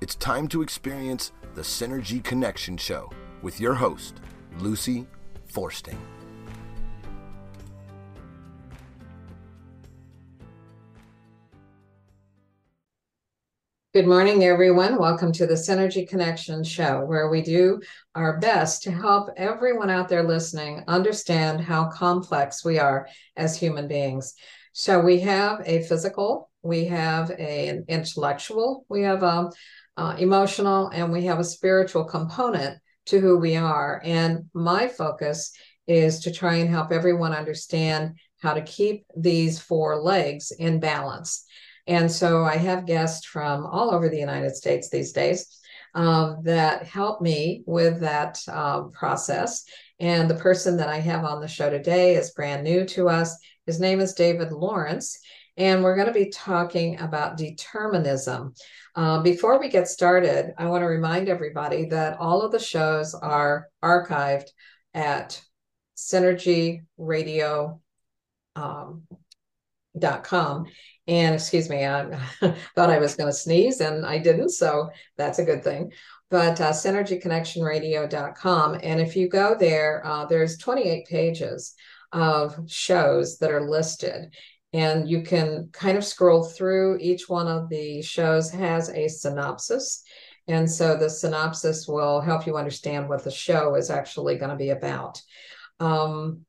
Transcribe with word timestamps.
It's 0.00 0.14
time 0.14 0.48
to 0.48 0.62
experience 0.62 1.30
the 1.54 1.60
Synergy 1.60 2.24
Connection 2.24 2.78
Show 2.78 3.10
with 3.42 3.60
your 3.60 3.74
host, 3.74 4.14
Lucy 4.56 5.06
Forsting. 5.46 5.98
Good 13.92 14.06
morning, 14.06 14.42
everyone. 14.44 14.98
Welcome 14.98 15.32
to 15.32 15.46
the 15.46 15.52
Synergy 15.52 16.08
Connection 16.08 16.64
Show, 16.64 17.04
where 17.04 17.28
we 17.28 17.42
do 17.42 17.82
our 18.14 18.38
best 18.38 18.82
to 18.84 18.90
help 18.90 19.28
everyone 19.36 19.90
out 19.90 20.08
there 20.08 20.22
listening 20.22 20.82
understand 20.88 21.60
how 21.60 21.90
complex 21.90 22.64
we 22.64 22.78
are 22.78 23.06
as 23.36 23.54
human 23.54 23.86
beings. 23.86 24.32
So, 24.72 24.98
we 24.98 25.20
have 25.20 25.60
a 25.66 25.82
physical, 25.82 26.48
we 26.62 26.86
have 26.86 27.30
a, 27.32 27.68
an 27.68 27.84
intellectual, 27.88 28.86
we 28.88 29.02
have 29.02 29.24
a, 29.24 29.50
a 29.96 30.16
emotional, 30.18 30.88
and 30.88 31.12
we 31.12 31.24
have 31.24 31.38
a 31.38 31.44
spiritual 31.44 32.04
component 32.04 32.78
to 33.06 33.20
who 33.20 33.38
we 33.38 33.56
are. 33.56 34.00
And 34.04 34.44
my 34.54 34.88
focus 34.88 35.52
is 35.86 36.20
to 36.20 36.32
try 36.32 36.56
and 36.56 36.70
help 36.70 36.92
everyone 36.92 37.32
understand 37.32 38.16
how 38.40 38.54
to 38.54 38.62
keep 38.62 39.04
these 39.16 39.58
four 39.58 40.00
legs 40.00 40.52
in 40.52 40.80
balance. 40.80 41.44
And 41.86 42.10
so 42.10 42.44
I 42.44 42.56
have 42.56 42.86
guests 42.86 43.26
from 43.26 43.66
all 43.66 43.92
over 43.92 44.08
the 44.08 44.18
United 44.18 44.54
States 44.54 44.88
these 44.88 45.12
days 45.12 45.58
um, 45.94 46.42
that 46.44 46.84
help 46.84 47.20
me 47.20 47.62
with 47.66 48.00
that 48.00 48.38
um, 48.48 48.92
process. 48.92 49.64
And 49.98 50.30
the 50.30 50.36
person 50.36 50.76
that 50.76 50.88
I 50.88 50.98
have 51.00 51.24
on 51.24 51.40
the 51.40 51.48
show 51.48 51.68
today 51.68 52.14
is 52.14 52.30
brand 52.30 52.64
new 52.64 52.84
to 52.86 53.08
us. 53.08 53.36
His 53.66 53.80
name 53.80 54.00
is 54.00 54.14
David 54.14 54.52
Lawrence. 54.52 55.18
And 55.56 55.82
we're 55.82 55.96
going 55.96 56.06
to 56.06 56.12
be 56.12 56.30
talking 56.30 56.98
about 57.00 57.36
determinism. 57.36 58.54
Uh, 58.96 59.22
before 59.22 59.60
we 59.60 59.68
get 59.68 59.88
started, 59.88 60.52
I 60.58 60.66
want 60.66 60.82
to 60.82 60.86
remind 60.86 61.28
everybody 61.28 61.86
that 61.86 62.18
all 62.18 62.42
of 62.42 62.52
the 62.52 62.58
shows 62.58 63.14
are 63.14 63.68
archived 63.82 64.48
at 64.94 65.40
Synergy 65.96 66.80
Radio. 66.98 67.80
Um, 68.56 69.04
and 71.06 71.34
excuse 71.34 71.68
me, 71.68 71.84
I 71.84 72.18
thought 72.74 72.90
I 72.90 72.98
was 72.98 73.16
going 73.16 73.28
to 73.28 73.36
sneeze 73.36 73.80
and 73.80 74.06
I 74.06 74.18
didn't. 74.18 74.50
So 74.50 74.90
that's 75.16 75.38
a 75.38 75.44
good 75.44 75.64
thing. 75.64 75.92
But 76.30 76.60
uh, 76.60 76.70
synergyconnectionradio.com. 76.70 78.78
And 78.82 79.00
if 79.00 79.16
you 79.16 79.28
go 79.28 79.56
there, 79.58 80.06
uh, 80.06 80.26
there's 80.26 80.58
28 80.58 81.06
pages 81.06 81.74
of 82.12 82.56
shows 82.68 83.38
that 83.38 83.50
are 83.50 83.68
listed. 83.68 84.32
And 84.72 85.08
you 85.08 85.22
can 85.22 85.68
kind 85.72 85.98
of 85.98 86.04
scroll 86.04 86.44
through. 86.44 86.98
Each 87.00 87.28
one 87.28 87.48
of 87.48 87.68
the 87.68 88.02
shows 88.02 88.50
has 88.50 88.88
a 88.90 89.08
synopsis. 89.08 90.04
And 90.46 90.70
so 90.70 90.96
the 90.96 91.10
synopsis 91.10 91.86
will 91.86 92.20
help 92.20 92.46
you 92.46 92.56
understand 92.56 93.08
what 93.08 93.24
the 93.24 93.30
show 93.30 93.74
is 93.74 93.90
actually 93.90 94.36
going 94.36 94.50
to 94.50 94.56
be 94.56 94.70
about. 94.70 95.20
Um, 95.80 96.44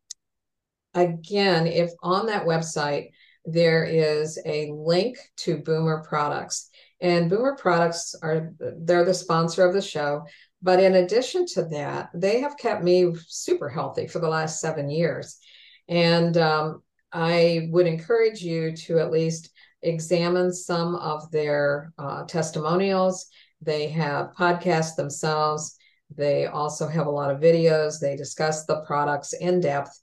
again, 0.93 1.67
if 1.67 1.91
on 2.01 2.27
that 2.27 2.45
website, 2.45 3.09
there 3.45 3.83
is 3.83 4.39
a 4.45 4.71
link 4.71 5.17
to 5.37 5.57
Boomer 5.57 6.03
Products. 6.07 6.69
And 6.99 7.29
Boomer 7.29 7.55
Products 7.55 8.15
are 8.21 8.53
they're 8.59 9.05
the 9.05 9.13
sponsor 9.13 9.65
of 9.65 9.73
the 9.73 9.81
show. 9.81 10.25
But 10.61 10.79
in 10.79 10.95
addition 10.95 11.47
to 11.47 11.63
that, 11.65 12.09
they 12.13 12.41
have 12.41 12.57
kept 12.57 12.83
me 12.83 13.13
super 13.27 13.67
healthy 13.67 14.07
for 14.07 14.19
the 14.19 14.29
last 14.29 14.59
seven 14.59 14.89
years. 14.89 15.39
And 15.87 16.37
um, 16.37 16.83
I 17.11 17.67
would 17.71 17.87
encourage 17.87 18.41
you 18.41 18.75
to 18.77 18.99
at 18.99 19.11
least 19.11 19.51
examine 19.81 20.53
some 20.53 20.95
of 20.95 21.29
their 21.31 21.93
uh, 21.97 22.23
testimonials. 22.25 23.27
They 23.61 23.89
have 23.89 24.33
podcasts 24.33 24.95
themselves. 24.95 25.77
They 26.15 26.45
also 26.45 26.87
have 26.87 27.07
a 27.07 27.11
lot 27.11 27.31
of 27.31 27.41
videos. 27.41 27.99
They 27.99 28.15
discuss 28.15 28.65
the 28.65 28.81
products 28.81 29.33
in 29.33 29.59
depth. 29.59 29.99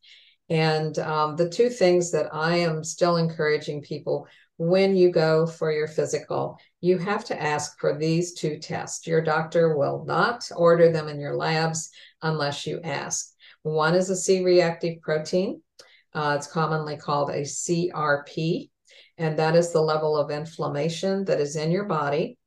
And 0.51 0.99
um, 0.99 1.37
the 1.37 1.49
two 1.49 1.69
things 1.69 2.11
that 2.13 2.35
I 2.35 2.57
am 2.57 2.83
still 2.83 3.17
encouraging 3.17 3.83
people 3.83 4.27
when 4.59 4.97
you 4.97 5.11
go 5.11 5.47
for 5.47 5.71
your 5.71 5.87
physical, 5.87 6.59
you 6.81 6.99
have 6.99 7.25
to 7.27 7.41
ask 7.41 7.79
for 7.79 7.97
these 7.97 8.35
two 8.35 8.59
tests. 8.59 9.07
Your 9.07 9.21
doctor 9.21 9.77
will 9.77 10.05
not 10.05 10.51
order 10.57 10.91
them 10.91 11.09
in 11.09 11.21
your 11.21 11.37
labs 11.37 11.91
unless 12.23 12.67
you 12.67 12.81
ask. 12.83 13.33
One 13.63 13.95
is 13.95 14.11
a 14.11 14.17
C 14.17 14.45
reactive 14.45 15.01
protein, 15.01 15.63
uh, 16.15 16.35
it's 16.37 16.47
commonly 16.47 16.97
called 16.97 17.31
a 17.31 17.43
CRP, 17.43 18.71
and 19.17 19.39
that 19.39 19.55
is 19.55 19.73
the 19.73 19.81
level 19.81 20.17
of 20.17 20.31
inflammation 20.31 21.25
that 21.27 21.41
is 21.41 21.57
in 21.57 21.71
your 21.71 21.85
body. 21.85 22.39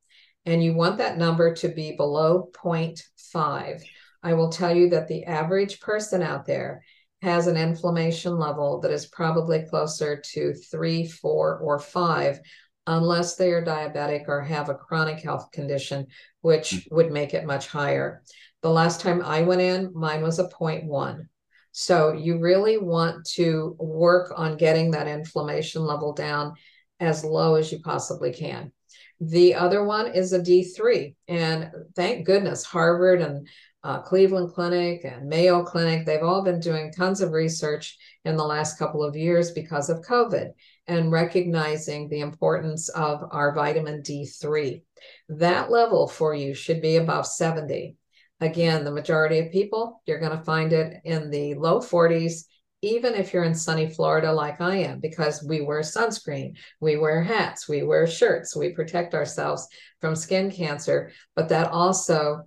And 0.44 0.62
you 0.62 0.74
want 0.74 0.98
that 0.98 1.18
number 1.18 1.54
to 1.54 1.68
be 1.68 1.92
below 1.96 2.50
0.5. 2.52 3.82
I 4.24 4.34
will 4.34 4.50
tell 4.50 4.74
you 4.74 4.90
that 4.90 5.08
the 5.08 5.24
average 5.24 5.80
person 5.80 6.22
out 6.22 6.46
there 6.46 6.82
has 7.22 7.46
an 7.46 7.56
inflammation 7.56 8.36
level 8.36 8.80
that 8.80 8.90
is 8.90 9.06
probably 9.06 9.64
closer 9.70 10.20
to 10.32 10.52
three, 10.52 11.06
four, 11.06 11.58
or 11.58 11.78
five, 11.78 12.40
unless 12.88 13.36
they 13.36 13.52
are 13.52 13.64
diabetic 13.64 14.24
or 14.26 14.40
have 14.40 14.68
a 14.68 14.74
chronic 14.74 15.20
health 15.20 15.50
condition, 15.52 16.06
which 16.40 16.70
mm-hmm. 16.70 16.96
would 16.96 17.12
make 17.12 17.32
it 17.32 17.46
much 17.46 17.68
higher. 17.68 18.22
The 18.62 18.70
last 18.70 19.00
time 19.00 19.22
I 19.22 19.42
went 19.42 19.60
in, 19.60 19.92
mine 19.94 20.22
was 20.22 20.40
a 20.40 20.48
0.1. 20.48 21.26
So 21.72 22.12
you 22.12 22.38
really 22.38 22.78
want 22.78 23.24
to 23.34 23.76
work 23.78 24.32
on 24.36 24.56
getting 24.56 24.90
that 24.92 25.08
inflammation 25.08 25.82
level 25.84 26.12
down 26.12 26.54
as 27.00 27.24
low 27.24 27.56
as 27.56 27.72
you 27.72 27.80
possibly 27.80 28.32
can. 28.32 28.72
The 29.20 29.54
other 29.54 29.84
one 29.84 30.08
is 30.08 30.32
a 30.32 30.40
D3. 30.40 31.14
And 31.28 31.70
thank 31.96 32.26
goodness 32.26 32.64
Harvard 32.64 33.20
and 33.20 33.48
uh, 33.84 34.00
Cleveland 34.00 34.52
Clinic 34.52 35.04
and 35.04 35.28
Mayo 35.28 35.64
Clinic, 35.64 36.06
they've 36.06 36.22
all 36.22 36.42
been 36.42 36.60
doing 36.60 36.92
tons 36.92 37.20
of 37.20 37.32
research 37.32 37.96
in 38.24 38.36
the 38.36 38.44
last 38.44 38.78
couple 38.78 39.02
of 39.02 39.16
years 39.16 39.50
because 39.50 39.90
of 39.90 40.02
COVID 40.02 40.50
and 40.86 41.10
recognizing 41.10 42.08
the 42.08 42.20
importance 42.20 42.88
of 42.90 43.24
our 43.32 43.54
vitamin 43.54 44.02
D3. 44.02 44.82
That 45.30 45.70
level 45.70 46.06
for 46.06 46.34
you 46.34 46.54
should 46.54 46.80
be 46.80 46.96
above 46.96 47.26
70. 47.26 47.96
Again, 48.42 48.82
the 48.82 48.90
majority 48.90 49.38
of 49.38 49.52
people, 49.52 50.02
you're 50.04 50.18
going 50.18 50.36
to 50.36 50.44
find 50.44 50.72
it 50.72 51.00
in 51.04 51.30
the 51.30 51.54
low 51.54 51.78
40s, 51.78 52.42
even 52.82 53.14
if 53.14 53.32
you're 53.32 53.44
in 53.44 53.54
sunny 53.54 53.88
Florida 53.88 54.32
like 54.32 54.60
I 54.60 54.78
am, 54.78 54.98
because 54.98 55.44
we 55.44 55.60
wear 55.60 55.82
sunscreen, 55.82 56.56
we 56.80 56.96
wear 56.96 57.22
hats, 57.22 57.68
we 57.68 57.84
wear 57.84 58.04
shirts, 58.04 58.56
we 58.56 58.70
protect 58.70 59.14
ourselves 59.14 59.68
from 60.00 60.16
skin 60.16 60.50
cancer. 60.50 61.12
But 61.36 61.50
that 61.50 61.70
also 61.70 62.42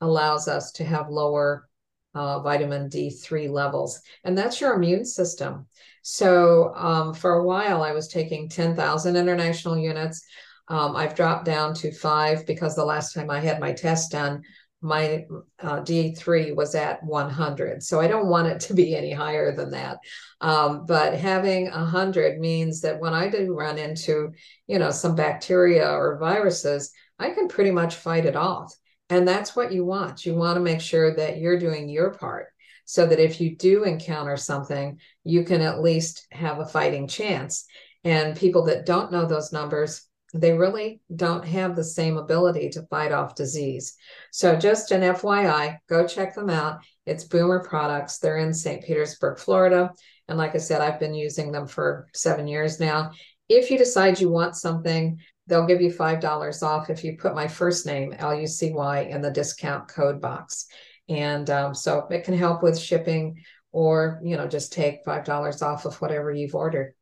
allows 0.00 0.48
us 0.48 0.72
to 0.72 0.84
have 0.84 1.10
lower 1.10 1.68
uh, 2.16 2.40
vitamin 2.40 2.88
D3 2.88 3.48
levels. 3.48 4.00
And 4.24 4.36
that's 4.36 4.60
your 4.60 4.74
immune 4.74 5.04
system. 5.04 5.68
So 6.02 6.74
um, 6.74 7.14
for 7.14 7.34
a 7.34 7.44
while, 7.44 7.84
I 7.84 7.92
was 7.92 8.08
taking 8.08 8.48
10,000 8.48 9.14
international 9.14 9.78
units. 9.78 10.26
Um, 10.66 10.96
I've 10.96 11.14
dropped 11.14 11.44
down 11.44 11.72
to 11.74 11.92
five 11.92 12.44
because 12.46 12.74
the 12.74 12.84
last 12.84 13.14
time 13.14 13.30
I 13.30 13.38
had 13.38 13.60
my 13.60 13.72
test 13.72 14.10
done, 14.10 14.42
my 14.82 15.24
uh, 15.60 15.80
D3 15.80 16.54
was 16.54 16.74
at 16.74 17.02
100. 17.02 17.82
So 17.82 18.00
I 18.00 18.06
don't 18.06 18.28
want 18.28 18.48
it 18.48 18.60
to 18.60 18.74
be 18.74 18.94
any 18.94 19.12
higher 19.12 19.54
than 19.54 19.70
that. 19.70 19.98
Um, 20.40 20.84
but 20.86 21.14
having 21.14 21.70
100 21.70 22.38
means 22.38 22.82
that 22.82 23.00
when 23.00 23.14
I 23.14 23.28
do 23.28 23.54
run 23.54 23.78
into, 23.78 24.32
you 24.66 24.78
know, 24.78 24.90
some 24.90 25.14
bacteria 25.14 25.90
or 25.90 26.18
viruses, 26.18 26.92
I 27.18 27.30
can 27.30 27.48
pretty 27.48 27.70
much 27.70 27.94
fight 27.94 28.26
it 28.26 28.36
off. 28.36 28.74
And 29.08 29.26
that's 29.26 29.56
what 29.56 29.72
you 29.72 29.84
want. 29.84 30.26
You 30.26 30.34
want 30.34 30.56
to 30.56 30.60
make 30.60 30.80
sure 30.80 31.14
that 31.14 31.38
you're 31.38 31.58
doing 31.58 31.88
your 31.88 32.12
part 32.12 32.48
so 32.84 33.06
that 33.06 33.18
if 33.18 33.40
you 33.40 33.56
do 33.56 33.84
encounter 33.84 34.36
something, 34.36 35.00
you 35.24 35.44
can 35.44 35.60
at 35.60 35.80
least 35.80 36.26
have 36.32 36.60
a 36.60 36.66
fighting 36.66 37.08
chance. 37.08 37.66
And 38.04 38.36
people 38.36 38.64
that 38.66 38.86
don't 38.86 39.10
know 39.10 39.26
those 39.26 39.52
numbers, 39.52 40.05
they 40.34 40.52
really 40.52 41.00
don't 41.14 41.44
have 41.44 41.76
the 41.76 41.84
same 41.84 42.16
ability 42.16 42.70
to 42.70 42.86
fight 42.88 43.12
off 43.12 43.34
disease. 43.34 43.96
So, 44.32 44.56
just 44.56 44.90
an 44.90 45.02
FYI, 45.02 45.78
go 45.88 46.06
check 46.06 46.34
them 46.34 46.50
out. 46.50 46.80
It's 47.06 47.24
Boomer 47.24 47.64
Products. 47.64 48.18
They're 48.18 48.38
in 48.38 48.52
St. 48.52 48.84
Petersburg, 48.84 49.38
Florida. 49.38 49.92
And 50.28 50.36
like 50.36 50.54
I 50.54 50.58
said, 50.58 50.80
I've 50.80 51.00
been 51.00 51.14
using 51.14 51.52
them 51.52 51.66
for 51.66 52.08
seven 52.12 52.48
years 52.48 52.80
now. 52.80 53.12
If 53.48 53.70
you 53.70 53.78
decide 53.78 54.20
you 54.20 54.28
want 54.28 54.56
something 54.56 55.20
they'll 55.46 55.66
give 55.66 55.80
you 55.80 55.92
$5 55.92 56.62
off 56.62 56.90
if 56.90 57.04
you 57.04 57.16
put 57.16 57.34
my 57.34 57.48
first 57.48 57.86
name, 57.86 58.14
L 58.18 58.34
U 58.34 58.46
C 58.46 58.72
Y, 58.72 59.02
in 59.02 59.20
the 59.20 59.30
discount 59.30 59.88
code 59.88 60.20
box. 60.20 60.66
And 61.08 61.48
um, 61.50 61.74
so 61.74 62.06
it 62.10 62.24
can 62.24 62.36
help 62.36 62.62
with 62.62 62.78
shipping 62.78 63.42
or, 63.72 64.20
you 64.24 64.36
know, 64.36 64.48
just 64.48 64.72
take 64.72 65.04
$5 65.04 65.62
off 65.62 65.84
of 65.84 66.00
whatever 66.00 66.32
you've 66.32 66.54
ordered. 66.54 66.94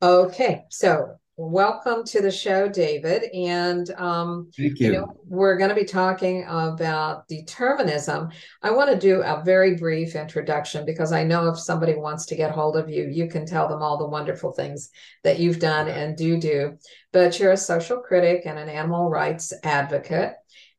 Okay, 0.00 0.64
so 0.70 1.16
welcome 1.36 2.04
to 2.04 2.20
the 2.20 2.30
show, 2.30 2.68
David. 2.68 3.24
And 3.34 3.90
um, 3.96 4.50
thank 4.56 4.78
you. 4.78 4.86
you 4.86 4.92
know, 4.92 5.20
we're 5.26 5.56
going 5.56 5.70
to 5.70 5.74
be 5.74 5.84
talking 5.84 6.44
about 6.44 7.26
determinism. 7.26 8.28
I 8.62 8.70
want 8.70 8.90
to 8.90 8.98
do 8.98 9.22
a 9.22 9.42
very 9.44 9.74
brief 9.74 10.14
introduction 10.14 10.84
because 10.84 11.12
I 11.12 11.24
know 11.24 11.48
if 11.48 11.58
somebody 11.58 11.94
wants 11.94 12.26
to 12.26 12.36
get 12.36 12.52
hold 12.52 12.76
of 12.76 12.88
you, 12.88 13.08
you 13.08 13.28
can 13.28 13.46
tell 13.46 13.68
them 13.68 13.82
all 13.82 13.98
the 13.98 14.06
wonderful 14.06 14.52
things 14.52 14.90
that 15.24 15.40
you've 15.40 15.58
done 15.58 15.88
and 15.88 16.16
do 16.16 16.38
do. 16.38 16.78
But 17.12 17.38
you're 17.40 17.52
a 17.52 17.56
social 17.56 17.98
critic 17.98 18.42
and 18.46 18.58
an 18.58 18.68
animal 18.68 19.10
rights 19.10 19.52
advocate. 19.64 20.34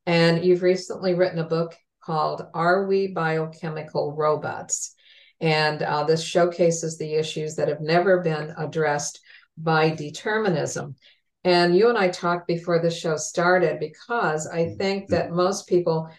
And 0.06 0.46
you've 0.46 0.63
recently 0.63 1.16
written 1.16 1.40
a 1.40 1.48
book 1.48 1.75
called 2.02 2.46
Are 2.54 2.86
We 2.86 3.07
Biochemical 3.07 4.13
Robots? 4.13 4.94
And 5.42 5.81
uh, 5.81 6.06
this 6.06 6.24
showcases 6.24 6.98
the 6.98 7.16
issues 7.16 7.56
that 7.56 7.68
have 7.68 7.81
never 7.81 8.22
been 8.22 8.54
addressed 8.57 9.19
by 9.57 9.90
determinism. 9.90 10.96
And 11.44 11.75
you 11.75 11.90
and 11.90 11.98
I 11.98 12.10
talked 12.10 12.48
before 12.48 12.80
the 12.80 12.90
show 12.90 13.18
started 13.18 13.80
because 13.80 14.48
I 14.48 14.63
mm-hmm. 14.63 14.78
think 14.78 15.10
that 15.10 15.31
most 15.31 15.68
people 15.68 16.10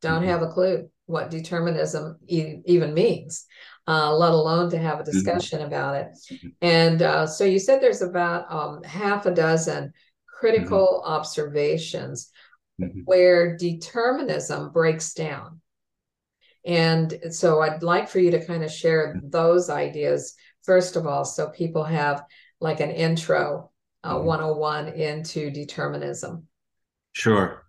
don't 0.00 0.20
mm-hmm. 0.20 0.30
have 0.30 0.42
a 0.42 0.48
clue 0.48 0.88
what 1.06 1.30
determinism 1.30 2.18
e- 2.26 2.56
even 2.64 2.94
means, 2.94 3.46
uh, 3.88 4.14
let 4.14 4.32
alone 4.32 4.70
to 4.70 4.78
have 4.78 5.00
a 5.00 5.02
mm-hmm. 5.02 5.12
discussion 5.12 5.62
about 5.62 5.96
it. 5.96 6.08
And 6.60 7.02
uh, 7.02 7.26
so 7.26 7.44
you 7.44 7.58
said 7.58 7.80
there's 7.80 8.02
about 8.02 8.50
um, 8.50 8.82
half 8.82 9.26
a 9.26 9.34
dozen 9.34 9.92
critical 10.26 11.02
mm-hmm. 11.02 11.12
observations 11.12 12.30
mm-hmm. 12.80 13.00
where 13.04 13.56
determinism 13.56 14.70
breaks 14.70 15.14
down. 15.14 15.60
And 16.64 17.16
so 17.30 17.60
I'd 17.60 17.84
like 17.84 18.08
for 18.08 18.18
you 18.18 18.32
to 18.32 18.44
kind 18.44 18.64
of 18.64 18.72
share 18.72 19.20
those 19.22 19.70
ideas, 19.70 20.34
first 20.64 20.96
of 20.96 21.06
all, 21.06 21.24
so 21.24 21.48
people 21.50 21.84
have 21.84 22.24
like 22.60 22.80
an 22.80 22.90
intro 22.90 23.70
uh, 24.04 24.14
mm-hmm. 24.14 24.26
101 24.26 24.88
into 24.88 25.50
determinism. 25.50 26.46
Sure. 27.12 27.64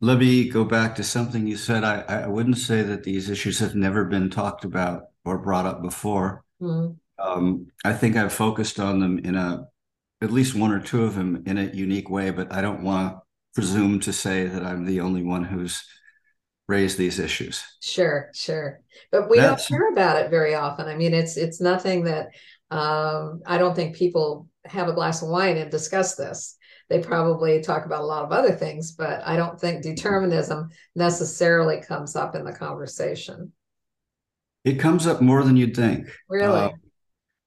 Let 0.00 0.18
me 0.18 0.48
go 0.48 0.64
back 0.64 0.94
to 0.96 1.02
something 1.02 1.46
you 1.46 1.56
said. 1.56 1.84
I, 1.84 2.00
I 2.02 2.26
wouldn't 2.26 2.58
say 2.58 2.82
that 2.82 3.04
these 3.04 3.28
issues 3.28 3.58
have 3.58 3.74
never 3.74 4.04
been 4.04 4.30
talked 4.30 4.64
about 4.64 5.04
or 5.24 5.38
brought 5.38 5.66
up 5.66 5.82
before. 5.82 6.44
Mm-hmm. 6.60 6.94
Um, 7.22 7.66
I 7.84 7.92
think 7.92 8.16
I've 8.16 8.32
focused 8.32 8.80
on 8.80 9.00
them 9.00 9.18
in 9.18 9.34
a, 9.34 9.66
at 10.22 10.30
least 10.30 10.54
one 10.54 10.72
or 10.72 10.80
two 10.80 11.04
of 11.04 11.14
them 11.14 11.42
in 11.46 11.58
a 11.58 11.64
unique 11.64 12.08
way, 12.08 12.30
but 12.30 12.50
I 12.52 12.62
don't 12.62 12.82
want 12.82 13.16
to 13.16 13.22
presume 13.54 14.00
to 14.00 14.12
say 14.12 14.46
that 14.46 14.64
I'm 14.64 14.86
the 14.86 15.00
only 15.00 15.22
one 15.22 15.44
who's 15.44 15.84
raised 16.66 16.96
these 16.96 17.18
issues. 17.18 17.62
Sure, 17.82 18.30
sure. 18.32 18.80
But 19.12 19.28
we 19.28 19.38
That's, 19.38 19.68
don't 19.68 19.76
hear 19.76 19.88
about 19.88 20.16
it 20.16 20.30
very 20.30 20.54
often. 20.54 20.86
I 20.88 20.96
mean, 20.96 21.12
it's 21.12 21.36
it's 21.36 21.60
nothing 21.60 22.04
that 22.04 22.28
um, 22.70 23.42
I 23.46 23.58
don't 23.58 23.74
think 23.74 23.96
people 23.96 24.48
have 24.64 24.88
a 24.88 24.92
glass 24.92 25.22
of 25.22 25.28
wine 25.28 25.56
and 25.56 25.70
discuss 25.70 26.14
this. 26.14 26.56
They 26.88 27.00
probably 27.00 27.60
talk 27.60 27.86
about 27.86 28.02
a 28.02 28.06
lot 28.06 28.24
of 28.24 28.32
other 28.32 28.52
things, 28.52 28.92
but 28.92 29.22
I 29.24 29.36
don't 29.36 29.60
think 29.60 29.82
determinism 29.82 30.70
necessarily 30.94 31.80
comes 31.80 32.16
up 32.16 32.34
in 32.34 32.44
the 32.44 32.52
conversation. 32.52 33.52
It 34.64 34.74
comes 34.74 35.06
up 35.06 35.20
more 35.20 35.42
than 35.42 35.56
you'd 35.56 35.76
think. 35.76 36.08
Really? 36.28 36.60
Uh, 36.60 36.70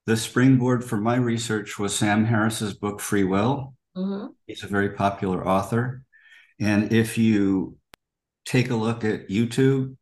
the 0.06 0.16
springboard 0.16 0.84
for 0.84 0.96
my 0.96 1.16
research 1.16 1.78
was 1.78 1.96
Sam 1.96 2.24
Harris's 2.24 2.74
book, 2.74 3.00
Free 3.00 3.24
Will. 3.24 3.74
Mm-hmm. 3.96 4.26
He's 4.46 4.64
a 4.64 4.68
very 4.68 4.90
popular 4.90 5.46
author. 5.46 6.04
And 6.60 6.92
if 6.92 7.16
you 7.16 7.76
take 8.44 8.70
a 8.70 8.76
look 8.76 9.04
at 9.04 9.28
YouTube 9.28 9.96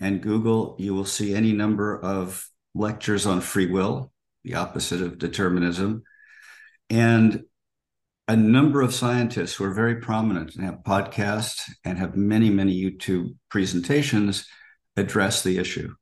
and 0.00 0.22
Google, 0.22 0.76
you 0.78 0.94
will 0.94 1.04
see 1.04 1.34
any 1.34 1.52
number 1.52 1.98
of 1.98 2.48
lectures 2.74 3.26
on 3.26 3.40
free 3.40 3.70
will 3.70 4.12
the 4.46 4.54
opposite 4.54 5.02
of 5.02 5.18
determinism. 5.18 6.04
And 6.88 7.42
a 8.28 8.36
number 8.36 8.80
of 8.80 8.94
scientists 8.94 9.54
who 9.54 9.64
are 9.64 9.74
very 9.74 9.96
prominent 9.96 10.54
and 10.54 10.64
have 10.64 10.84
podcasts 10.84 11.70
and 11.84 11.98
have 11.98 12.16
many, 12.16 12.48
many 12.48 12.80
YouTube 12.80 13.34
presentations 13.50 14.46
address 14.96 15.42
the 15.42 15.58
issue. 15.58 15.92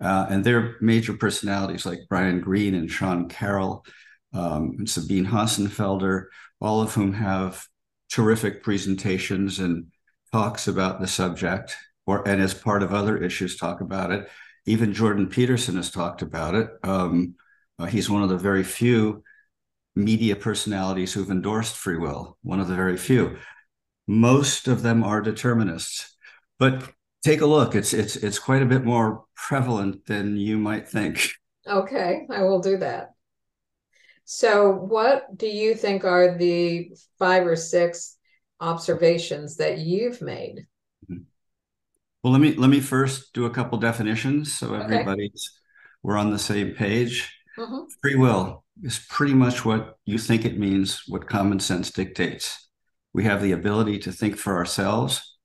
Uh, 0.00 0.26
and 0.30 0.44
they're 0.44 0.76
major 0.80 1.14
personalities 1.14 1.84
like 1.84 2.06
Brian 2.08 2.40
Greene 2.40 2.74
and 2.74 2.90
Sean 2.90 3.28
Carroll, 3.28 3.84
um, 4.32 4.76
and 4.78 4.88
Sabine 4.88 5.26
Hossenfelder, 5.26 6.26
all 6.60 6.80
of 6.80 6.94
whom 6.94 7.12
have 7.14 7.66
terrific 8.10 8.62
presentations 8.62 9.58
and 9.58 9.86
talks 10.32 10.68
about 10.68 11.00
the 11.00 11.06
subject, 11.06 11.76
or 12.06 12.26
and 12.28 12.40
as 12.40 12.54
part 12.54 12.82
of 12.82 12.94
other 12.94 13.16
issues, 13.16 13.56
talk 13.56 13.80
about 13.80 14.12
it. 14.12 14.28
Even 14.66 14.92
Jordan 14.94 15.28
Peterson 15.28 15.76
has 15.76 15.90
talked 15.90 16.22
about 16.22 16.54
it. 16.54 16.68
Um, 16.84 17.34
uh, 17.78 17.86
he's 17.86 18.10
one 18.10 18.22
of 18.22 18.28
the 18.28 18.36
very 18.36 18.64
few 18.64 19.22
media 19.94 20.36
personalities 20.36 21.12
who've 21.12 21.30
endorsed 21.30 21.76
free 21.76 21.96
will, 21.96 22.38
one 22.42 22.60
of 22.60 22.68
the 22.68 22.74
very 22.74 22.96
few. 22.96 23.36
Most 24.06 24.68
of 24.68 24.82
them 24.82 25.04
are 25.04 25.20
determinists. 25.20 26.16
But 26.58 26.92
take 27.22 27.40
a 27.40 27.46
look. 27.46 27.74
It's 27.74 27.92
it's 27.92 28.16
it's 28.16 28.38
quite 28.38 28.62
a 28.62 28.66
bit 28.66 28.84
more 28.84 29.24
prevalent 29.34 30.06
than 30.06 30.36
you 30.36 30.58
might 30.58 30.88
think. 30.88 31.32
Okay, 31.66 32.26
I 32.30 32.42
will 32.42 32.60
do 32.60 32.78
that. 32.78 33.10
So, 34.24 34.70
what 34.70 35.36
do 35.36 35.46
you 35.46 35.74
think 35.74 36.04
are 36.04 36.36
the 36.36 36.90
five 37.18 37.46
or 37.46 37.56
six 37.56 38.16
observations 38.60 39.56
that 39.56 39.78
you've 39.78 40.20
made? 40.20 40.66
Mm-hmm. 41.10 41.22
Well, 42.22 42.32
let 42.32 42.42
me 42.42 42.54
let 42.54 42.70
me 42.70 42.80
first 42.80 43.32
do 43.32 43.46
a 43.46 43.50
couple 43.50 43.78
definitions 43.78 44.56
so 44.56 44.74
everybody's 44.74 45.50
okay. 45.50 45.98
we're 46.02 46.18
on 46.18 46.30
the 46.30 46.38
same 46.38 46.72
page. 46.72 47.37
Mm-hmm. 47.58 47.84
Free 48.00 48.14
will 48.14 48.64
is 48.82 49.00
pretty 49.08 49.34
much 49.34 49.64
what 49.64 49.96
you 50.04 50.18
think 50.18 50.44
it 50.44 50.58
means, 50.58 51.02
what 51.08 51.28
common 51.28 51.58
sense 51.58 51.90
dictates. 51.90 52.68
We 53.12 53.24
have 53.24 53.42
the 53.42 53.52
ability 53.52 53.98
to 54.00 54.12
think 54.12 54.36
for 54.36 54.56
ourselves. 54.56 55.36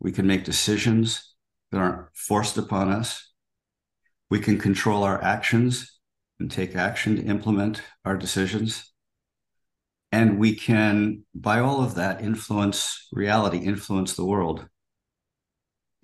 We 0.00 0.12
can 0.12 0.26
make 0.26 0.44
decisions 0.44 1.34
that 1.70 1.78
aren't 1.78 2.08
forced 2.14 2.58
upon 2.58 2.90
us. 2.90 3.32
We 4.28 4.40
can 4.40 4.58
control 4.58 5.04
our 5.04 5.22
actions 5.22 6.00
and 6.40 6.50
take 6.50 6.74
action 6.74 7.16
to 7.16 7.22
implement 7.22 7.82
our 8.04 8.16
decisions. 8.16 8.92
And 10.10 10.38
we 10.38 10.54
can, 10.54 11.24
by 11.34 11.60
all 11.60 11.82
of 11.82 11.94
that, 11.94 12.20
influence 12.20 13.08
reality, 13.12 13.58
influence 13.58 14.14
the 14.14 14.26
world. 14.26 14.66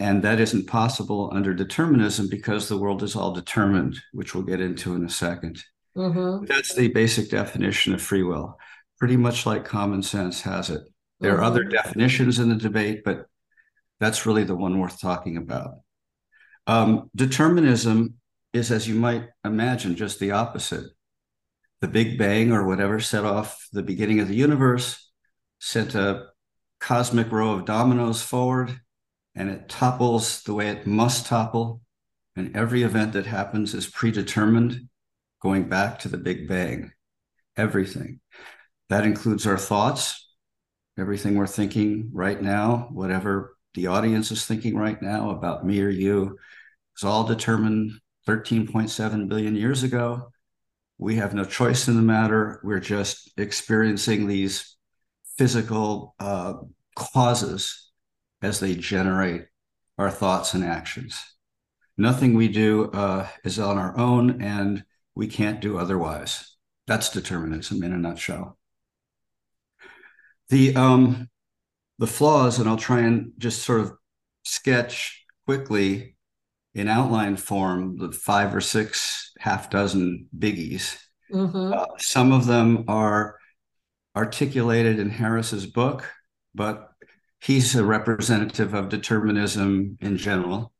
And 0.00 0.22
that 0.22 0.38
isn't 0.38 0.68
possible 0.68 1.30
under 1.32 1.52
determinism 1.52 2.28
because 2.28 2.68
the 2.68 2.78
world 2.78 3.02
is 3.02 3.16
all 3.16 3.32
determined, 3.32 3.98
which 4.12 4.34
we'll 4.34 4.44
get 4.44 4.60
into 4.60 4.94
in 4.94 5.02
a 5.02 5.08
2nd 5.08 5.60
mm-hmm. 5.96 6.44
That's 6.46 6.74
the 6.74 6.88
basic 6.88 7.30
definition 7.30 7.94
of 7.94 8.02
free 8.02 8.22
will, 8.22 8.56
pretty 8.98 9.16
much 9.16 9.44
like 9.44 9.64
common 9.64 10.02
sense 10.02 10.40
has 10.42 10.70
it. 10.70 10.82
There 11.20 11.32
mm-hmm. 11.32 11.40
are 11.40 11.44
other 11.44 11.64
mm-hmm. 11.64 11.72
definitions 11.72 12.38
in 12.38 12.48
the 12.48 12.54
debate, 12.54 13.02
but 13.04 13.26
that's 13.98 14.24
really 14.24 14.44
the 14.44 14.54
one 14.54 14.78
worth 14.78 15.00
talking 15.00 15.36
about. 15.36 15.80
Um, 16.68 17.10
determinism 17.16 18.14
is, 18.52 18.70
as 18.70 18.86
you 18.86 18.94
might 18.94 19.24
imagine, 19.44 19.96
just 19.96 20.20
the 20.20 20.30
opposite. 20.30 20.84
The 21.80 21.88
Big 21.88 22.18
Bang 22.18 22.52
or 22.52 22.66
whatever 22.66 23.00
set 23.00 23.24
off 23.24 23.66
the 23.72 23.82
beginning 23.82 24.20
of 24.20 24.28
the 24.28 24.34
universe, 24.34 25.10
sent 25.58 25.96
a 25.96 26.26
cosmic 26.78 27.32
row 27.32 27.52
of 27.52 27.64
dominoes 27.64 28.22
forward 28.22 28.81
and 29.38 29.48
it 29.48 29.68
topples 29.68 30.42
the 30.42 30.52
way 30.52 30.68
it 30.68 30.86
must 30.86 31.26
topple. 31.26 31.80
And 32.34 32.54
every 32.56 32.82
event 32.82 33.12
that 33.12 33.26
happens 33.26 33.72
is 33.72 33.86
predetermined, 33.86 34.88
going 35.40 35.68
back 35.68 36.00
to 36.00 36.08
the 36.08 36.18
Big 36.18 36.48
Bang. 36.48 36.90
Everything. 37.56 38.20
That 38.88 39.04
includes 39.04 39.46
our 39.46 39.56
thoughts, 39.56 40.28
everything 40.98 41.36
we're 41.36 41.46
thinking 41.46 42.10
right 42.12 42.40
now, 42.40 42.88
whatever 42.90 43.56
the 43.74 43.86
audience 43.86 44.32
is 44.32 44.44
thinking 44.44 44.76
right 44.76 45.00
now 45.00 45.30
about 45.30 45.64
me 45.64 45.80
or 45.82 45.88
you, 45.88 46.36
is 46.96 47.04
all 47.04 47.22
determined 47.22 47.92
13.7 48.26 49.28
billion 49.28 49.54
years 49.54 49.84
ago. 49.84 50.32
We 50.98 51.16
have 51.16 51.32
no 51.32 51.44
choice 51.44 51.86
in 51.86 51.94
the 51.94 52.02
matter. 52.02 52.60
We're 52.64 52.80
just 52.80 53.30
experiencing 53.36 54.26
these 54.26 54.76
physical 55.36 56.16
uh, 56.18 56.54
causes 56.96 57.87
as 58.42 58.60
they 58.60 58.74
generate 58.74 59.46
our 59.96 60.10
thoughts 60.10 60.54
and 60.54 60.64
actions. 60.64 61.20
Nothing 61.96 62.34
we 62.34 62.48
do 62.48 62.90
uh, 62.92 63.26
is 63.44 63.58
on 63.58 63.76
our 63.76 63.96
own, 63.98 64.40
and 64.40 64.84
we 65.14 65.26
can't 65.26 65.60
do 65.60 65.78
otherwise. 65.78 66.56
That's 66.86 67.10
determinism 67.10 67.82
in 67.82 67.92
a 67.92 67.98
nutshell. 67.98 68.56
The 70.48 70.76
um, 70.76 71.28
the 71.98 72.06
flaws, 72.06 72.58
and 72.58 72.68
I'll 72.68 72.76
try 72.76 73.00
and 73.00 73.32
just 73.38 73.62
sort 73.62 73.80
of 73.80 73.92
sketch 74.44 75.24
quickly 75.44 76.16
in 76.74 76.88
outline 76.88 77.36
form 77.36 77.98
the 77.98 78.12
five 78.12 78.54
or 78.54 78.60
six 78.60 79.32
half 79.38 79.68
dozen 79.68 80.28
biggies. 80.36 80.96
Mm-hmm. 81.32 81.72
Uh, 81.72 81.86
some 81.98 82.32
of 82.32 82.46
them 82.46 82.84
are 82.88 83.36
articulated 84.16 84.98
in 84.98 85.10
Harris's 85.10 85.66
book, 85.66 86.08
but 86.54 86.90
he's 87.40 87.74
a 87.74 87.84
representative 87.84 88.74
of 88.74 88.88
determinism 88.88 89.96
in 90.00 90.16
general. 90.16 90.72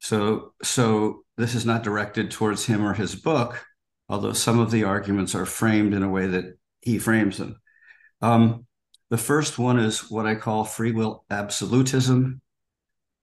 So, 0.00 0.54
so 0.62 1.24
this 1.36 1.54
is 1.54 1.64
not 1.64 1.82
directed 1.82 2.30
towards 2.30 2.66
him 2.66 2.84
or 2.84 2.94
his 2.94 3.14
book, 3.14 3.64
although 4.08 4.32
some 4.32 4.58
of 4.58 4.70
the 4.70 4.84
arguments 4.84 5.34
are 5.34 5.46
framed 5.46 5.94
in 5.94 6.02
a 6.02 6.10
way 6.10 6.26
that 6.26 6.58
he 6.80 6.98
frames 6.98 7.38
them. 7.38 7.60
Um, 8.20 8.66
the 9.10 9.18
first 9.18 9.58
one 9.58 9.78
is 9.78 10.10
what 10.10 10.26
I 10.26 10.34
call 10.34 10.64
free 10.64 10.92
will 10.92 11.24
absolutism, 11.30 12.40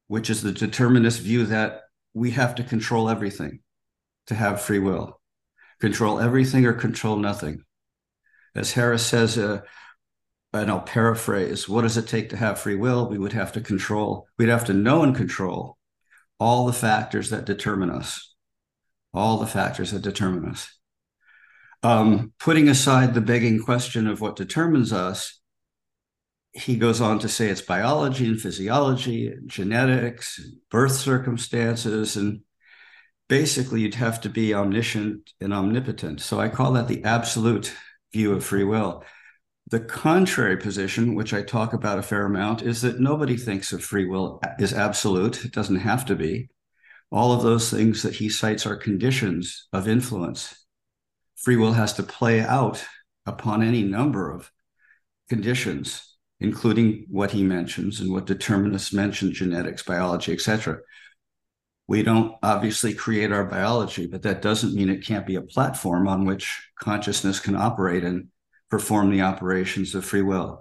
which 0.07 0.29
is 0.29 0.41
the 0.41 0.51
determinist 0.51 1.19
view 1.19 1.45
that 1.47 1.81
we 2.13 2.31
have 2.31 2.55
to 2.55 2.63
control 2.63 3.09
everything 3.09 3.59
to 4.27 4.35
have 4.35 4.61
free 4.61 4.79
will, 4.79 5.19
control 5.79 6.19
everything 6.19 6.65
or 6.65 6.73
control 6.73 7.17
nothing. 7.17 7.63
As 8.55 8.71
Harris 8.71 9.05
says, 9.05 9.37
uh, 9.37 9.61
and 10.53 10.69
I'll 10.69 10.81
paraphrase, 10.81 11.67
what 11.67 11.81
does 11.81 11.97
it 11.97 12.07
take 12.07 12.29
to 12.29 12.37
have 12.37 12.59
free 12.59 12.75
will? 12.75 13.09
We 13.09 13.17
would 13.17 13.33
have 13.33 13.51
to 13.53 13.61
control, 13.61 14.27
we'd 14.37 14.49
have 14.49 14.65
to 14.65 14.73
know 14.73 15.03
and 15.03 15.15
control 15.15 15.77
all 16.39 16.65
the 16.65 16.73
factors 16.73 17.29
that 17.29 17.45
determine 17.45 17.89
us, 17.89 18.33
all 19.13 19.37
the 19.37 19.47
factors 19.47 19.91
that 19.91 20.01
determine 20.01 20.49
us. 20.49 20.69
Um, 21.81 22.33
putting 22.39 22.69
aside 22.69 23.13
the 23.13 23.21
begging 23.21 23.61
question 23.61 24.07
of 24.07 24.21
what 24.21 24.35
determines 24.35 24.93
us, 24.93 25.39
he 26.53 26.77
goes 26.77 27.01
on 27.01 27.19
to 27.19 27.27
say 27.27 27.49
it's 27.49 27.61
biology 27.61 28.25
and 28.25 28.39
physiology 28.39 29.27
and 29.27 29.49
genetics, 29.49 30.37
and 30.37 30.57
birth 30.69 30.93
circumstances, 30.93 32.15
and 32.15 32.41
basically 33.27 33.81
you'd 33.81 33.95
have 33.95 34.21
to 34.21 34.29
be 34.29 34.53
omniscient 34.53 35.33
and 35.41 35.53
omnipotent. 35.53 36.21
So 36.21 36.39
I 36.39 36.49
call 36.49 36.73
that 36.73 36.87
the 36.87 37.03
absolute 37.03 37.73
view 38.13 38.33
of 38.33 38.45
free 38.45 38.63
will. 38.63 39.03
The 39.73 39.79
contrary 39.79 40.57
position, 40.57 41.15
which 41.15 41.33
I 41.33 41.41
talk 41.41 41.73
about 41.73 41.97
a 41.97 42.03
fair 42.03 42.27
amount, 42.27 42.61
is 42.61 42.83
that 42.83 42.99
nobody 42.99 43.35
thinks 43.35 43.73
of 43.73 43.83
free 43.83 44.05
will 44.05 44.39
is 44.59 44.71
absolute. 44.71 45.45
It 45.45 45.51
doesn't 45.51 45.77
have 45.77 46.05
to 46.05 46.15
be. 46.15 46.49
All 47.11 47.31
of 47.31 47.41
those 47.41 47.71
things 47.71 48.03
that 48.03 48.13
he 48.13 48.29
cites 48.29 48.67
are 48.67 48.75
conditions 48.75 49.67
of 49.73 49.87
influence. 49.87 50.63
Free 51.37 51.55
will 51.55 51.73
has 51.73 51.93
to 51.93 52.03
play 52.03 52.39
out 52.39 52.85
upon 53.25 53.63
any 53.63 53.81
number 53.81 54.29
of 54.29 54.51
conditions, 55.27 56.17
including 56.39 57.07
what 57.09 57.31
he 57.31 57.41
mentions 57.41 57.99
and 57.99 58.13
what 58.13 58.27
determinists 58.27 58.93
mention 58.93 59.33
genetics, 59.33 59.81
biology, 59.81 60.33
etc. 60.33 60.81
We 61.87 62.03
don't 62.03 62.35
obviously 62.43 62.93
create 62.93 63.31
our 63.31 63.45
biology, 63.45 64.05
but 64.05 64.21
that 64.21 64.43
doesn't 64.43 64.75
mean 64.75 64.89
it 64.89 65.03
can't 65.03 65.25
be 65.25 65.37
a 65.37 65.41
platform 65.41 66.07
on 66.07 66.25
which 66.25 66.69
consciousness 66.79 67.39
can 67.39 67.55
operate 67.55 68.03
and 68.03 68.27
perform 68.73 69.11
the 69.11 69.21
operations 69.21 69.93
of 69.93 70.03
free 70.03 70.23
will. 70.23 70.59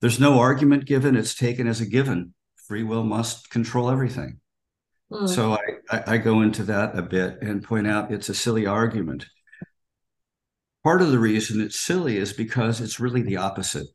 There's 0.00 0.20
no 0.20 0.38
argument 0.38 0.84
given, 0.84 1.16
it's 1.16 1.34
taken 1.34 1.66
as 1.66 1.80
a 1.80 1.86
given. 1.86 2.34
Free 2.68 2.84
will 2.84 3.02
must 3.02 3.50
control 3.50 3.90
everything. 3.90 4.38
Mm. 5.10 5.28
So 5.28 5.54
I, 5.54 5.58
I, 5.90 6.02
I 6.06 6.16
go 6.18 6.42
into 6.42 6.62
that 6.62 6.96
a 6.96 7.02
bit 7.02 7.42
and 7.42 7.64
point 7.64 7.88
out 7.88 8.12
it's 8.12 8.28
a 8.28 8.34
silly 8.34 8.64
argument. 8.64 9.26
Part 10.84 11.02
of 11.02 11.10
the 11.10 11.18
reason 11.18 11.60
it's 11.60 11.80
silly 11.80 12.16
is 12.16 12.32
because 12.32 12.80
it's 12.80 13.00
really 13.00 13.22
the 13.22 13.38
opposite. 13.38 13.88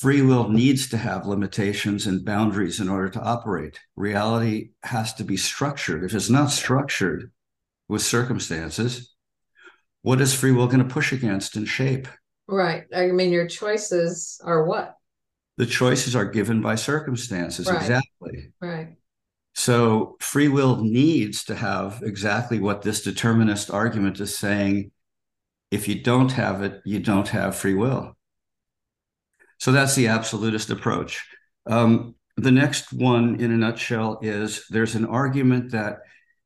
Free 0.00 0.22
will 0.22 0.48
needs 0.48 0.88
to 0.88 0.96
have 0.96 1.26
limitations 1.26 2.08
and 2.08 2.24
boundaries 2.24 2.80
in 2.80 2.88
order 2.88 3.10
to 3.10 3.22
operate. 3.22 3.78
Reality 3.94 4.70
has 4.82 5.14
to 5.14 5.22
be 5.22 5.36
structured. 5.36 6.02
If 6.02 6.12
it's 6.12 6.28
not 6.28 6.50
structured 6.50 7.30
with 7.86 8.02
circumstances, 8.02 9.13
what 10.04 10.20
is 10.20 10.34
free 10.34 10.52
will 10.52 10.66
going 10.66 10.86
to 10.86 10.94
push 10.94 11.12
against 11.12 11.56
and 11.56 11.66
shape? 11.66 12.06
Right. 12.46 12.84
I 12.94 13.06
mean, 13.06 13.32
your 13.32 13.48
choices 13.48 14.38
are 14.44 14.64
what? 14.64 14.96
The 15.56 15.64
choices 15.64 16.14
are 16.14 16.26
given 16.26 16.60
by 16.60 16.74
circumstances. 16.74 17.66
Right. 17.66 17.80
Exactly. 17.80 18.52
Right. 18.60 18.96
So 19.54 20.18
free 20.20 20.48
will 20.48 20.76
needs 20.84 21.44
to 21.44 21.54
have 21.54 22.02
exactly 22.04 22.58
what 22.58 22.82
this 22.82 23.02
determinist 23.02 23.70
argument 23.70 24.20
is 24.20 24.36
saying. 24.36 24.90
If 25.70 25.88
you 25.88 26.02
don't 26.02 26.32
have 26.32 26.62
it, 26.62 26.82
you 26.84 27.00
don't 27.00 27.28
have 27.28 27.56
free 27.56 27.74
will. 27.74 28.14
So 29.58 29.72
that's 29.72 29.94
the 29.94 30.08
absolutist 30.08 30.68
approach. 30.68 31.26
Um, 31.64 32.14
the 32.36 32.50
next 32.50 32.92
one, 32.92 33.40
in 33.40 33.52
a 33.52 33.56
nutshell, 33.56 34.18
is 34.20 34.66
there's 34.68 34.96
an 34.96 35.06
argument 35.06 35.70
that 35.70 36.00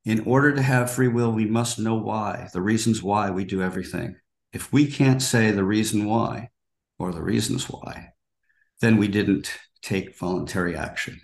in 0.05 0.21
order 0.21 0.55
to 0.55 0.63
have 0.63 0.91
free 0.91 1.09
will, 1.09 1.33
we 1.33 1.45
must 1.45 1.79
know 1.79 1.95
why, 1.95 2.49
the 2.53 2.63
reasons 2.63 3.03
why 3.03 3.31
we 3.31 3.45
do 3.45 3.63
everything. 3.63 4.17
If 4.53 4.73
we 4.73 4.87
can't 4.87 5.23
say 5.23 5.51
the 5.51 5.65
reason 5.65 6.07
why 6.07 6.51
or 6.99 7.13
the 7.13 7.23
reasons 7.23 7.69
why, 7.69 8.11
then 8.81 8.97
we 8.97 9.09
didn't 9.09 9.53
take 9.83 10.19
voluntary 10.19 10.77
action. 10.77 11.21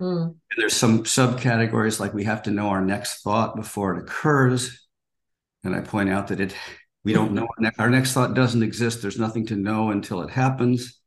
Mm. 0.00 0.34
there's 0.56 0.74
some 0.74 1.04
subcategories 1.04 2.00
like 2.00 2.12
we 2.12 2.24
have 2.24 2.42
to 2.44 2.50
know 2.50 2.70
our 2.70 2.84
next 2.84 3.22
thought 3.22 3.54
before 3.54 3.94
it 3.94 4.02
occurs. 4.02 4.84
And 5.62 5.76
I 5.76 5.80
point 5.80 6.10
out 6.10 6.28
that 6.28 6.40
it 6.40 6.56
we 7.04 7.12
don't 7.12 7.32
know 7.32 7.46
our 7.78 7.90
next 7.90 8.12
thought 8.12 8.34
doesn't 8.34 8.62
exist. 8.62 9.02
There's 9.02 9.18
nothing 9.18 9.46
to 9.46 9.56
know 9.56 9.90
until 9.90 10.22
it 10.22 10.30
happens. 10.30 11.00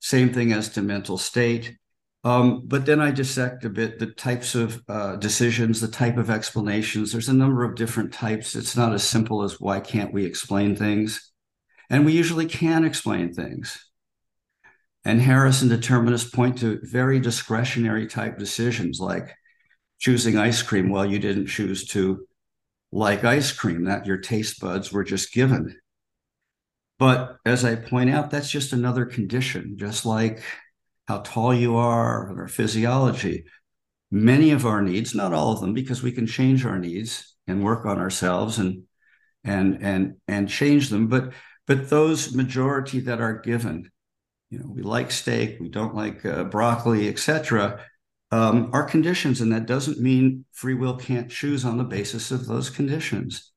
Same 0.00 0.32
thing 0.32 0.52
as 0.52 0.70
to 0.70 0.82
mental 0.82 1.16
state. 1.18 1.76
Um, 2.24 2.62
but 2.66 2.86
then 2.86 3.00
I 3.00 3.10
dissect 3.10 3.64
a 3.64 3.70
bit 3.70 3.98
the 3.98 4.06
types 4.06 4.54
of 4.54 4.82
uh, 4.88 5.16
decisions, 5.16 5.80
the 5.80 5.88
type 5.88 6.16
of 6.16 6.30
explanations. 6.30 7.10
There's 7.10 7.28
a 7.28 7.34
number 7.34 7.64
of 7.64 7.74
different 7.74 8.12
types. 8.12 8.54
It's 8.54 8.76
not 8.76 8.92
as 8.92 9.02
simple 9.02 9.42
as 9.42 9.60
why 9.60 9.80
can't 9.80 10.12
we 10.12 10.24
explain 10.24 10.76
things? 10.76 11.32
And 11.90 12.06
we 12.06 12.12
usually 12.12 12.46
can 12.46 12.84
explain 12.84 13.32
things. 13.32 13.84
And 15.04 15.20
Harris 15.20 15.62
and 15.62 15.70
determinists 15.70 16.30
point 16.30 16.58
to 16.58 16.78
very 16.84 17.18
discretionary 17.18 18.06
type 18.06 18.38
decisions 18.38 19.00
like 19.00 19.34
choosing 19.98 20.38
ice 20.38 20.62
cream. 20.62 20.90
Well, 20.90 21.04
you 21.04 21.18
didn't 21.18 21.46
choose 21.46 21.86
to 21.88 22.24
like 22.92 23.24
ice 23.24 23.50
cream, 23.50 23.84
that 23.84 24.06
your 24.06 24.18
taste 24.18 24.60
buds 24.60 24.92
were 24.92 25.02
just 25.02 25.32
given. 25.32 25.76
But 26.98 27.38
as 27.44 27.64
I 27.64 27.74
point 27.74 28.10
out, 28.10 28.30
that's 28.30 28.50
just 28.50 28.72
another 28.72 29.06
condition, 29.06 29.76
just 29.76 30.06
like 30.06 30.42
how 31.08 31.18
tall 31.18 31.54
you 31.54 31.76
are, 31.76 32.32
or 32.38 32.48
physiology. 32.48 33.44
Many 34.10 34.50
of 34.50 34.66
our 34.66 34.82
needs, 34.82 35.14
not 35.14 35.32
all 35.32 35.52
of 35.52 35.60
them, 35.60 35.74
because 35.74 36.02
we 36.02 36.12
can 36.12 36.26
change 36.26 36.64
our 36.64 36.78
needs 36.78 37.34
and 37.46 37.64
work 37.64 37.86
on 37.86 37.98
ourselves 37.98 38.58
and 38.58 38.84
and 39.44 39.78
and 39.82 40.16
and 40.28 40.48
change 40.48 40.90
them. 40.90 41.08
But 41.08 41.32
but 41.66 41.90
those 41.90 42.34
majority 42.34 43.00
that 43.00 43.20
are 43.20 43.40
given, 43.40 43.90
you 44.50 44.58
know, 44.58 44.66
we 44.68 44.82
like 44.82 45.10
steak, 45.10 45.58
we 45.60 45.68
don't 45.68 45.94
like 45.94 46.24
uh, 46.24 46.44
broccoli, 46.44 47.08
etc. 47.08 47.84
Um, 48.30 48.70
are 48.72 48.84
conditions, 48.84 49.40
and 49.40 49.52
that 49.52 49.66
doesn't 49.66 50.00
mean 50.00 50.44
free 50.52 50.74
will 50.74 50.96
can't 50.96 51.30
choose 51.30 51.64
on 51.64 51.78
the 51.78 51.84
basis 51.84 52.30
of 52.30 52.46
those 52.46 52.70
conditions. 52.70 53.52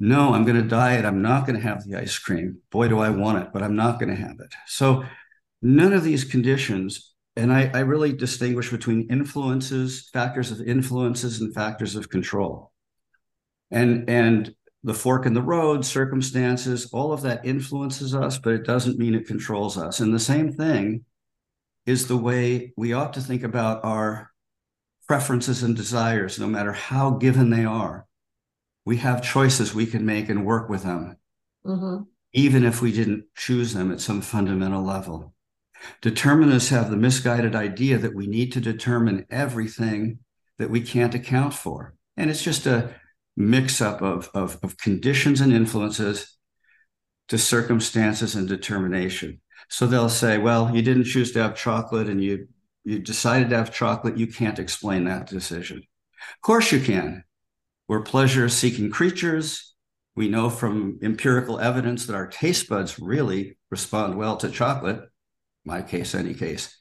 No, 0.00 0.34
I'm 0.34 0.44
going 0.44 0.60
to 0.60 0.68
diet. 0.68 1.04
I'm 1.04 1.22
not 1.22 1.46
going 1.46 1.56
to 1.56 1.66
have 1.66 1.84
the 1.84 1.96
ice 1.96 2.18
cream. 2.18 2.58
Boy, 2.70 2.88
do 2.88 2.98
I 2.98 3.10
want 3.10 3.38
it, 3.38 3.48
but 3.52 3.62
I'm 3.62 3.76
not 3.76 3.98
going 3.98 4.14
to 4.14 4.20
have 4.20 4.36
it. 4.40 4.52
So 4.66 5.04
None 5.66 5.94
of 5.94 6.04
these 6.04 6.24
conditions, 6.24 7.14
and 7.36 7.50
I, 7.50 7.70
I 7.72 7.80
really 7.80 8.12
distinguish 8.12 8.70
between 8.70 9.08
influences, 9.10 10.10
factors 10.12 10.50
of 10.50 10.60
influences, 10.60 11.40
and 11.40 11.54
factors 11.54 11.96
of 11.96 12.10
control. 12.10 12.70
And 13.70 14.08
and 14.10 14.54
the 14.82 14.92
fork 14.92 15.24
in 15.24 15.32
the 15.32 15.40
road, 15.40 15.86
circumstances, 15.86 16.90
all 16.92 17.14
of 17.14 17.22
that 17.22 17.46
influences 17.46 18.14
us, 18.14 18.36
but 18.36 18.52
it 18.52 18.66
doesn't 18.66 18.98
mean 18.98 19.14
it 19.14 19.26
controls 19.26 19.78
us. 19.78 20.00
And 20.00 20.12
the 20.12 20.18
same 20.18 20.52
thing 20.52 21.06
is 21.86 22.08
the 22.08 22.18
way 22.18 22.74
we 22.76 22.92
ought 22.92 23.14
to 23.14 23.22
think 23.22 23.42
about 23.42 23.86
our 23.86 24.30
preferences 25.08 25.62
and 25.62 25.74
desires, 25.74 26.38
no 26.38 26.46
matter 26.46 26.72
how 26.72 27.12
given 27.12 27.48
they 27.48 27.64
are. 27.64 28.06
We 28.84 28.98
have 28.98 29.22
choices 29.22 29.74
we 29.74 29.86
can 29.86 30.04
make 30.04 30.28
and 30.28 30.44
work 30.44 30.68
with 30.68 30.82
them, 30.82 31.16
mm-hmm. 31.64 32.02
even 32.34 32.66
if 32.66 32.82
we 32.82 32.92
didn't 32.92 33.24
choose 33.34 33.72
them 33.72 33.90
at 33.90 34.02
some 34.02 34.20
fundamental 34.20 34.84
level. 34.84 35.33
Determinists 36.00 36.70
have 36.70 36.90
the 36.90 36.96
misguided 36.96 37.54
idea 37.54 37.98
that 37.98 38.14
we 38.14 38.26
need 38.26 38.52
to 38.52 38.60
determine 38.60 39.26
everything 39.30 40.18
that 40.58 40.70
we 40.70 40.80
can't 40.80 41.14
account 41.14 41.54
for. 41.54 41.94
And 42.16 42.30
it's 42.30 42.42
just 42.42 42.66
a 42.66 42.94
mix 43.36 43.80
up 43.80 44.00
of, 44.02 44.30
of, 44.34 44.58
of 44.62 44.76
conditions 44.78 45.40
and 45.40 45.52
influences 45.52 46.36
to 47.28 47.38
circumstances 47.38 48.34
and 48.34 48.48
determination. 48.48 49.40
So 49.68 49.86
they'll 49.86 50.08
say, 50.08 50.38
well, 50.38 50.74
you 50.74 50.82
didn't 50.82 51.04
choose 51.04 51.32
to 51.32 51.42
have 51.42 51.56
chocolate 51.56 52.08
and 52.08 52.22
you 52.22 52.48
you 52.84 52.98
decided 52.98 53.48
to 53.48 53.56
have 53.56 53.72
chocolate, 53.72 54.18
you 54.18 54.26
can't 54.26 54.58
explain 54.58 55.04
that 55.04 55.26
decision. 55.26 55.78
Of 55.78 56.40
course 56.42 56.70
you 56.70 56.80
can. 56.80 57.24
We're 57.88 58.02
pleasure 58.02 58.48
seeking 58.50 58.90
creatures. 58.90 59.74
We 60.14 60.28
know 60.28 60.50
from 60.50 60.98
empirical 61.02 61.58
evidence 61.58 62.06
that 62.06 62.14
our 62.14 62.26
taste 62.26 62.68
buds 62.68 62.98
really 62.98 63.56
respond 63.70 64.16
well 64.16 64.36
to 64.36 64.50
chocolate 64.50 65.00
my 65.64 65.82
case, 65.82 66.14
any 66.14 66.34
case. 66.34 66.76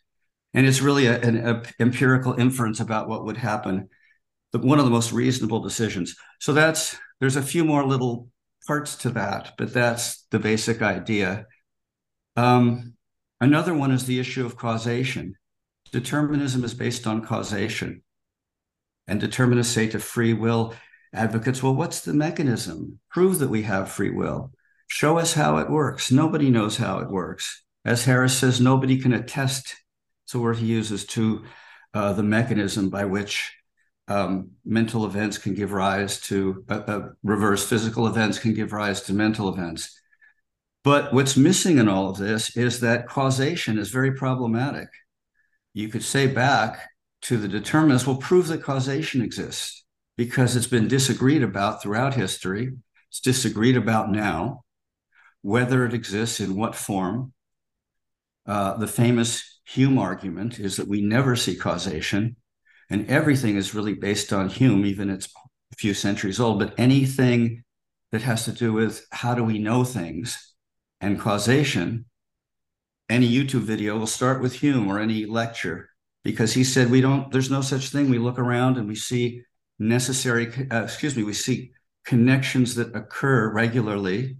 And 0.54 0.68
it's 0.68 0.82
really 0.82 1.08
a, 1.08 1.20
an 1.22 1.48
a 1.48 1.64
empirical 1.80 2.34
inference 2.34 2.80
about 2.80 3.08
what 3.08 3.26
would 3.26 3.38
happen. 3.38 3.90
The, 4.52 4.60
one 4.60 4.80
of 4.80 4.86
the 4.86 4.92
most 4.92 5.12
reasonable 5.12 5.62
decisions. 5.62 6.16
So 6.40 6.54
that's 6.54 6.98
there's 7.20 7.36
a 7.36 7.42
few 7.42 7.66
more 7.66 7.84
little 7.86 8.30
parts 8.68 8.96
to 8.98 9.10
that, 9.12 9.54
but 9.58 9.74
that's 9.74 10.26
the 10.30 10.40
basic 10.40 10.82
idea. 10.82 11.46
Um, 12.36 12.94
another 13.42 13.74
one 13.74 13.92
is 13.92 14.06
the 14.06 14.20
issue 14.20 14.46
of 14.46 14.58
causation. 14.58 15.36
Determinism 15.92 16.64
is 16.64 16.74
based 16.74 17.08
on 17.08 17.26
causation. 17.26 18.04
And 19.08 19.20
determinists 19.20 19.74
say 19.74 19.88
to 19.90 20.00
free 20.00 20.34
will 20.34 20.74
advocates, 21.14 21.62
well, 21.62 21.76
what's 21.76 22.02
the 22.02 22.14
mechanism? 22.14 23.00
Prove 23.12 23.40
that 23.40 23.50
we 23.50 23.64
have 23.64 23.92
free 23.92 24.10
will. 24.10 24.52
Show 24.88 25.18
us 25.18 25.34
how 25.34 25.58
it 25.58 25.70
works. 25.70 26.12
Nobody 26.12 26.50
knows 26.50 26.78
how 26.78 27.00
it 27.00 27.10
works. 27.10 27.64
As 27.86 28.06
Harris 28.06 28.38
says, 28.38 28.62
nobody 28.62 28.98
can 28.98 29.14
attest, 29.14 29.76
it's 30.26 30.34
a 30.34 30.40
word 30.40 30.58
he 30.58 30.66
uses, 30.66 31.06
to 31.08 31.44
uh, 31.94 32.14
the 32.14 32.24
mechanism 32.24 32.90
by 32.90 33.06
which 33.06 33.54
um, 34.08 34.52
mental 34.66 35.06
events 35.06 35.38
can 35.38 35.54
give 35.54 35.72
rise 35.72 36.20
to 36.22 36.66
uh, 36.70 36.82
uh, 36.88 37.10
reverse 37.24 37.68
physical 37.68 38.08
events 38.08 38.40
can 38.40 38.54
give 38.54 38.74
rise 38.74 39.02
to 39.02 39.14
mental 39.14 39.50
events. 39.50 40.00
But 40.84 41.14
what's 41.14 41.38
missing 41.38 41.78
in 41.78 41.88
all 41.88 42.10
of 42.10 42.18
this 42.18 42.58
is 42.58 42.82
that 42.82 43.08
causation 43.08 43.78
is 43.78 43.90
very 43.90 44.14
problematic. 44.14 44.90
You 45.74 45.88
could 45.88 46.04
say 46.04 46.28
back 46.28 46.90
to 47.24 47.38
the 47.38 47.48
determinists, 47.48 48.06
well, 48.06 48.18
prove 48.18 48.48
that 48.48 48.62
causation 48.62 49.22
exists 49.22 49.86
because 50.18 50.56
it's 50.56 50.68
been 50.68 50.90
disagreed 50.90 51.42
about 51.42 51.82
throughout 51.82 52.16
history. 52.16 52.74
It's 53.10 53.22
disagreed 53.22 53.78
about 53.78 54.12
now, 54.12 54.66
whether 55.42 55.86
it 55.86 55.94
exists 55.94 56.42
in 56.42 56.56
what 56.56 56.76
form. 56.76 57.34
Uh, 58.46 58.78
the 58.78 58.88
famous 58.88 59.62
Hume 59.66 59.98
argument 59.98 60.60
is 60.60 60.76
that 60.76 60.88
we 60.88 61.02
never 61.02 61.36
see 61.36 61.56
causation, 61.56 62.36
and 62.90 63.10
everything 63.10 63.56
is 63.56 63.74
really 63.74 63.94
based 63.94 64.34
on 64.34 64.50
Hume, 64.50 64.86
even 64.86 65.10
it's 65.10 65.30
a 65.72 65.76
few 65.78 65.94
centuries 65.94 66.40
old. 66.40 66.60
But 66.60 66.74
anything 66.78 67.64
that 68.12 68.22
has 68.24 68.46
to 68.46 68.52
do 68.52 68.74
with 68.74 69.06
how 69.12 69.36
do 69.36 69.44
we 69.44 69.60
know 69.60 69.84
things 69.84 70.54
and 71.00 71.20
causation, 71.20 72.06
any 73.10 73.30
YouTube 73.30 73.62
video 73.62 73.98
will 73.98 74.08
start 74.08 74.42
with 74.42 74.54
Hume 74.54 74.88
or 74.88 75.00
any 75.00 75.26
lecture 75.26 75.90
because 76.24 76.54
he 76.54 76.64
said 76.64 76.90
we 76.90 77.02
don't. 77.02 77.32
There's 77.32 77.52
no 77.52 77.62
such 77.62 77.90
thing. 77.90 78.10
We 78.10 78.18
look 78.18 78.40
around 78.40 78.78
and 78.78 78.88
we 78.88 78.96
see 78.96 79.44
necessary. 79.80 80.52
Uh, 80.72 80.84
excuse 80.84 81.16
me. 81.16 81.24
We 81.24 81.34
see 81.34 81.72
connections 82.06 82.76
that 82.76 82.96
occur 82.96 83.52
regularly. 83.52 84.38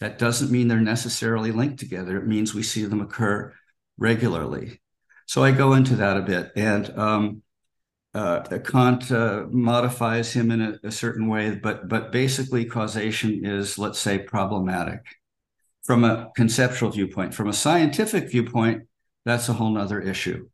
That 0.00 0.18
doesn't 0.18 0.50
mean 0.50 0.68
they're 0.68 0.80
necessarily 0.80 1.52
linked 1.52 1.78
together. 1.78 2.16
It 2.16 2.26
means 2.26 2.54
we 2.54 2.62
see 2.62 2.84
them 2.84 3.00
occur 3.00 3.52
regularly. 3.96 4.80
So 5.26 5.42
I 5.42 5.52
go 5.52 5.74
into 5.74 5.96
that 5.96 6.16
a 6.16 6.22
bit, 6.22 6.52
and 6.56 6.98
um, 6.98 7.42
uh, 8.14 8.58
Kant 8.58 9.10
uh, 9.10 9.46
modifies 9.50 10.32
him 10.32 10.50
in 10.50 10.60
a, 10.60 10.78
a, 10.84 10.90
certain 10.90 11.28
way, 11.28 11.54
but 11.54 11.88
but 11.88 12.12
basically 12.12 12.64
causation 12.64 13.44
is, 13.44 13.78
let's 13.78 13.98
say, 13.98 14.18
problematic 14.18 15.00
from 15.82 16.04
a 16.04 16.30
conceptual 16.36 16.90
viewpoint. 16.90 17.34
From 17.34 17.48
a 17.48 17.52
scientific 17.52 18.30
viewpoint, 18.30 18.84
that's 19.24 19.48
a 19.48 19.54
whole 19.54 19.70
nother 19.70 20.00
issue, 20.00 20.48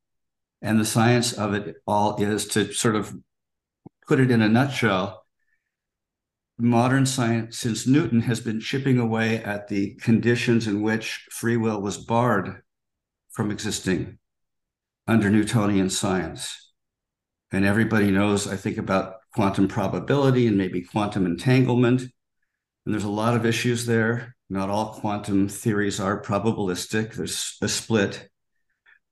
and 0.62 0.78
the 0.78 0.84
science 0.84 1.32
of 1.32 1.52
it 1.52 1.76
all 1.86 2.16
is 2.22 2.46
to 2.48 2.72
sort 2.72 2.96
of 2.96 3.14
put 4.06 4.20
it 4.20 4.30
in 4.30 4.40
a 4.40 4.48
nutshell. 4.48 5.19
Modern 6.60 7.06
science, 7.06 7.58
since 7.58 7.86
Newton, 7.86 8.20
has 8.22 8.40
been 8.40 8.60
chipping 8.60 8.98
away 8.98 9.42
at 9.42 9.68
the 9.68 9.94
conditions 9.94 10.66
in 10.66 10.82
which 10.82 11.26
free 11.30 11.56
will 11.56 11.80
was 11.80 11.96
barred 11.96 12.62
from 13.30 13.50
existing 13.50 14.18
under 15.06 15.30
Newtonian 15.30 15.88
science. 15.88 16.72
And 17.50 17.64
everybody 17.64 18.10
knows, 18.10 18.46
I 18.46 18.56
think, 18.56 18.76
about 18.76 19.14
quantum 19.32 19.68
probability 19.68 20.46
and 20.46 20.58
maybe 20.58 20.82
quantum 20.82 21.26
entanglement. 21.26 22.02
And 22.02 22.94
there's 22.94 23.04
a 23.04 23.08
lot 23.08 23.34
of 23.34 23.46
issues 23.46 23.86
there. 23.86 24.36
Not 24.48 24.68
all 24.68 24.94
quantum 24.94 25.48
theories 25.48 25.98
are 25.98 26.20
probabilistic, 26.20 27.14
there's 27.14 27.56
a 27.62 27.68
split. 27.68 28.28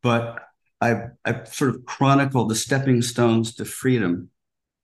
But 0.02 0.40
I've, 0.80 1.10
I've 1.24 1.48
sort 1.48 1.74
of 1.74 1.84
chronicled 1.84 2.50
the 2.50 2.54
stepping 2.54 3.02
stones 3.02 3.54
to 3.54 3.64
freedom, 3.64 4.30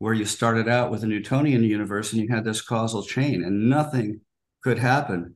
where 0.04 0.12
you 0.12 0.26
started 0.26 0.68
out 0.68 0.90
with 0.90 1.02
a 1.02 1.06
Newtonian 1.06 1.64
universe 1.64 2.12
and 2.12 2.20
you 2.20 2.28
had 2.28 2.44
this 2.44 2.60
causal 2.60 3.02
chain, 3.02 3.42
and 3.42 3.70
nothing 3.70 4.20
could 4.62 4.78
happen 4.78 5.34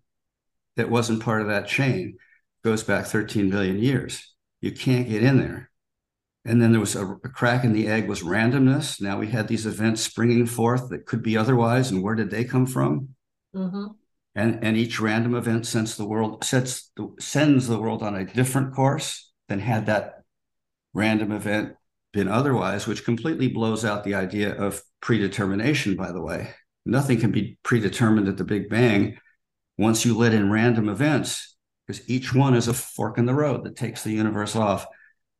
that 0.76 0.90
wasn't 0.90 1.22
part 1.22 1.40
of 1.40 1.48
that 1.48 1.66
chain 1.66 2.18
goes 2.62 2.82
back 2.82 3.06
13 3.06 3.48
billion 3.48 3.78
years. 3.78 4.34
You 4.60 4.72
can't 4.72 5.08
get 5.08 5.22
in 5.22 5.38
there. 5.38 5.70
And 6.44 6.60
then 6.60 6.72
there 6.72 6.80
was 6.80 6.94
a, 6.96 7.02
a, 7.02 7.30
crack 7.30 7.64
in 7.64 7.72
the 7.72 7.88
egg 7.88 8.08
was 8.10 8.20
randomness. 8.22 9.00
Now 9.00 9.18
we 9.18 9.28
had 9.28 9.48
these 9.48 9.64
events 9.64 10.02
springing 10.02 10.44
forth 10.44 10.90
that 10.90 11.06
could 11.06 11.22
be 11.22 11.34
otherwise. 11.34 11.90
And 11.90 12.02
where 12.02 12.14
did 12.14 12.28
they 12.28 12.44
come 12.44 12.66
from? 12.66 13.08
Mm-hmm. 13.56 13.86
And, 14.34 14.62
and 14.62 14.76
each 14.76 15.00
random 15.00 15.34
event 15.34 15.66
sends 15.66 15.96
the 15.96 16.06
world 16.06 16.44
sets 16.44 16.92
the, 16.94 17.08
sends 17.18 17.68
the 17.68 17.80
world 17.80 18.02
on 18.02 18.14
a 18.14 18.26
different 18.26 18.74
course 18.74 19.32
than 19.48 19.60
had 19.60 19.86
that 19.86 20.24
random 20.92 21.32
event 21.32 21.77
been 22.18 22.28
otherwise, 22.28 22.88
which 22.88 23.04
completely 23.04 23.46
blows 23.46 23.84
out 23.84 24.02
the 24.02 24.16
idea 24.16 24.52
of 24.52 24.82
predetermination, 25.00 25.94
by 25.94 26.10
the 26.10 26.20
way. 26.20 26.50
Nothing 26.84 27.20
can 27.20 27.30
be 27.30 27.58
predetermined 27.62 28.26
at 28.26 28.36
the 28.36 28.44
Big 28.44 28.68
Bang 28.68 29.18
once 29.76 30.04
you 30.04 30.18
let 30.18 30.34
in 30.34 30.50
random 30.50 30.88
events 30.88 31.56
because 31.86 32.08
each 32.10 32.34
one 32.34 32.54
is 32.54 32.66
a 32.66 32.74
fork 32.74 33.18
in 33.18 33.26
the 33.26 33.34
road 33.34 33.62
that 33.64 33.76
takes 33.76 34.02
the 34.02 34.10
universe 34.10 34.56
off. 34.56 34.84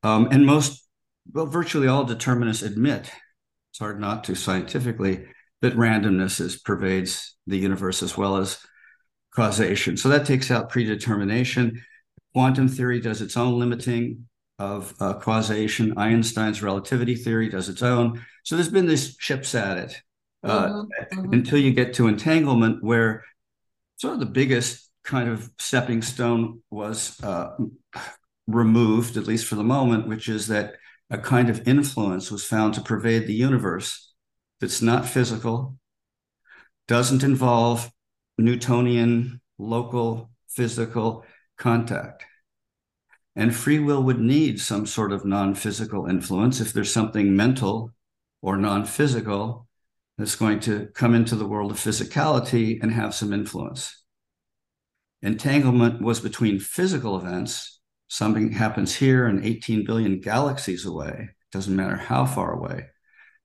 Um, 0.03 0.29
and 0.31 0.45
most, 0.45 0.87
well, 1.33 1.47
virtually 1.47 1.89
all 1.89 2.05
determinists 2.05 2.63
admit, 2.63 3.11
it's 3.71 3.79
hard 3.79 3.99
not 3.99 4.23
to 4.23 4.35
scientifically, 4.35 5.25
that 5.61 5.75
randomness 5.75 6.39
is, 6.39 6.57
pervades 6.61 7.35
the 7.45 7.57
universe 7.57 8.01
as 8.01 8.15
well 8.15 8.37
as 8.37 8.57
causation. 9.35 9.97
So 9.97 10.07
that 10.07 10.25
takes 10.25 10.49
out 10.49 10.69
predetermination. 10.69 11.83
Quantum 12.31 12.69
theory 12.69 13.01
does 13.01 13.21
its 13.21 13.35
own 13.35 13.59
limiting 13.59 14.28
of 14.59 14.93
uh, 14.99 15.13
causation. 15.13 15.97
Einstein's 15.97 16.61
relativity 16.61 17.15
theory 17.15 17.49
does 17.49 17.69
its 17.69 17.81
own. 17.81 18.23
So 18.43 18.55
there's 18.55 18.69
been 18.69 18.85
this 18.85 19.15
chips 19.15 19.55
at 19.55 19.77
it 19.77 20.01
uh, 20.43 20.67
mm-hmm. 20.67 21.19
Mm-hmm. 21.19 21.33
until 21.33 21.57
you 21.57 21.71
get 21.71 21.93
to 21.95 22.07
entanglement, 22.07 22.83
where 22.83 23.23
sort 23.97 24.13
of 24.13 24.19
the 24.19 24.25
biggest 24.25 24.89
kind 25.03 25.29
of 25.29 25.49
stepping 25.57 26.01
stone 26.01 26.61
was 26.69 27.19
uh, 27.23 27.55
removed, 28.47 29.17
at 29.17 29.27
least 29.27 29.45
for 29.45 29.55
the 29.55 29.63
moment, 29.63 30.07
which 30.07 30.29
is 30.29 30.47
that 30.47 30.75
a 31.09 31.17
kind 31.17 31.49
of 31.49 31.67
influence 31.67 32.29
was 32.29 32.45
found 32.45 32.73
to 32.73 32.81
pervade 32.81 33.25
the 33.25 33.33
universe 33.33 34.13
that's 34.59 34.81
not 34.81 35.07
physical, 35.07 35.77
doesn't 36.87 37.23
involve 37.23 37.91
Newtonian 38.37 39.41
local 39.57 40.29
physical 40.47 41.25
contact. 41.57 42.25
And 43.39 43.55
free 43.55 43.79
will 43.79 44.03
would 44.03 44.19
need 44.19 44.59
some 44.59 44.85
sort 44.85 45.13
of 45.13 45.23
non 45.23 45.55
physical 45.55 46.07
influence 46.07 46.59
if 46.59 46.73
there's 46.73 46.91
something 46.91 47.37
mental 47.37 47.93
or 48.41 48.57
non 48.57 48.83
physical 48.83 49.65
that's 50.17 50.35
going 50.35 50.59
to 50.59 50.87
come 50.87 51.15
into 51.15 51.37
the 51.37 51.47
world 51.47 51.71
of 51.71 51.77
physicality 51.77 52.83
and 52.83 52.91
have 52.91 53.15
some 53.15 53.31
influence. 53.31 54.03
Entanglement 55.21 56.01
was 56.01 56.19
between 56.19 56.59
physical 56.59 57.15
events. 57.15 57.79
Something 58.09 58.51
happens 58.51 58.93
here 58.93 59.25
and 59.25 59.45
18 59.45 59.85
billion 59.85 60.19
galaxies 60.19 60.85
away. 60.85 61.29
Doesn't 61.53 61.77
matter 61.77 61.95
how 61.95 62.25
far 62.25 62.51
away. 62.51 62.87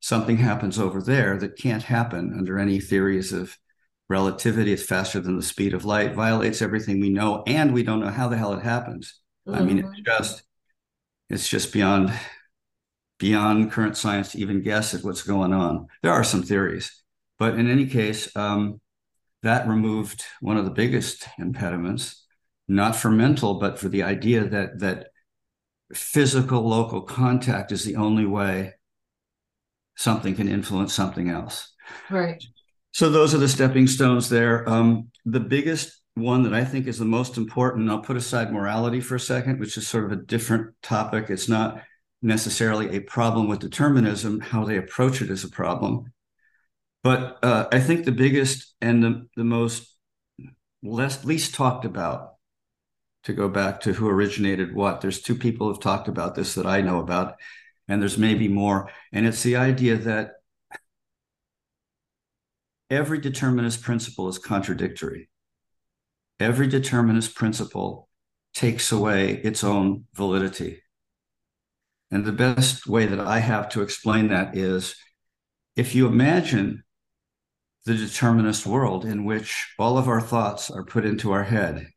Something 0.01 0.39
happens 0.39 0.77
over 0.77 1.01
there 1.03 1.39
that 1.39 1.57
can't 1.57 1.85
happen 1.85 2.35
under 2.37 2.59
any 2.59 2.81
theories 2.81 3.33
of 3.33 3.57
relativity. 4.09 4.73
It's 4.73 4.83
faster 4.83 5.21
than 5.21 5.37
the 5.37 5.43
speed 5.45 5.73
of 5.73 5.85
light, 5.85 6.17
violates 6.17 6.63
everything 6.63 7.01
we 7.01 7.11
know, 7.11 7.45
and 7.47 7.73
we 7.73 7.85
don't 7.85 8.01
know 8.01 8.11
how 8.11 8.27
the 8.27 8.37
hell 8.37 8.55
it 8.55 8.65
happens. 8.65 9.21
Mm-hmm. 9.47 9.59
I 9.59 9.65
mean, 9.65 9.79
it's 9.79 9.89
mm-hmm. 9.89 10.03
just 10.05 10.43
it's 11.31 11.49
just 11.49 11.73
beyond 11.73 12.13
beyond 13.19 13.73
current 13.73 13.97
science 13.97 14.33
to 14.33 14.39
even 14.39 14.63
guess 14.63 14.95
at 14.95 15.05
what's 15.05 15.23
going 15.23 15.53
on. 15.53 15.87
There 16.03 16.13
are 16.13 16.25
some 16.25 16.43
theories, 16.43 17.03
but 17.39 17.55
in 17.59 17.71
any 17.71 17.87
case, 17.87 18.35
um, 18.37 18.81
that 19.43 19.69
removed 19.69 20.25
one 20.41 20.57
of 20.57 20.65
the 20.65 20.71
biggest 20.71 21.27
impediments, 21.39 22.25
not 22.67 22.97
for 22.97 23.11
mental, 23.11 23.55
but 23.55 23.79
for 23.79 23.89
the 23.89 24.03
idea 24.03 24.45
that 24.45 24.81
that 24.81 25.09
physical 25.93 26.67
local 26.67 27.03
contact 27.03 27.71
is 27.73 27.85
the 27.85 27.97
only 27.97 28.27
way 28.27 28.73
something 29.97 30.35
can 30.35 30.49
influence 30.49 30.93
something 30.93 31.31
else. 31.31 31.73
Right. 32.11 32.43
So 32.93 33.11
those 33.11 33.35
are 33.35 33.39
the 33.39 33.49
stepping 33.49 33.87
stones 33.87 34.29
there. 34.29 34.69
Um, 34.69 35.11
the 35.25 35.41
biggest 35.41 36.01
one 36.15 36.45
that 36.45 36.55
I 36.55 36.65
think 36.65 36.87
is 36.87 36.99
the 36.99 37.05
most 37.05 37.37
important, 37.37 37.91
I'll 37.91 37.99
put 37.99 38.17
aside 38.17 38.53
morality 38.53 39.01
for 39.01 39.17
a 39.17 39.21
second, 39.21 39.59
which 39.59 39.77
is 39.77 39.89
sort 39.89 40.05
of 40.05 40.13
a 40.13 40.17
different 40.17 40.75
topic. 40.83 41.29
It's 41.29 41.49
not 41.49 41.83
necessarily 42.23 42.97
a 42.97 43.01
problem 43.01 43.49
with 43.49 43.59
determinism. 43.59 44.41
How 44.41 44.65
they 44.65 44.77
approach 44.77 45.21
it 45.21 45.31
is 45.31 45.45
a 45.45 45.49
problem. 45.49 46.13
But 47.03 47.39
uh, 47.43 47.67
I 47.71 47.81
think 47.81 48.05
the 48.05 48.13
biggest 48.13 48.75
and 48.81 49.03
the, 49.03 49.29
the 49.37 49.45
most 49.45 49.95
less, 50.83 51.25
least 51.25 51.55
talked 51.55 51.85
about, 51.85 52.35
to 53.25 53.33
go 53.33 53.49
back 53.49 53.81
to 53.81 53.93
who 53.93 54.09
originated 54.09 54.75
what, 54.75 55.01
there's 55.01 55.23
two 55.23 55.35
people 55.35 55.69
who've 55.69 55.81
talked 55.81 56.09
about 56.09 56.35
this 56.35 56.55
that 56.55 56.67
I 56.67 56.83
know 56.83 57.01
about, 57.01 57.37
and 57.89 58.01
there's 58.01 58.19
maybe 58.19 58.49
more. 58.49 58.91
And 59.13 59.27
it's 59.27 59.43
the 59.43 59.57
idea 59.57 59.97
that 59.97 60.33
every 62.91 63.19
determinist 63.19 63.83
principle 63.83 64.29
is 64.29 64.39
contradictory. 64.39 65.29
Every 66.41 66.67
determinist 66.67 67.35
principle 67.35 68.09
takes 68.55 68.91
away 68.93 69.35
its 69.35 69.63
own 69.65 70.05
validity. 70.15 70.83
And 72.11 72.25
the 72.25 72.33
best 72.33 72.87
way 72.87 73.07
that 73.07 73.21
I 73.21 73.39
have 73.41 73.69
to 73.71 73.83
explain 73.83 74.29
that 74.29 74.57
is 74.57 74.97
if 75.77 75.95
you 75.95 76.07
imagine 76.07 76.85
the 77.85 77.95
determinist 77.95 78.67
world 78.67 79.05
in 79.05 79.25
which 79.25 79.75
all 79.79 79.99
of 79.99 80.09
our 80.09 80.21
thoughts 80.21 80.71
are 80.71 80.85
put 80.85 81.05
into 81.05 81.33
our 81.33 81.45
head. 81.45 81.89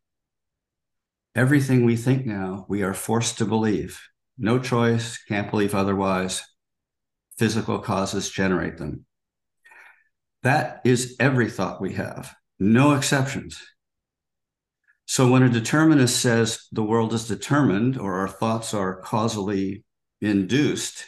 Everything 1.34 1.86
we 1.86 1.96
think 1.96 2.26
now, 2.26 2.66
we 2.68 2.84
are 2.84 2.94
forced 2.94 3.38
to 3.38 3.46
believe. 3.46 4.02
No 4.38 4.60
choice, 4.60 5.18
can't 5.28 5.50
believe 5.50 5.74
otherwise. 5.74 6.44
Physical 7.38 7.80
causes 7.80 8.30
generate 8.30 8.78
them. 8.78 9.06
That 10.44 10.82
is 10.84 11.16
every 11.20 11.50
thought 11.50 11.82
we 11.82 11.94
have, 11.94 12.36
no 12.60 12.94
exceptions. 12.94 13.62
So 15.10 15.32
when 15.32 15.42
a 15.42 15.50
determinist 15.50 16.20
says 16.20 16.68
the 16.74 16.84
world 16.84 17.14
is 17.14 17.30
determined 17.30 17.98
or 17.98 18.20
our 18.20 18.28
thoughts 18.28 18.74
are 18.74 19.00
causally 19.00 19.86
induced, 20.20 21.06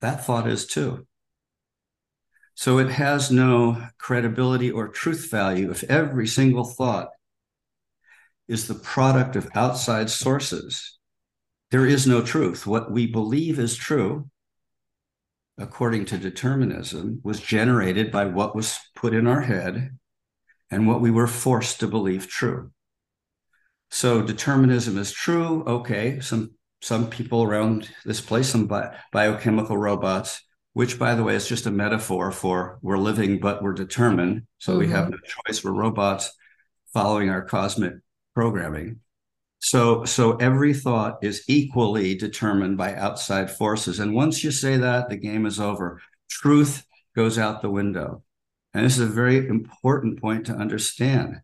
that 0.00 0.24
thought 0.24 0.48
is 0.48 0.66
too. 0.66 1.06
So 2.54 2.78
it 2.78 2.88
has 2.88 3.30
no 3.30 3.86
credibility 3.98 4.70
or 4.70 4.88
truth 4.88 5.30
value 5.30 5.70
if 5.70 5.84
every 5.84 6.26
single 6.26 6.64
thought 6.64 7.10
is 8.48 8.66
the 8.66 8.74
product 8.74 9.36
of 9.36 9.50
outside 9.54 10.08
sources. 10.08 10.98
There 11.70 11.84
is 11.84 12.06
no 12.06 12.22
truth. 12.22 12.66
What 12.66 12.90
we 12.90 13.06
believe 13.06 13.58
is 13.58 13.76
true, 13.76 14.30
according 15.58 16.06
to 16.06 16.18
determinism, 16.18 17.20
was 17.22 17.40
generated 17.40 18.10
by 18.10 18.24
what 18.24 18.56
was 18.56 18.78
put 18.94 19.12
in 19.12 19.26
our 19.26 19.42
head 19.42 19.98
and 20.70 20.86
what 20.86 21.00
we 21.00 21.10
were 21.10 21.26
forced 21.26 21.80
to 21.80 21.86
believe 21.86 22.28
true. 22.28 22.70
So 23.90 24.22
determinism 24.22 24.98
is 24.98 25.12
true. 25.12 25.62
Okay, 25.64 26.20
some 26.20 26.52
some 26.82 27.08
people 27.08 27.42
around 27.42 27.88
this 28.04 28.20
place, 28.20 28.48
some 28.48 28.66
bi- 28.66 28.94
biochemical 29.12 29.78
robots, 29.78 30.42
which 30.74 30.98
by 30.98 31.14
the 31.14 31.22
way 31.22 31.34
is 31.34 31.48
just 31.48 31.66
a 31.66 31.70
metaphor 31.70 32.30
for 32.30 32.78
we're 32.82 32.98
living 32.98 33.38
but 33.40 33.62
we're 33.62 33.72
determined. 33.72 34.42
So 34.58 34.72
mm-hmm. 34.72 34.80
we 34.80 34.88
have 34.88 35.04
mm-hmm. 35.04 35.12
no 35.12 35.18
choice. 35.46 35.64
We're 35.64 35.72
robots 35.72 36.32
following 36.92 37.30
our 37.30 37.42
cosmic 37.42 37.94
programming. 38.34 39.00
So 39.60 40.04
so 40.04 40.36
every 40.36 40.74
thought 40.74 41.18
is 41.22 41.44
equally 41.48 42.16
determined 42.16 42.76
by 42.76 42.94
outside 42.94 43.50
forces. 43.50 44.00
And 44.00 44.14
once 44.14 44.44
you 44.44 44.50
say 44.50 44.76
that, 44.76 45.08
the 45.08 45.16
game 45.16 45.46
is 45.46 45.60
over. 45.60 46.02
Truth 46.28 46.84
goes 47.14 47.38
out 47.38 47.62
the 47.62 47.70
window. 47.70 48.24
And 48.74 48.84
this 48.84 48.98
is 48.98 49.08
a 49.08 49.12
very 49.12 49.46
important 49.46 50.20
point 50.20 50.46
to 50.46 50.54
understand. 50.54 51.40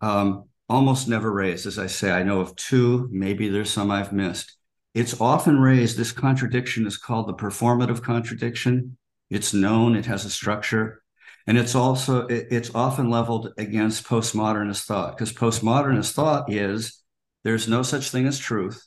Um, 0.00 0.44
almost 0.68 1.08
never 1.08 1.30
raised, 1.30 1.66
as 1.66 1.78
I 1.78 1.86
say. 1.86 2.10
I 2.10 2.22
know 2.22 2.40
of 2.40 2.56
two, 2.56 3.08
maybe 3.12 3.48
there's 3.48 3.70
some 3.70 3.90
I've 3.90 4.12
missed. 4.12 4.56
It's 4.94 5.20
often 5.20 5.60
raised, 5.60 5.96
this 5.96 6.12
contradiction 6.12 6.86
is 6.86 6.96
called 6.96 7.28
the 7.28 7.34
performative 7.34 8.02
contradiction. 8.02 8.96
It's 9.28 9.52
known, 9.52 9.94
it 9.94 10.06
has 10.06 10.24
a 10.24 10.30
structure. 10.30 11.02
And 11.46 11.58
it's 11.58 11.74
also, 11.74 12.26
it's 12.28 12.74
often 12.74 13.10
leveled 13.10 13.52
against 13.58 14.04
postmodernist 14.04 14.84
thought, 14.86 15.16
because 15.16 15.32
postmodernist 15.32 16.12
thought 16.12 16.50
is 16.50 17.02
there's 17.42 17.68
no 17.68 17.82
such 17.82 18.10
thing 18.10 18.26
as 18.26 18.38
truth. 18.38 18.86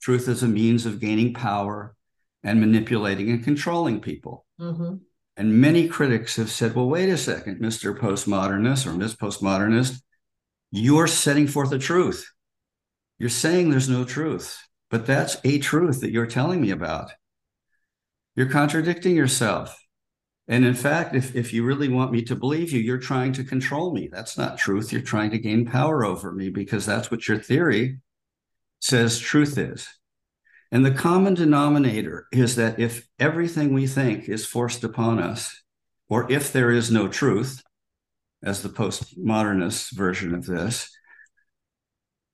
Truth 0.00 0.28
is 0.28 0.44
a 0.44 0.48
means 0.48 0.86
of 0.86 1.00
gaining 1.00 1.34
power 1.34 1.96
and 2.44 2.60
manipulating 2.60 3.30
and 3.30 3.42
controlling 3.42 4.00
people. 4.00 4.46
Mm-hmm. 4.60 4.96
And 5.38 5.60
many 5.60 5.86
critics 5.86 6.34
have 6.34 6.50
said, 6.50 6.74
well, 6.74 6.88
wait 6.88 7.08
a 7.08 7.16
second, 7.16 7.60
Mr. 7.60 7.96
Postmodernist 7.96 8.88
or 8.88 8.92
Miss 8.92 9.14
Postmodernist, 9.14 10.02
you're 10.72 11.06
setting 11.06 11.46
forth 11.46 11.70
a 11.70 11.78
truth. 11.78 12.28
You're 13.20 13.28
saying 13.28 13.70
there's 13.70 13.88
no 13.88 14.04
truth, 14.04 14.60
but 14.90 15.06
that's 15.06 15.36
a 15.44 15.60
truth 15.60 16.00
that 16.00 16.10
you're 16.10 16.26
telling 16.26 16.60
me 16.60 16.72
about. 16.72 17.12
You're 18.34 18.50
contradicting 18.50 19.14
yourself. 19.14 19.80
And 20.48 20.64
in 20.64 20.74
fact, 20.74 21.14
if, 21.14 21.36
if 21.36 21.52
you 21.52 21.64
really 21.64 21.88
want 21.88 22.10
me 22.10 22.22
to 22.22 22.34
believe 22.34 22.72
you, 22.72 22.80
you're 22.80 22.98
trying 22.98 23.32
to 23.34 23.44
control 23.44 23.94
me. 23.94 24.08
That's 24.10 24.36
not 24.36 24.58
truth. 24.58 24.92
You're 24.92 25.02
trying 25.02 25.30
to 25.30 25.38
gain 25.38 25.66
power 25.66 26.04
over 26.04 26.32
me 26.32 26.50
because 26.50 26.84
that's 26.84 27.12
what 27.12 27.28
your 27.28 27.38
theory 27.38 28.00
says 28.80 29.20
truth 29.20 29.56
is. 29.56 29.86
And 30.70 30.84
the 30.84 30.90
common 30.90 31.34
denominator 31.34 32.26
is 32.32 32.56
that 32.56 32.78
if 32.78 33.06
everything 33.18 33.72
we 33.72 33.86
think 33.86 34.28
is 34.28 34.44
forced 34.44 34.84
upon 34.84 35.18
us, 35.18 35.62
or 36.08 36.30
if 36.30 36.52
there 36.52 36.70
is 36.70 36.90
no 36.90 37.08
truth, 37.08 37.62
as 38.42 38.62
the 38.62 38.68
postmodernist 38.68 39.92
version 39.92 40.34
of 40.34 40.46
this, 40.46 40.90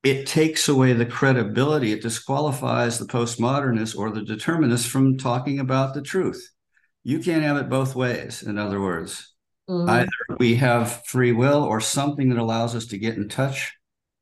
it 0.02 0.26
takes 0.26 0.68
away 0.68 0.92
the 0.92 1.06
credibility. 1.06 1.92
It 1.92 2.02
disqualifies 2.02 2.98
the 2.98 3.06
postmodernist 3.06 3.96
or 3.96 4.10
the 4.10 4.22
determinist 4.22 4.88
from 4.88 5.16
talking 5.16 5.60
about 5.60 5.94
the 5.94 6.02
truth. 6.02 6.50
You 7.04 7.20
can't 7.20 7.42
have 7.42 7.56
it 7.56 7.70
both 7.70 7.94
ways, 7.94 8.42
in 8.42 8.58
other 8.58 8.80
words. 8.80 9.34
Mm-hmm. 9.68 9.88
Either 9.88 10.38
we 10.38 10.56
have 10.56 11.04
free 11.06 11.32
will 11.32 11.62
or 11.62 11.80
something 11.80 12.28
that 12.28 12.38
allows 12.38 12.74
us 12.74 12.86
to 12.86 12.98
get 12.98 13.16
in 13.16 13.28
touch 13.28 13.72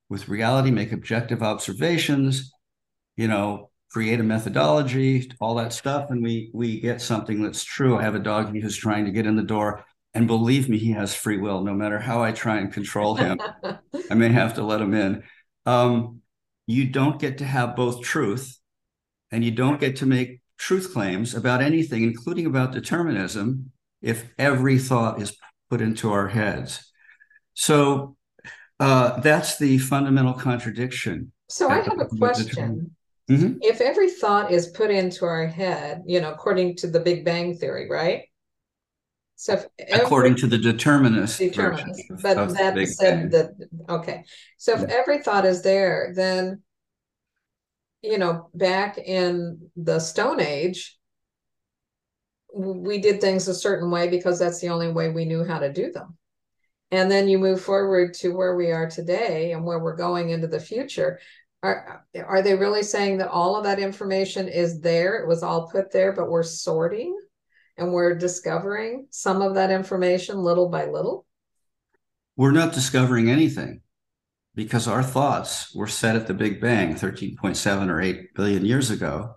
with 0.09 0.29
reality, 0.29 0.70
make 0.70 0.92
objective 0.92 1.42
observations, 1.42 2.53
you 3.16 3.27
know, 3.27 3.70
create 3.92 4.20
a 4.20 4.22
methodology, 4.22 5.31
all 5.38 5.55
that 5.57 5.72
stuff, 5.72 6.11
and 6.11 6.22
we 6.22 6.50
we 6.55 6.81
get 6.81 7.02
something 7.02 7.42
that's 7.42 7.62
true. 7.62 7.98
I 7.98 8.02
have 8.02 8.14
a 8.14 8.20
dog 8.20 8.48
who's 8.48 8.76
trying 8.76 9.05
to 9.05 9.11
get 9.11 9.26
in 9.26 9.37
the 9.37 9.42
door, 9.42 9.85
and 10.14 10.26
believe 10.26 10.68
me, 10.68 10.78
he 10.78 10.92
has 10.92 11.14
free 11.14 11.37
will. 11.37 11.62
No 11.62 11.74
matter 11.74 11.98
how 11.98 12.22
I 12.22 12.33
try 12.33 12.59
and 12.59 12.72
control 12.72 13.14
him, 13.14 13.38
I 14.11 14.14
may 14.14 14.31
have 14.31 14.55
to 14.55 14.62
let 14.62 14.81
him 14.81 14.94
in. 14.94 15.22
Um, 15.66 16.22
you 16.66 16.87
don't 16.87 17.20
get 17.20 17.38
to 17.38 17.44
have 17.44 17.76
both 17.76 18.02
truth, 18.02 18.59
and 19.31 19.44
you 19.44 19.50
don't 19.50 19.81
get 19.81 19.96
to 19.96 20.07
make 20.07 20.40
truth 20.57 20.92
claims 20.92 21.35
about 21.35 21.61
anything, 21.61 22.02
including 22.02 22.46
about 22.46 22.72
determinism, 22.72 23.72
if 24.00 24.33
every 24.38 24.78
thought 24.78 25.20
is 25.20 25.37
put 25.68 25.83
into 25.83 26.11
our 26.11 26.28
heads. 26.28 26.90
So 27.55 28.16
uh, 28.81 29.20
that's 29.20 29.59
the 29.59 29.76
fundamental 29.78 30.33
contradiction. 30.33 31.33
So 31.48 31.68
I 31.68 31.83
have 31.83 32.00
a 32.00 32.07
question. 32.07 32.96
Mm-hmm. 33.33 33.59
If 33.62 33.81
every 33.81 34.11
thought 34.11 34.51
is 34.51 34.68
put 34.68 34.90
into 34.90 35.25
our 35.25 35.47
head, 35.47 36.03
you 36.07 36.21
know, 36.21 36.33
according 36.33 36.77
to 36.77 36.87
the 36.87 37.01
Big 37.01 37.25
Bang 37.25 37.57
Theory, 37.57 37.88
right? 37.88 38.25
So 39.37 39.55
every, 39.79 40.05
according 40.05 40.37
to 40.37 40.47
the 40.47 40.59
determinist, 40.59 41.38
determinist 41.38 42.01
but 42.23 42.37
that 42.55 42.88
said 42.88 43.33
that 43.33 43.51
okay. 43.88 44.25
So 44.57 44.75
if 44.75 44.83
yeah. 44.83 44.95
every 44.97 45.23
thought 45.23 45.45
is 45.45 45.62
there, 45.62 46.12
then 46.14 46.62
you 48.03 48.18
know, 48.18 48.51
back 48.55 48.99
in 48.99 49.71
the 49.77 49.99
Stone 49.99 50.40
Age, 50.40 50.99
we 52.55 52.99
did 52.99 53.21
things 53.21 53.49
a 53.49 53.55
certain 53.55 53.90
way 53.90 54.09
because 54.09 54.38
that's 54.38 54.61
the 54.61 54.68
only 54.68 54.92
way 54.92 55.09
we 55.09 55.25
knew 55.25 55.45
how 55.45 55.59
to 55.59 55.73
do 55.73 55.90
them. 55.90 56.16
And 56.90 57.11
then 57.11 57.27
you 57.27 57.38
move 57.38 57.62
forward 57.62 58.12
to 58.14 58.37
where 58.37 58.55
we 58.55 58.71
are 58.71 58.88
today 58.88 59.53
and 59.53 59.64
where 59.64 59.79
we're 59.79 59.97
going 59.97 60.31
into 60.31 60.47
the 60.47 60.61
future 60.61 61.18
are 61.62 62.05
are 62.27 62.42
they 62.42 62.55
really 62.55 62.83
saying 62.83 63.18
that 63.18 63.31
all 63.31 63.57
of 63.57 63.64
that 63.64 63.79
information 63.79 64.48
is 64.48 64.81
there? 64.81 65.16
It 65.16 65.29
was 65.29 65.42
all 65.42 65.68
put 65.68 65.92
there 65.92 66.12
but 66.12 66.31
we're 66.31 66.42
sorting 66.42 67.16
and 67.77 67.92
we're 67.92 68.14
discovering 68.14 69.07
some 69.11 69.42
of 69.42 69.55
that 69.55 69.70
information 69.70 70.38
little 70.38 70.68
by 70.68 70.87
little? 70.87 71.27
We're 72.37 72.51
not 72.51 72.72
discovering 72.72 73.31
anything 73.31 73.83
because 74.55 74.88
our 74.88 75.03
thoughts 75.03 75.75
were 75.75 75.87
set 75.87 76.16
at 76.16 76.27
the 76.27 76.35
big 76.35 76.61
bang 76.61 76.94
13.7 76.94 77.88
or 77.88 78.01
8 78.01 78.35
billion 78.35 78.64
years 78.64 78.90
ago 78.90 79.37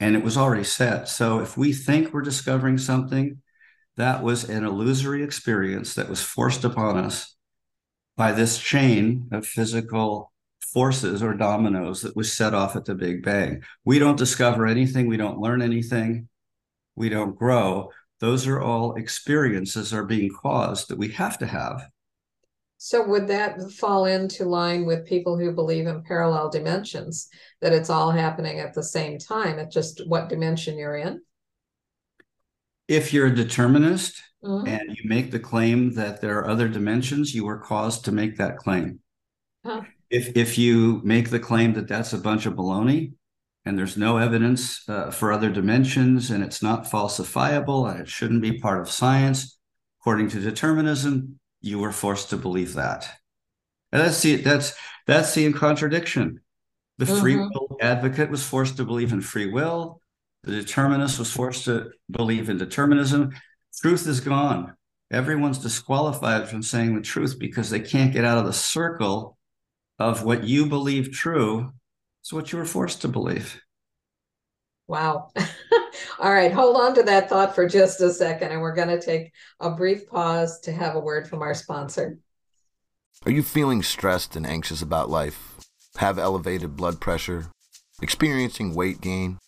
and 0.00 0.16
it 0.16 0.24
was 0.24 0.36
already 0.36 0.64
set. 0.64 1.08
So 1.08 1.40
if 1.40 1.56
we 1.56 1.72
think 1.72 2.12
we're 2.12 2.22
discovering 2.22 2.78
something 2.78 3.42
that 3.96 4.22
was 4.22 4.48
an 4.48 4.64
illusory 4.64 5.22
experience 5.24 5.94
that 5.94 6.08
was 6.08 6.22
forced 6.22 6.64
upon 6.64 6.96
us 6.96 7.36
by 8.16 8.32
this 8.32 8.58
chain 8.58 9.28
of 9.32 9.46
physical 9.46 10.32
forces 10.72 11.22
or 11.22 11.34
dominoes 11.34 12.02
that 12.02 12.16
was 12.16 12.32
set 12.32 12.54
off 12.54 12.76
at 12.76 12.84
the 12.84 12.94
Big 12.94 13.22
Bang. 13.22 13.62
We 13.84 13.98
don't 13.98 14.18
discover 14.18 14.66
anything, 14.66 15.06
we 15.06 15.16
don't 15.16 15.40
learn 15.40 15.62
anything, 15.62 16.28
we 16.94 17.08
don't 17.08 17.36
grow. 17.36 17.90
Those 18.20 18.46
are 18.46 18.60
all 18.60 18.96
experiences 18.96 19.92
are 19.92 20.04
being 20.04 20.30
caused 20.30 20.88
that 20.88 20.98
we 20.98 21.08
have 21.12 21.38
to 21.38 21.46
have. 21.46 21.88
So 22.76 23.06
would 23.06 23.26
that 23.28 23.60
fall 23.72 24.04
into 24.04 24.44
line 24.44 24.86
with 24.86 25.06
people 25.06 25.38
who 25.38 25.52
believe 25.52 25.86
in 25.86 26.02
parallel 26.02 26.48
dimensions 26.48 27.28
that 27.60 27.72
it's 27.72 27.90
all 27.90 28.10
happening 28.10 28.60
at 28.60 28.74
the 28.74 28.82
same 28.82 29.18
time? 29.18 29.58
It's 29.58 29.74
just 29.74 30.02
what 30.06 30.28
dimension 30.28 30.78
you're 30.78 30.96
in? 30.96 31.20
If 32.86 33.12
you're 33.12 33.26
a 33.26 33.34
determinist 33.34 34.22
mm-hmm. 34.44 34.68
and 34.68 34.96
you 34.96 35.08
make 35.08 35.30
the 35.30 35.40
claim 35.40 35.94
that 35.94 36.20
there 36.20 36.38
are 36.38 36.48
other 36.48 36.68
dimensions, 36.68 37.34
you 37.34 37.44
were 37.44 37.58
caused 37.58 38.04
to 38.04 38.12
make 38.12 38.36
that 38.36 38.58
claim. 38.58 39.00
Huh 39.64 39.82
if 40.10 40.36
if 40.36 40.58
you 40.58 41.00
make 41.04 41.30
the 41.30 41.40
claim 41.40 41.74
that 41.74 41.88
that's 41.88 42.12
a 42.12 42.18
bunch 42.18 42.46
of 42.46 42.54
baloney 42.54 43.12
and 43.64 43.78
there's 43.78 43.96
no 43.96 44.16
evidence 44.16 44.88
uh, 44.88 45.10
for 45.10 45.32
other 45.32 45.50
dimensions 45.50 46.30
and 46.30 46.42
it's 46.42 46.62
not 46.62 46.84
falsifiable 46.84 47.90
and 47.90 48.00
it 48.00 48.08
shouldn't 48.08 48.42
be 48.42 48.58
part 48.58 48.80
of 48.80 48.90
science 48.90 49.58
according 50.00 50.28
to 50.30 50.40
determinism 50.40 51.38
you 51.60 51.78
were 51.78 51.92
forced 51.92 52.30
to 52.30 52.36
believe 52.36 52.74
that. 52.74 53.08
And 53.92 54.02
that's 54.02 54.22
the 54.22 54.36
that's 54.36 54.74
that's 55.06 55.34
the 55.34 55.52
contradiction. 55.52 56.40
The 56.98 57.06
free 57.06 57.34
mm-hmm. 57.34 57.48
will 57.52 57.76
advocate 57.80 58.30
was 58.30 58.44
forced 58.44 58.76
to 58.76 58.84
believe 58.84 59.12
in 59.12 59.20
free 59.20 59.50
will. 59.50 60.00
The 60.42 60.52
determinist 60.52 61.18
was 61.18 61.30
forced 61.30 61.64
to 61.66 61.92
believe 62.10 62.48
in 62.48 62.58
determinism. 62.58 63.30
Truth 63.80 64.06
is 64.06 64.20
gone. 64.20 64.74
Everyone's 65.10 65.58
disqualified 65.58 66.48
from 66.48 66.62
saying 66.62 66.94
the 66.94 67.00
truth 67.00 67.38
because 67.38 67.70
they 67.70 67.80
can't 67.80 68.12
get 68.12 68.24
out 68.24 68.38
of 68.38 68.46
the 68.46 68.52
circle 68.52 69.37
of 69.98 70.24
what 70.24 70.44
you 70.44 70.66
believe 70.66 71.12
true 71.12 71.72
is 72.24 72.32
what 72.32 72.52
you 72.52 72.58
were 72.58 72.64
forced 72.64 73.02
to 73.02 73.08
believe. 73.08 73.60
Wow. 74.86 75.30
All 76.18 76.32
right, 76.32 76.52
hold 76.52 76.76
on 76.76 76.94
to 76.94 77.02
that 77.04 77.28
thought 77.28 77.54
for 77.54 77.68
just 77.68 78.00
a 78.00 78.12
second, 78.12 78.52
and 78.52 78.60
we're 78.60 78.74
going 78.74 78.88
to 78.88 79.00
take 79.00 79.32
a 79.60 79.70
brief 79.70 80.08
pause 80.08 80.60
to 80.60 80.72
have 80.72 80.94
a 80.96 81.00
word 81.00 81.28
from 81.28 81.42
our 81.42 81.54
sponsor. 81.54 82.18
Are 83.26 83.32
you 83.32 83.42
feeling 83.42 83.82
stressed 83.82 84.36
and 84.36 84.46
anxious 84.46 84.80
about 84.80 85.10
life? 85.10 85.56
Have 85.96 86.18
elevated 86.18 86.76
blood 86.76 87.00
pressure? 87.00 87.46
Experiencing 88.00 88.74
weight 88.74 89.00
gain? 89.00 89.38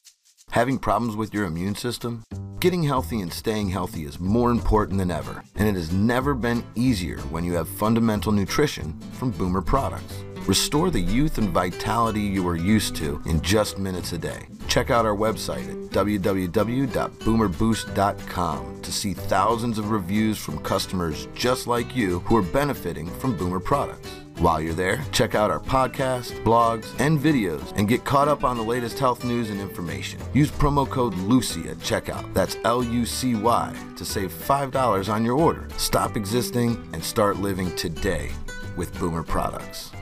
Having 0.50 0.80
problems 0.80 1.14
with 1.14 1.32
your 1.32 1.44
immune 1.44 1.76
system? 1.76 2.24
Getting 2.58 2.82
healthy 2.82 3.20
and 3.20 3.32
staying 3.32 3.68
healthy 3.68 4.02
is 4.02 4.18
more 4.18 4.50
important 4.50 4.98
than 4.98 5.12
ever, 5.12 5.44
and 5.54 5.68
it 5.68 5.76
has 5.76 5.92
never 5.92 6.34
been 6.34 6.64
easier 6.74 7.20
when 7.30 7.44
you 7.44 7.54
have 7.54 7.68
fundamental 7.68 8.32
nutrition 8.32 8.92
from 9.12 9.30
Boomer 9.30 9.62
products. 9.62 10.24
Restore 10.48 10.90
the 10.90 10.98
youth 10.98 11.38
and 11.38 11.50
vitality 11.50 12.22
you 12.22 12.48
are 12.48 12.56
used 12.56 12.96
to 12.96 13.22
in 13.26 13.40
just 13.42 13.78
minutes 13.78 14.12
a 14.12 14.18
day. 14.18 14.48
Check 14.66 14.90
out 14.90 15.06
our 15.06 15.14
website 15.14 15.68
at 15.68 15.76
www.boomerboost.com 15.92 18.82
to 18.82 18.92
see 18.92 19.14
thousands 19.14 19.78
of 19.78 19.90
reviews 19.90 20.36
from 20.36 20.58
customers 20.64 21.28
just 21.32 21.68
like 21.68 21.94
you 21.94 22.18
who 22.20 22.36
are 22.36 22.42
benefiting 22.42 23.06
from 23.20 23.36
Boomer 23.36 23.60
products. 23.60 24.19
While 24.40 24.62
you're 24.62 24.72
there, 24.72 25.04
check 25.12 25.34
out 25.34 25.50
our 25.50 25.60
podcasts, 25.60 26.32
blogs, 26.44 26.86
and 26.98 27.20
videos 27.20 27.74
and 27.76 27.86
get 27.86 28.06
caught 28.06 28.26
up 28.26 28.42
on 28.42 28.56
the 28.56 28.62
latest 28.62 28.98
health 28.98 29.22
news 29.22 29.50
and 29.50 29.60
information. 29.60 30.18
Use 30.32 30.50
promo 30.50 30.88
code 30.88 31.12
LUCY 31.12 31.68
at 31.68 31.76
checkout. 31.76 32.32
That's 32.32 32.56
L 32.64 32.82
U 32.82 33.04
C 33.04 33.34
Y 33.34 33.76
to 33.96 34.02
save 34.02 34.32
$5 34.32 35.12
on 35.12 35.26
your 35.26 35.38
order. 35.38 35.68
Stop 35.76 36.16
existing 36.16 36.82
and 36.94 37.04
start 37.04 37.36
living 37.36 37.76
today 37.76 38.30
with 38.78 38.98
Boomer 38.98 39.22
products. 39.22 39.92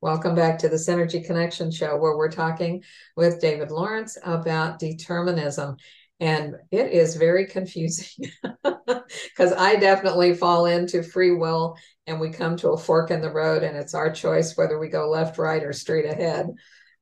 Welcome 0.00 0.34
back 0.34 0.58
to 0.60 0.70
the 0.70 0.76
Synergy 0.76 1.22
Connection 1.22 1.70
Show, 1.70 1.98
where 1.98 2.16
we're 2.16 2.30
talking 2.30 2.82
with 3.14 3.42
David 3.42 3.70
Lawrence 3.70 4.16
about 4.24 4.78
determinism. 4.78 5.76
And 6.20 6.54
it 6.70 6.92
is 6.92 7.16
very 7.16 7.46
confusing 7.46 8.30
because 8.62 9.52
I 9.52 9.76
definitely 9.76 10.34
fall 10.34 10.66
into 10.66 11.02
free 11.02 11.32
will 11.32 11.76
and 12.06 12.20
we 12.20 12.30
come 12.30 12.56
to 12.58 12.70
a 12.70 12.78
fork 12.78 13.10
in 13.10 13.20
the 13.20 13.32
road 13.32 13.62
and 13.62 13.76
it's 13.76 13.94
our 13.94 14.12
choice 14.12 14.56
whether 14.56 14.78
we 14.78 14.88
go 14.88 15.08
left, 15.10 15.38
right, 15.38 15.62
or 15.62 15.72
straight 15.72 16.06
ahead. 16.06 16.46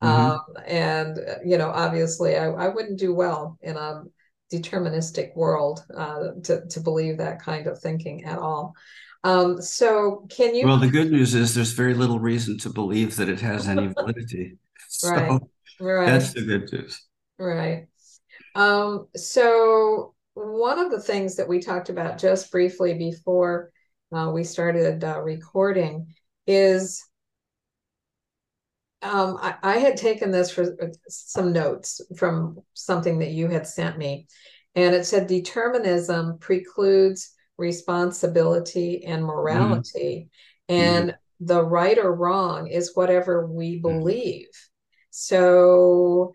Mm-hmm. 0.03 0.07
Um, 0.07 0.41
and, 0.67 1.19
you 1.45 1.59
know, 1.59 1.71
obviously 1.71 2.37
I, 2.37 2.51
I 2.51 2.69
wouldn't 2.69 2.99
do 2.99 3.15
well 3.15 3.59
in 3.61 3.77
a 3.77 4.03
deterministic 4.53 5.37
world 5.37 5.85
uh, 5.97 6.29
to, 6.45 6.67
to 6.67 6.81
believe 6.81 7.19
that 7.19 7.43
kind 7.43 7.67
of 7.67 7.79
thinking 7.79 8.25
at 8.25 8.39
all. 8.39 8.75
Um, 9.25 9.63
so 9.63 10.27
can 10.31 10.55
you? 10.55 10.67
Well, 10.67 10.79
the 10.79 10.91
good 10.91 11.13
news 11.13 11.35
is 11.35 11.55
there's 11.55 11.73
very 11.73 11.95
little 11.95 12.19
reason 12.19 12.59
to 12.59 12.71
believe 12.71 13.17
that 13.17 13.29
it 13.29 13.41
has 13.41 13.69
any 13.69 13.87
validity. 13.87 14.57
right. 15.05 15.41
So 15.41 15.49
right. 15.81 16.07
That's 16.07 16.33
the 16.33 16.43
good 16.43 16.73
news. 16.73 17.01
Right. 17.39 17.87
Um, 18.55 19.09
so 19.17 20.15
one 20.35 20.79
of 20.79 20.91
the 20.91 21.01
things 21.01 21.37
that 21.37 21.49
we 21.49 21.61
talked 21.61 21.89
about 21.89 22.19
just 22.19 22.51
briefly 22.51 22.95
before 22.95 23.71
uh, 24.13 24.31
we 24.33 24.45
started 24.45 25.03
uh, 25.05 25.21
recording 25.21 26.15
is 26.47 27.03
um, 29.03 29.39
I, 29.41 29.55
I, 29.63 29.77
had 29.79 29.97
taken 29.97 30.31
this 30.31 30.51
for 30.51 30.77
uh, 30.81 30.87
some 31.09 31.53
notes 31.53 32.01
from 32.17 32.59
something 32.75 33.19
that 33.19 33.31
you 33.31 33.49
had 33.49 33.67
sent 33.67 33.99
me, 33.99 34.29
and 34.77 34.95
it 34.95 35.05
said 35.07 35.27
determinism 35.27 36.39
precludes 36.39 37.33
responsibility 37.59 39.05
and 39.05 39.25
morality, 39.25 40.29
mm-hmm. 40.69 40.81
and 40.81 41.09
mm-hmm. 41.11 41.47
the 41.47 41.65
right 41.65 41.99
or 41.99 42.15
wrong 42.15 42.69
is 42.69 42.95
whatever 42.95 43.47
we 43.47 43.75
mm-hmm. 43.75 43.99
believe. 43.99 44.49
So 45.11 46.33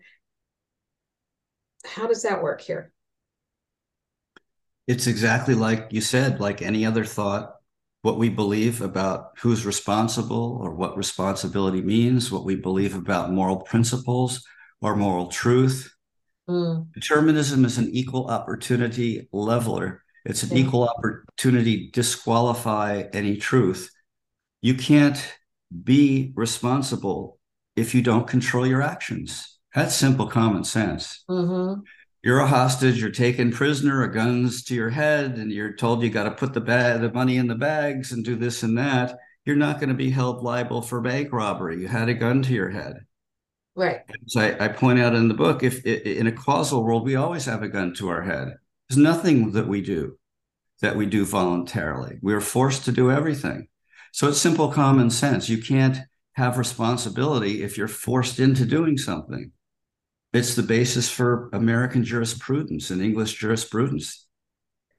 how 1.98 2.06
does 2.06 2.22
that 2.22 2.42
work 2.42 2.60
here? 2.60 2.92
It's 4.86 5.06
exactly 5.06 5.54
like 5.54 5.88
you 5.90 6.00
said, 6.00 6.40
like 6.40 6.62
any 6.62 6.86
other 6.86 7.04
thought, 7.04 7.56
what 8.02 8.16
we 8.16 8.28
believe 8.28 8.80
about 8.80 9.32
who's 9.38 9.66
responsible 9.66 10.58
or 10.62 10.72
what 10.72 10.96
responsibility 10.96 11.82
means, 11.82 12.30
what 12.30 12.44
we 12.44 12.54
believe 12.54 12.94
about 12.94 13.32
moral 13.32 13.58
principles 13.58 14.42
or 14.80 14.96
moral 14.96 15.26
truth. 15.26 15.92
Mm. 16.48 16.92
Determinism 16.94 17.64
is 17.64 17.76
an 17.76 17.90
equal 17.90 18.28
opportunity 18.28 19.28
leveler. 19.32 20.02
It's 20.24 20.42
an 20.42 20.56
equal 20.56 20.88
opportunity 20.88 21.90
disqualify 21.90 23.04
any 23.12 23.36
truth. 23.36 23.90
You 24.62 24.74
can't 24.74 25.18
be 25.84 26.32
responsible 26.34 27.38
if 27.76 27.94
you 27.94 28.02
don't 28.02 28.26
control 28.26 28.66
your 28.66 28.82
actions. 28.82 29.57
That's 29.74 29.94
simple 29.94 30.26
common 30.26 30.64
sense. 30.64 31.24
Mm-hmm. 31.28 31.80
You're 32.22 32.40
a 32.40 32.46
hostage. 32.46 33.00
You're 33.00 33.10
taken 33.10 33.52
prisoner. 33.52 34.02
A 34.02 34.12
guns 34.12 34.64
to 34.64 34.74
your 34.74 34.90
head, 34.90 35.36
and 35.36 35.52
you're 35.52 35.74
told 35.74 36.02
you 36.02 36.10
got 36.10 36.24
to 36.24 36.30
put 36.32 36.52
the 36.52 36.60
bag, 36.60 37.00
the 37.00 37.12
money 37.12 37.36
in 37.36 37.46
the 37.46 37.54
bags, 37.54 38.12
and 38.12 38.24
do 38.24 38.34
this 38.34 38.62
and 38.62 38.76
that. 38.78 39.18
You're 39.44 39.56
not 39.56 39.78
going 39.78 39.88
to 39.88 39.94
be 39.94 40.10
held 40.10 40.42
liable 40.42 40.82
for 40.82 41.00
bank 41.00 41.32
robbery. 41.32 41.80
You 41.80 41.88
had 41.88 42.08
a 42.08 42.14
gun 42.14 42.42
to 42.42 42.52
your 42.52 42.70
head. 42.70 43.04
Right. 43.74 44.00
So 44.26 44.40
I, 44.40 44.64
I 44.64 44.68
point 44.68 44.98
out 44.98 45.14
in 45.14 45.28
the 45.28 45.34
book, 45.34 45.62
if 45.62 45.86
in 45.86 46.26
a 46.26 46.32
causal 46.32 46.82
world, 46.82 47.04
we 47.04 47.14
always 47.14 47.44
have 47.44 47.62
a 47.62 47.68
gun 47.68 47.94
to 47.94 48.08
our 48.08 48.22
head. 48.22 48.54
There's 48.88 48.98
nothing 48.98 49.52
that 49.52 49.68
we 49.68 49.80
do 49.80 50.18
that 50.80 50.96
we 50.96 51.06
do 51.06 51.24
voluntarily. 51.24 52.18
We're 52.20 52.40
forced 52.40 52.84
to 52.86 52.92
do 52.92 53.10
everything. 53.10 53.68
So 54.12 54.28
it's 54.28 54.38
simple 54.38 54.72
common 54.72 55.10
sense. 55.10 55.48
You 55.48 55.62
can't 55.62 55.98
have 56.32 56.58
responsibility 56.58 57.62
if 57.62 57.78
you're 57.78 57.88
forced 57.88 58.40
into 58.40 58.64
doing 58.64 58.98
something. 58.98 59.52
It's 60.32 60.54
the 60.54 60.62
basis 60.62 61.08
for 61.08 61.48
American 61.52 62.04
jurisprudence 62.04 62.90
and 62.90 63.02
English 63.02 63.34
jurisprudence. 63.34 64.26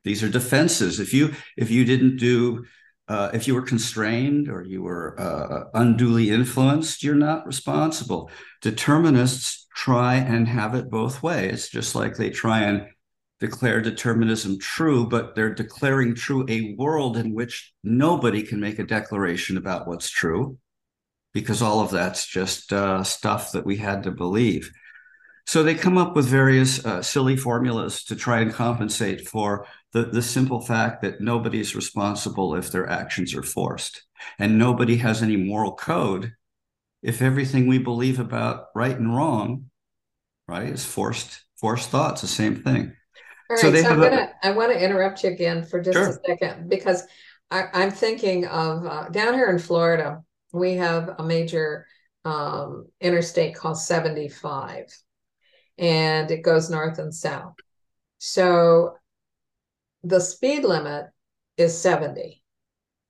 These 0.04 0.24
are 0.24 0.30
defenses. 0.30 1.00
If 1.00 1.14
you 1.14 1.34
if 1.58 1.70
you 1.70 1.86
didn't 1.86 2.18
do 2.18 2.66
uh, 3.08 3.32
if 3.34 3.48
you 3.48 3.56
were 3.56 3.64
constrained 3.64 4.50
or 4.50 4.64
you 4.64 4.84
were 4.84 5.20
uh, 5.20 5.64
unduly 5.74 6.30
influenced, 6.30 7.04
you're 7.04 7.16
not 7.16 7.46
responsible. 7.46 8.30
Determinists 8.62 9.68
try 9.76 10.16
and 10.16 10.48
have 10.48 10.76
it 10.76 10.92
both 10.92 11.24
ways, 11.24 11.70
just 11.70 11.96
like 11.96 12.16
they 12.16 12.30
try 12.30 12.60
and 12.62 12.88
declare 13.40 13.82
determinism 13.82 14.60
true, 14.60 15.08
but 15.08 15.34
they're 15.34 15.54
declaring 15.54 16.14
true 16.14 16.46
a 16.50 16.76
world 16.78 17.18
in 17.18 17.34
which 17.34 17.74
nobody 17.84 18.44
can 18.44 18.60
make 18.60 18.78
a 18.78 18.84
declaration 18.84 19.58
about 19.58 19.88
what's 19.88 20.10
true, 20.10 20.58
because 21.34 21.62
all 21.62 21.80
of 21.80 21.90
that's 21.90 22.28
just 22.28 22.72
uh, 22.74 23.04
stuff 23.04 23.54
that 23.54 23.66
we 23.66 23.78
had 23.78 24.04
to 24.04 24.12
believe. 24.12 24.72
So 25.50 25.64
they 25.64 25.74
come 25.74 25.98
up 25.98 26.16
with 26.16 26.28
various 26.28 26.86
uh, 26.86 27.02
silly 27.02 27.36
formulas 27.36 28.04
to 28.04 28.16
try 28.16 28.42
and 28.42 28.54
compensate 28.54 29.28
for 29.28 29.66
the, 29.94 30.04
the 30.04 30.22
simple 30.22 30.62
fact 30.62 31.02
that 31.02 31.22
nobody's 31.22 31.76
responsible 31.76 32.54
if 32.54 32.72
their 32.72 32.88
actions 32.88 33.34
are 33.34 33.42
forced. 33.42 34.04
And 34.38 34.60
nobody 34.60 34.98
has 34.98 35.24
any 35.24 35.38
moral 35.38 35.72
code 35.72 36.34
if 37.02 37.24
everything 37.24 37.66
we 37.66 37.80
believe 37.80 38.20
about 38.20 38.66
right 38.76 38.96
and 38.96 39.16
wrong, 39.16 39.72
right, 40.48 40.70
is 40.70 40.86
forced 40.86 41.42
forced 41.60 41.90
thoughts, 41.90 42.22
the 42.22 42.28
same 42.28 42.58
thing. 42.58 42.96
All 43.50 43.56
right, 43.56 43.60
so, 43.60 43.74
so 43.74 43.90
I'm 43.90 44.00
gonna 44.00 44.32
a, 44.44 44.48
I 44.48 44.52
want 44.52 44.72
to 44.72 44.80
interrupt 44.80 45.24
you 45.24 45.32
again 45.32 45.66
for 45.66 45.82
just 45.82 45.98
sure. 45.98 46.10
a 46.10 46.28
second 46.28 46.70
because 46.70 47.02
I, 47.50 47.70
am 47.74 47.90
thinking 47.90 48.46
of 48.46 48.86
uh, 48.86 49.10
down 49.10 49.34
here 49.34 49.50
in 49.50 49.58
Florida, 49.58 50.22
we 50.54 50.76
have 50.76 51.16
a 51.18 51.24
major 51.24 51.88
um, 52.24 52.86
interstate 53.02 53.56
called 53.56 53.80
75 53.80 54.96
and 55.80 56.30
it 56.30 56.44
goes 56.44 56.70
north 56.70 57.00
and 57.00 57.16
south. 57.16 57.56
So 58.18 58.98
the 60.04 60.20
speed 60.20 60.64
limit 60.64 61.06
is 61.58 61.76
70. 61.78 62.44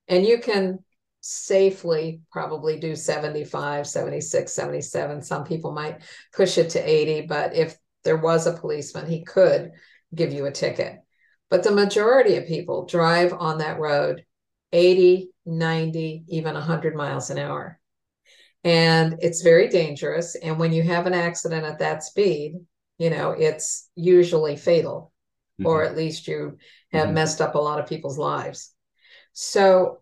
And 0.08 0.24
you 0.24 0.38
can 0.38 0.78
safely 1.20 2.22
probably 2.32 2.78
do 2.78 2.96
75, 2.96 3.86
76, 3.86 4.52
77. 4.52 5.22
Some 5.22 5.44
people 5.44 5.72
might 5.72 6.02
push 6.32 6.58
it 6.58 6.70
to 6.70 6.78
80, 6.78 7.26
but 7.26 7.54
if 7.54 7.76
there 8.04 8.16
was 8.16 8.46
a 8.46 8.52
policeman, 8.52 9.06
he 9.06 9.24
could 9.24 9.72
give 10.14 10.32
you 10.32 10.46
a 10.46 10.52
ticket. 10.52 11.00
But 11.50 11.64
the 11.64 11.72
majority 11.72 12.36
of 12.36 12.46
people 12.46 12.86
drive 12.86 13.32
on 13.32 13.58
that 13.58 13.80
road 13.80 14.24
80, 14.72 15.30
90, 15.44 16.24
even 16.28 16.54
100 16.54 16.94
miles 16.94 17.30
an 17.30 17.38
hour 17.38 17.79
and 18.64 19.16
it's 19.20 19.42
very 19.42 19.68
dangerous 19.68 20.34
and 20.34 20.58
when 20.58 20.72
you 20.72 20.82
have 20.82 21.06
an 21.06 21.14
accident 21.14 21.64
at 21.64 21.78
that 21.78 22.02
speed 22.02 22.54
you 22.98 23.10
know 23.10 23.30
it's 23.30 23.88
usually 23.94 24.56
fatal 24.56 25.12
mm-hmm. 25.58 25.66
or 25.66 25.82
at 25.82 25.96
least 25.96 26.28
you 26.28 26.58
have 26.92 27.06
mm-hmm. 27.06 27.14
messed 27.14 27.40
up 27.40 27.54
a 27.54 27.58
lot 27.58 27.80
of 27.80 27.88
people's 27.88 28.18
lives 28.18 28.74
so 29.32 30.00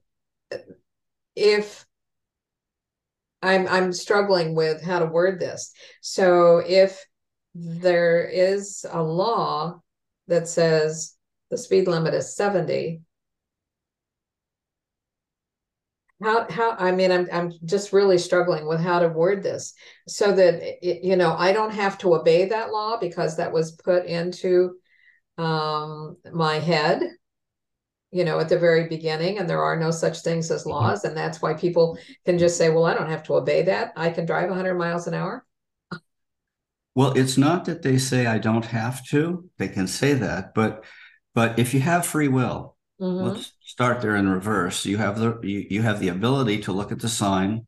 if 1.36 1.86
i'm 3.42 3.68
i'm 3.68 3.92
struggling 3.92 4.54
with 4.54 4.82
how 4.82 4.98
to 4.98 5.06
word 5.06 5.38
this 5.38 5.72
so 6.00 6.58
if 6.66 7.04
there 7.54 8.24
is 8.24 8.84
a 8.90 9.02
law 9.02 9.80
that 10.26 10.48
says 10.48 11.14
the 11.50 11.58
speed 11.58 11.86
limit 11.86 12.14
is 12.14 12.34
70 12.34 13.00
how 16.22 16.48
how 16.50 16.72
i 16.78 16.90
mean 16.90 17.12
i'm 17.12 17.28
i'm 17.32 17.52
just 17.64 17.92
really 17.92 18.18
struggling 18.18 18.66
with 18.66 18.80
how 18.80 18.98
to 18.98 19.08
word 19.08 19.42
this 19.42 19.74
so 20.06 20.32
that 20.32 20.60
it, 20.86 21.04
you 21.04 21.16
know 21.16 21.34
i 21.36 21.52
don't 21.52 21.72
have 21.74 21.96
to 21.98 22.14
obey 22.14 22.46
that 22.46 22.70
law 22.70 22.98
because 22.98 23.36
that 23.36 23.52
was 23.52 23.72
put 23.72 24.04
into 24.06 24.74
um 25.38 26.16
my 26.32 26.58
head 26.58 27.02
you 28.10 28.24
know 28.24 28.38
at 28.38 28.48
the 28.48 28.58
very 28.58 28.88
beginning 28.88 29.38
and 29.38 29.48
there 29.48 29.62
are 29.62 29.78
no 29.78 29.90
such 29.90 30.20
things 30.20 30.50
as 30.50 30.62
mm-hmm. 30.62 30.70
laws 30.70 31.04
and 31.04 31.16
that's 31.16 31.42
why 31.42 31.54
people 31.54 31.98
can 32.24 32.38
just 32.38 32.56
say 32.56 32.70
well 32.70 32.86
i 32.86 32.94
don't 32.94 33.10
have 33.10 33.22
to 33.22 33.34
obey 33.34 33.62
that. 33.62 33.92
I 33.96 34.10
can 34.10 34.26
drive 34.26 34.48
100 34.48 34.74
miles 34.74 35.06
an 35.06 35.14
hour. 35.14 35.44
Well 36.94 37.12
it's 37.12 37.36
not 37.36 37.64
that 37.66 37.82
they 37.82 37.98
say 37.98 38.26
i 38.26 38.38
don't 38.38 38.64
have 38.64 39.04
to. 39.08 39.48
They 39.58 39.68
can 39.68 39.86
say 39.86 40.14
that 40.14 40.54
but 40.54 40.84
but 41.34 41.58
if 41.58 41.74
you 41.74 41.80
have 41.80 42.06
free 42.06 42.28
will 42.28 42.76
Mm-hmm. 43.00 43.28
Let's 43.28 43.52
start 43.60 44.00
there 44.00 44.16
in 44.16 44.28
reverse. 44.28 44.84
You 44.84 44.96
have 44.98 45.18
the 45.18 45.38
you, 45.42 45.66
you 45.70 45.82
have 45.82 46.00
the 46.00 46.08
ability 46.08 46.60
to 46.62 46.72
look 46.72 46.90
at 46.90 46.98
the 46.98 47.08
sign, 47.08 47.66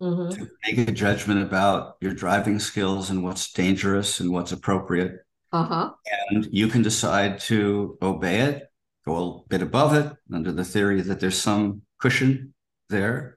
mm-hmm. 0.00 0.30
to 0.30 0.50
make 0.64 0.88
a 0.88 0.92
judgment 0.92 1.42
about 1.42 1.96
your 2.00 2.14
driving 2.14 2.58
skills 2.58 3.10
and 3.10 3.22
what's 3.22 3.52
dangerous 3.52 4.20
and 4.20 4.32
what's 4.32 4.52
appropriate. 4.52 5.18
Uh-huh. 5.52 5.90
And 6.30 6.48
you 6.50 6.68
can 6.68 6.82
decide 6.82 7.40
to 7.40 7.98
obey 8.00 8.40
it, 8.40 8.70
go 9.04 9.44
a 9.44 9.48
bit 9.48 9.62
above 9.62 9.94
it, 9.94 10.12
under 10.32 10.52
the 10.52 10.64
theory 10.64 11.02
that 11.02 11.20
there's 11.20 11.38
some 11.38 11.82
cushion 11.98 12.54
there. 12.88 13.36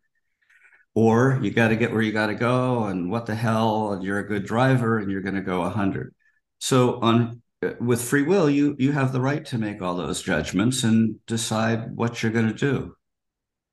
Or 0.95 1.39
you 1.41 1.51
got 1.51 1.69
to 1.69 1.75
get 1.75 1.91
where 1.91 2.03
you 2.03 2.11
got 2.11 2.27
to 2.27 2.35
go, 2.35 2.85
and 2.85 3.09
what 3.11 3.25
the 3.25 3.35
hell, 3.35 3.93
and 3.93 4.03
you're 4.03 4.19
a 4.19 4.27
good 4.27 4.45
driver, 4.45 4.99
and 4.99 5.11
you're 5.11 5.21
going 5.21 5.35
to 5.35 5.41
go 5.41 5.61
100. 5.61 6.13
So 6.59 7.01
on 7.01 7.41
with 7.79 8.01
free 8.01 8.23
will, 8.23 8.49
you 8.49 8.75
you 8.79 8.91
have 8.91 9.11
the 9.11 9.21
right 9.21 9.45
to 9.45 9.57
make 9.57 9.81
all 9.81 9.95
those 9.95 10.21
judgments 10.21 10.83
and 10.83 11.15
decide 11.25 11.95
what 11.95 12.21
you're 12.21 12.31
going 12.31 12.47
to 12.47 12.53
do. 12.53 12.95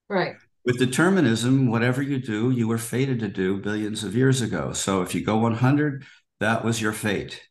Right. 0.09 0.35
With 0.65 0.79
determinism, 0.79 1.69
whatever 1.69 2.03
you 2.03 2.19
do, 2.19 2.51
you 2.51 2.69
were 2.69 2.79
fated 2.79 3.21
to 3.21 3.29
do 3.29 3.57
billions 3.57 4.05
of 4.05 4.15
years 4.15 4.43
ago. 4.43 4.73
So 4.73 5.03
if 5.03 5.15
you 5.15 5.25
go 5.25 5.39
100, 5.39 6.05
that 6.41 6.65
was 6.65 6.83
your 6.83 6.93
fate. 6.93 7.43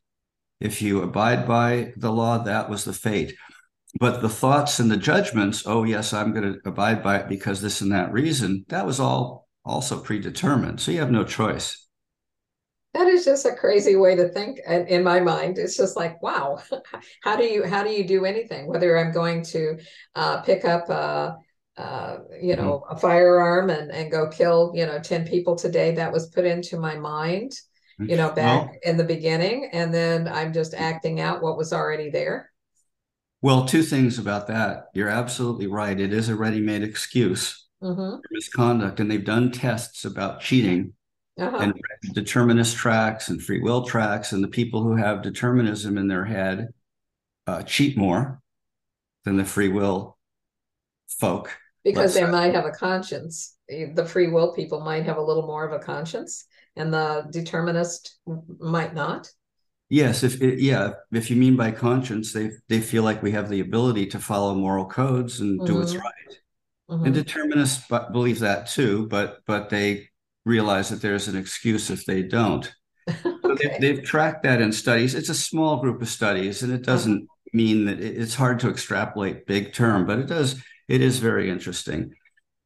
If 0.60 0.80
you 0.80 1.02
abide 1.02 1.48
by 1.48 1.92
the 1.96 2.12
law, 2.12 2.38
that 2.38 2.70
was 2.70 2.84
the 2.84 2.92
fate. 2.92 3.34
But 3.98 4.22
the 4.22 4.28
thoughts 4.28 4.78
and 4.78 4.90
the 4.90 4.96
judgments, 4.96 5.64
oh 5.66 5.82
yes, 5.84 6.12
I'm 6.12 6.32
going 6.32 6.52
to 6.52 6.60
abide 6.64 7.02
by 7.02 7.16
it 7.16 7.28
because 7.28 7.60
this 7.60 7.80
and 7.80 7.90
that 7.90 8.12
reason, 8.12 8.64
that 8.68 8.86
was 8.86 9.00
all 9.00 9.48
also 9.64 10.00
predetermined. 10.00 10.80
So 10.80 10.92
you 10.92 11.00
have 11.00 11.10
no 11.10 11.24
choice 11.24 11.88
that 12.92 13.06
is 13.06 13.24
just 13.24 13.46
a 13.46 13.54
crazy 13.54 13.96
way 13.96 14.16
to 14.16 14.28
think 14.28 14.58
in 14.66 15.04
my 15.04 15.20
mind 15.20 15.58
it's 15.58 15.76
just 15.76 15.96
like 15.96 16.20
wow 16.22 16.60
how 17.22 17.36
do 17.36 17.44
you 17.44 17.64
how 17.64 17.84
do 17.84 17.90
you 17.90 18.06
do 18.06 18.24
anything? 18.24 18.66
Whether 18.66 18.98
i'm 18.98 19.12
going 19.12 19.42
to 19.44 19.78
uh, 20.14 20.40
pick 20.42 20.64
up 20.64 20.88
a, 20.88 21.36
uh, 21.76 22.18
you 22.40 22.56
know 22.56 22.82
mm-hmm. 22.84 22.96
a 22.96 22.98
firearm 22.98 23.70
and 23.70 23.90
and 23.90 24.10
go 24.10 24.28
kill 24.28 24.72
you 24.74 24.86
know 24.86 24.98
10 24.98 25.26
people 25.26 25.56
today 25.56 25.94
that 25.94 26.12
was 26.12 26.28
put 26.28 26.44
into 26.44 26.78
my 26.78 26.96
mind 26.96 27.52
you 27.98 28.16
know 28.16 28.30
back 28.30 28.66
well, 28.66 28.76
in 28.82 28.96
the 28.96 29.04
beginning 29.04 29.68
and 29.72 29.92
then 29.92 30.26
i'm 30.26 30.52
just 30.52 30.72
acting 30.74 31.20
out 31.20 31.42
what 31.42 31.56
was 31.56 31.72
already 31.72 32.10
there. 32.10 32.50
Well 33.42 33.64
two 33.64 33.82
things 33.82 34.18
about 34.18 34.48
that. 34.48 34.88
You're 34.92 35.08
absolutely 35.08 35.66
right. 35.66 35.98
It 35.98 36.12
is 36.12 36.28
a 36.28 36.36
ready-made 36.36 36.82
excuse 36.82 37.66
mm-hmm. 37.82 38.16
for 38.16 38.22
misconduct 38.30 39.00
and 39.00 39.10
they've 39.10 39.24
done 39.24 39.50
tests 39.50 40.04
about 40.04 40.40
cheating 40.40 40.92
uh-huh. 41.40 41.58
and 41.58 41.74
determinist 42.12 42.76
tracks 42.76 43.28
and 43.28 43.42
free 43.42 43.60
will 43.60 43.84
tracks, 43.84 44.32
and 44.32 44.44
the 44.44 44.48
people 44.48 44.82
who 44.82 44.96
have 44.96 45.22
determinism 45.22 45.98
in 45.98 46.08
their 46.08 46.24
head 46.24 46.68
uh, 47.46 47.62
cheat 47.62 47.96
more 47.96 48.40
than 49.24 49.36
the 49.36 49.44
free 49.44 49.68
will 49.68 50.18
folk. 51.18 51.56
Because 51.82 52.14
they 52.14 52.20
say. 52.20 52.30
might 52.30 52.54
have 52.54 52.66
a 52.66 52.70
conscience. 52.70 53.56
The 53.68 54.04
free 54.04 54.28
will 54.28 54.52
people 54.52 54.80
might 54.80 55.06
have 55.06 55.16
a 55.16 55.22
little 55.22 55.46
more 55.46 55.64
of 55.64 55.72
a 55.72 55.82
conscience, 55.82 56.44
and 56.76 56.92
the 56.92 57.26
determinist 57.30 58.18
might 58.58 58.94
not. 58.94 59.30
Yes, 59.88 60.22
if 60.22 60.40
yeah, 60.40 60.92
if 61.10 61.30
you 61.30 61.36
mean 61.36 61.56
by 61.56 61.72
conscience, 61.72 62.32
they 62.32 62.52
they 62.68 62.80
feel 62.80 63.02
like 63.02 63.22
we 63.22 63.32
have 63.32 63.48
the 63.48 63.60
ability 63.60 64.06
to 64.08 64.18
follow 64.18 64.54
moral 64.54 64.84
codes 64.84 65.40
and 65.40 65.58
mm-hmm. 65.58 65.66
do 65.66 65.78
what's 65.78 65.94
mm-hmm. 65.94 66.02
right. 66.02 66.38
Mm-hmm. 66.90 67.04
And 67.06 67.14
determinists 67.14 67.88
believe 68.12 68.40
that 68.40 68.68
too, 68.68 69.08
but 69.08 69.40
but 69.46 69.70
they 69.70 70.10
realize 70.44 70.88
that 70.88 71.02
there's 71.02 71.28
an 71.28 71.36
excuse 71.36 71.90
if 71.90 72.04
they 72.04 72.22
don't. 72.22 72.72
okay. 73.44 73.78
they, 73.80 73.94
have 73.94 74.04
tracked 74.04 74.42
that 74.44 74.60
in 74.60 74.72
studies. 74.72 75.14
It's 75.14 75.28
a 75.28 75.34
small 75.34 75.78
group 75.78 76.00
of 76.02 76.08
studies, 76.08 76.62
and 76.62 76.72
it 76.72 76.82
doesn't 76.82 77.28
mean 77.52 77.86
that 77.86 78.00
it's 78.00 78.34
hard 78.34 78.60
to 78.60 78.70
extrapolate 78.70 79.46
big 79.46 79.72
term, 79.72 80.06
but 80.06 80.18
it 80.18 80.26
does. 80.26 80.62
It 80.88 81.00
is 81.00 81.18
very 81.18 81.50
interesting. 81.50 82.14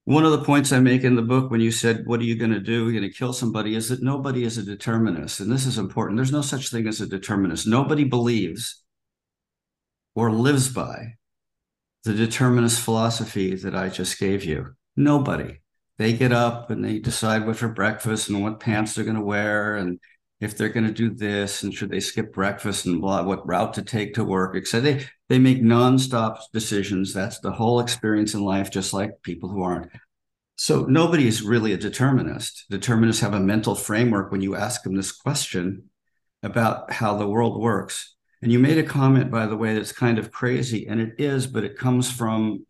One 0.05 0.27
of 0.27 0.33
the 0.33 0.45
points 0.45 0.71
I 0.71 0.81
make 0.81 1.03
in 1.03 1.17
the 1.17 1.23
book 1.23 1.51
when 1.51 1.63
you 1.63 1.71
said, 1.71 2.07
What 2.07 2.21
are 2.21 2.25
you 2.25 2.37
going 2.37 2.53
to 2.53 2.61
do? 2.61 2.85
You're 2.85 3.01
going 3.01 3.11
to 3.11 3.19
kill 3.19 3.33
somebody, 3.33 3.75
is 3.75 3.89
that 3.89 4.03
nobody 4.03 4.45
is 4.45 4.59
a 4.59 4.63
determinist. 4.63 5.41
And 5.41 5.51
this 5.51 5.65
is 5.65 5.79
important. 5.79 6.19
There's 6.19 6.33
no 6.33 6.43
such 6.43 6.71
thing 6.71 6.87
as 6.87 7.01
a 7.01 7.07
determinist. 7.07 7.67
Nobody 7.67 8.05
believes 8.05 8.83
or 10.15 10.31
lives 10.31 10.69
by 10.69 11.15
the 12.05 12.13
determinist 12.13 12.81
philosophy 12.81 13.55
that 13.55 13.75
I 13.75 13.89
just 13.89 14.19
gave 14.19 14.45
you. 14.45 14.75
Nobody 14.95 15.61
they 15.98 16.12
get 16.12 16.33
up 16.33 16.70
and 16.70 16.85
they 16.85 16.98
decide 16.98 17.46
what 17.46 17.57
for 17.57 17.68
breakfast 17.68 18.28
and 18.28 18.42
what 18.42 18.61
pants 18.61 18.94
they're 18.94 19.04
going 19.04 19.16
to 19.16 19.22
wear 19.22 19.76
and 19.76 20.00
if 20.40 20.57
they're 20.57 20.68
going 20.68 20.87
to 20.87 20.92
do 20.92 21.11
this 21.11 21.62
and 21.62 21.72
should 21.72 21.90
they 21.90 22.00
skip 22.00 22.33
breakfast 22.33 22.87
and 22.87 23.00
blah, 23.00 23.22
what 23.22 23.46
route 23.46 23.74
to 23.74 23.83
take 23.83 24.14
to 24.14 24.24
work, 24.24 24.57
etc. 24.57 24.80
They 24.80 25.07
they 25.28 25.38
make 25.38 25.62
nonstop 25.62 26.38
decisions. 26.52 27.14
That's 27.14 27.40
the 27.40 27.52
whole 27.52 27.80
experience 27.80 28.35
in 28.35 28.44
life, 28.44 28.70
just 28.70 28.92
like 28.92 29.22
people 29.22 29.48
who 29.48 29.62
aren't. 29.62 29.90
So 30.57 30.85
nobody 30.85 31.26
is 31.26 31.42
really 31.42 31.72
a 31.72 31.78
determinist. 31.78 32.66
Determinists 32.70 33.22
have 33.22 33.35
a 33.35 33.40
mental 33.40 33.74
framework 33.74 34.30
when 34.30 34.42
you 34.42 34.54
ask 34.54 34.83
them 34.83 34.94
this 34.94 35.12
question 35.12 35.90
about 36.42 36.92
how 36.92 37.16
the 37.16 37.26
world 37.26 37.61
works. 37.61 38.14
And 38.42 38.52
you 38.52 38.59
made 38.59 38.76
a 38.76 38.83
comment, 38.83 39.30
by 39.30 39.46
the 39.46 39.57
way, 39.57 39.74
that's 39.74 39.92
kind 39.92 40.18
of 40.18 40.30
crazy, 40.30 40.87
and 40.87 41.00
it 41.00 41.14
is, 41.18 41.46
but 41.46 41.64
it 41.64 41.78
comes 41.78 42.11
from 42.12 42.66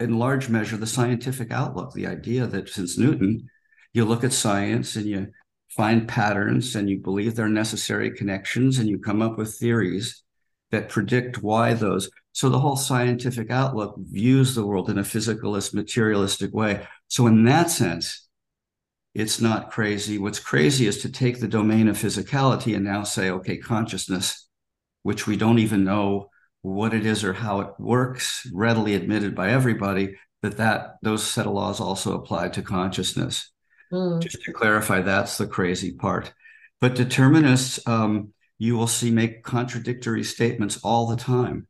in 0.00 0.18
large 0.18 0.48
measure 0.48 0.76
the 0.76 0.86
scientific 0.86 1.52
outlook 1.52 1.92
the 1.92 2.06
idea 2.06 2.46
that 2.46 2.68
since 2.68 2.98
newton 2.98 3.48
you 3.92 4.04
look 4.04 4.24
at 4.24 4.32
science 4.32 4.96
and 4.96 5.06
you 5.06 5.28
find 5.70 6.08
patterns 6.08 6.74
and 6.74 6.90
you 6.90 6.98
believe 6.98 7.34
there 7.34 7.46
are 7.46 7.50
necessary 7.50 8.10
connections 8.10 8.78
and 8.78 8.88
you 8.88 8.98
come 8.98 9.22
up 9.22 9.38
with 9.38 9.54
theories 9.54 10.22
that 10.70 10.88
predict 10.88 11.42
why 11.42 11.74
those. 11.74 12.10
So 12.32 12.48
the 12.48 12.60
whole 12.60 12.76
scientific 12.76 13.50
outlook 13.50 13.96
views 13.98 14.54
the 14.54 14.66
world 14.66 14.88
in 14.88 14.98
a 14.98 15.02
physicalist 15.02 15.74
materialistic 15.74 16.52
way. 16.52 16.86
So 17.08 17.26
in 17.26 17.44
that 17.44 17.70
sense 17.70 18.26
it's 19.12 19.40
not 19.40 19.72
crazy. 19.72 20.18
What's 20.18 20.38
crazy 20.38 20.86
is 20.86 21.02
to 21.02 21.10
take 21.10 21.40
the 21.40 21.48
domain 21.48 21.88
of 21.88 21.98
physicality 21.98 22.76
and 22.76 22.84
now 22.84 23.02
say 23.02 23.30
okay 23.30 23.56
consciousness 23.56 24.46
which 25.02 25.26
we 25.26 25.36
don't 25.36 25.58
even 25.58 25.82
know 25.82 26.29
what 26.62 26.94
it 26.94 27.06
is 27.06 27.24
or 27.24 27.32
how 27.32 27.60
it 27.60 27.68
works, 27.78 28.46
readily 28.52 28.94
admitted 28.94 29.34
by 29.34 29.50
everybody, 29.50 30.16
that 30.42 30.56
that 30.56 30.96
those 31.02 31.24
set 31.24 31.46
of 31.46 31.52
laws 31.52 31.80
also 31.80 32.14
apply 32.14 32.48
to 32.50 32.62
consciousness. 32.62 33.50
Mm. 33.92 34.20
Just 34.20 34.42
to 34.42 34.52
clarify, 34.52 35.00
that's 35.00 35.38
the 35.38 35.46
crazy 35.46 35.92
part. 35.92 36.32
But 36.80 36.94
determinists, 36.94 37.86
um, 37.86 38.32
you 38.58 38.76
will 38.76 38.86
see 38.86 39.10
make 39.10 39.42
contradictory 39.42 40.22
statements 40.22 40.78
all 40.82 41.06
the 41.06 41.16
time. 41.16 41.66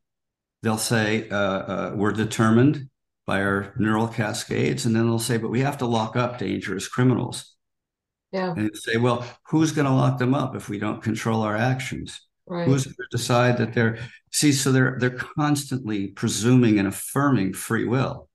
They'll 0.63 0.79
say, 0.79 1.29
uh, 1.29 1.37
uh, 1.37 1.93
we're 1.95 2.13
determined 2.13 2.91
by 3.27 3.43
our 3.43 3.73
neural 3.79 4.09
cascades. 4.09 4.87
And 4.87 4.95
then 4.95 5.07
they'll 5.07 5.19
say, 5.19 5.39
but 5.39 5.51
we 5.51 5.61
have 5.61 5.79
to 5.79 5.87
lock 5.87 6.17
up 6.17 6.39
dangerous 6.39 6.89
criminals. 6.89 7.55
Yeah. 8.33 8.55
And 8.57 8.71
say, 8.75 8.97
well, 8.97 9.25
who's 9.45 9.73
going 9.73 9.87
to 9.87 9.93
lock 9.93 10.19
them 10.19 10.35
up 10.35 10.55
if 10.55 10.69
we 10.69 10.79
don't 10.79 11.03
control 11.03 11.43
our 11.43 11.57
actions? 11.57 12.21
Right. 12.51 12.67
Who's 12.67 12.83
going 12.83 12.97
to 12.97 13.17
decide 13.17 13.59
that 13.59 13.75
they're 13.75 13.99
see? 14.33 14.51
So 14.51 14.73
they're 14.73 14.97
they're 14.99 15.11
constantly 15.11 16.09
presuming 16.09 16.81
and 16.81 16.89
affirming 16.89 17.53
free 17.53 17.85
will. 17.85 18.29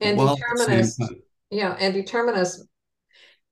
And 0.00 0.18
determinists, 0.18 0.98
yeah, 1.50 1.76
and 1.78 1.92
determinists, 1.92 2.66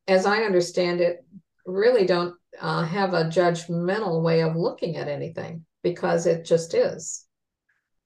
as 0.08 0.24
I 0.24 0.44
understand 0.44 1.02
it, 1.02 1.18
really 1.66 2.06
don't 2.06 2.34
uh, 2.58 2.84
have 2.84 3.12
a 3.12 3.24
judgmental 3.24 4.22
way 4.22 4.40
of 4.40 4.56
looking 4.56 4.96
at 4.96 5.08
anything 5.08 5.66
because 5.82 6.24
it 6.24 6.46
just 6.46 6.72
is. 6.72 7.26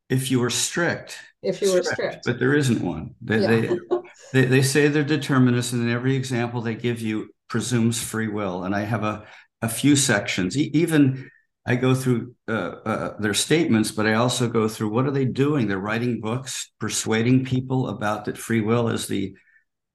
If 0.09 0.29
you 0.29 0.41
were 0.41 0.51
strict, 0.51 1.21
if 1.41 1.63
you 1.63 1.73
were 1.73 1.85
strict, 1.85 1.95
strict. 1.95 2.27
but 2.27 2.41
there 2.41 2.55
isn't 2.55 2.83
one. 2.83 3.15
They, 3.21 3.43
yeah. 3.43 3.47
they, 3.47 3.79
they, 4.33 4.45
they 4.47 4.63
say 4.63 4.89
they're 4.89 5.05
determinists, 5.05 5.73
and 5.73 5.83
in 5.83 5.89
every 5.89 6.17
example 6.17 6.63
they 6.63 6.75
give 6.75 7.01
you 7.01 7.31
presumes 7.49 8.03
free 8.03 8.27
will. 8.27 8.65
And 8.65 8.75
I 8.75 8.81
have 8.81 9.05
a 9.05 9.25
a 9.63 9.69
few 9.69 9.97
sections, 9.97 10.57
even 10.57 11.31
I 11.69 11.75
go 11.75 11.97
through 11.97 12.37
uh, 12.47 12.53
uh, 12.85 13.17
their 13.19 13.35
statements, 13.35 13.91
but 13.91 14.07
I 14.07 14.15
also 14.15 14.49
go 14.49 14.69
through 14.69 14.91
what 14.91 15.07
are 15.07 15.11
they 15.11 15.25
doing? 15.25 15.67
They're 15.67 15.79
writing 15.79 16.21
books, 16.21 16.71
persuading 16.79 17.45
people 17.45 17.89
about 17.89 18.27
that 18.27 18.39
free 18.39 18.61
will 18.61 18.89
is 18.89 19.09
the, 19.09 19.35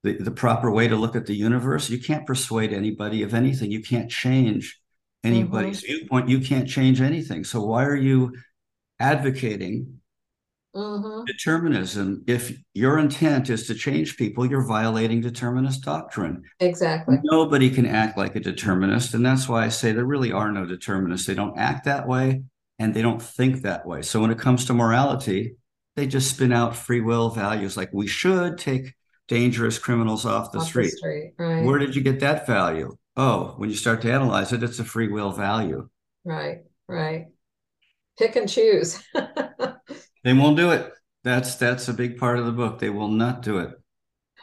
the 0.04 0.18
the 0.18 0.32
proper 0.32 0.70
way 0.70 0.90
to 0.90 0.98
look 0.98 1.16
at 1.16 1.26
the 1.26 1.36
universe. 1.36 1.90
You 1.90 2.02
can't 2.02 2.28
persuade 2.28 2.74
anybody 2.74 3.24
of 3.24 3.34
anything. 3.34 3.72
You 3.72 3.82
can't 3.82 4.12
change 4.12 4.82
anybody's 5.24 5.82
mm-hmm. 5.82 5.94
viewpoint. 5.94 6.30
You 6.30 6.42
can't 6.42 6.68
change 6.68 7.00
anything. 7.00 7.46
So 7.46 7.64
why 7.64 7.86
are 7.86 7.96
you 7.96 8.36
advocating 9.00 10.01
Mm-hmm. 10.76 11.26
Determinism, 11.26 12.24
if 12.28 12.58
your 12.74 12.98
intent 12.98 13.50
is 13.50 13.68
to 13.68 13.76
change 13.76 14.16
people, 14.16 14.46
you're 14.46 14.66
violating 14.66 15.20
determinist 15.20 15.84
doctrine. 15.84 16.44
Exactly. 16.60 17.18
Nobody 17.24 17.70
can 17.70 17.86
act 17.86 18.18
like 18.18 18.36
a 18.36 18.40
determinist. 18.40 19.14
And 19.14 19.26
that's 19.26 19.50
why 19.50 19.66
I 19.66 19.70
say 19.70 19.92
there 19.92 20.06
really 20.06 20.32
are 20.32 20.52
no 20.52 20.66
determinists. 20.66 21.28
They 21.28 21.34
don't 21.34 21.58
act 21.58 21.86
that 21.86 22.08
way 22.08 22.44
and 22.80 22.94
they 22.94 23.02
don't 23.02 23.22
think 23.22 23.62
that 23.62 23.86
way. 23.86 24.02
So 24.02 24.22
when 24.22 24.32
it 24.32 24.40
comes 24.40 24.66
to 24.66 24.74
morality, 24.74 25.56
they 25.96 26.08
just 26.08 26.34
spin 26.34 26.54
out 26.54 26.76
free 26.76 27.02
will 27.02 27.30
values 27.30 27.76
like 27.76 27.90
we 27.92 28.08
should 28.08 28.58
take 28.58 28.94
dangerous 29.28 29.78
criminals 29.78 30.26
off 30.26 30.52
the 30.52 30.60
off 30.60 30.68
street. 30.68 30.92
The 30.92 30.98
street 30.98 31.34
right. 31.38 31.66
Where 31.66 31.80
did 31.80 31.96
you 31.96 32.02
get 32.02 32.22
that 32.22 32.48
value? 32.48 32.96
Oh, 33.18 33.56
when 33.58 33.70
you 33.70 33.76
start 33.76 34.02
to 34.04 34.12
analyze 34.12 34.54
it, 34.54 34.64
it's 34.64 34.80
a 34.80 34.86
free 34.86 35.10
will 35.10 35.32
value. 35.32 35.90
Right, 36.24 36.60
right. 36.88 37.28
Pick 38.18 38.36
and 38.36 38.48
choose. 38.48 39.04
They 40.24 40.34
won't 40.34 40.58
do 40.58 40.72
it. 40.72 40.92
That's 41.24 41.56
that's 41.56 41.88
a 41.88 41.94
big 41.94 42.18
part 42.18 42.40
of 42.40 42.46
the 42.46 42.52
book. 42.52 42.80
They 42.80 42.90
will 42.90 43.08
not 43.08 43.42
do 43.42 43.60
it. 43.60 43.72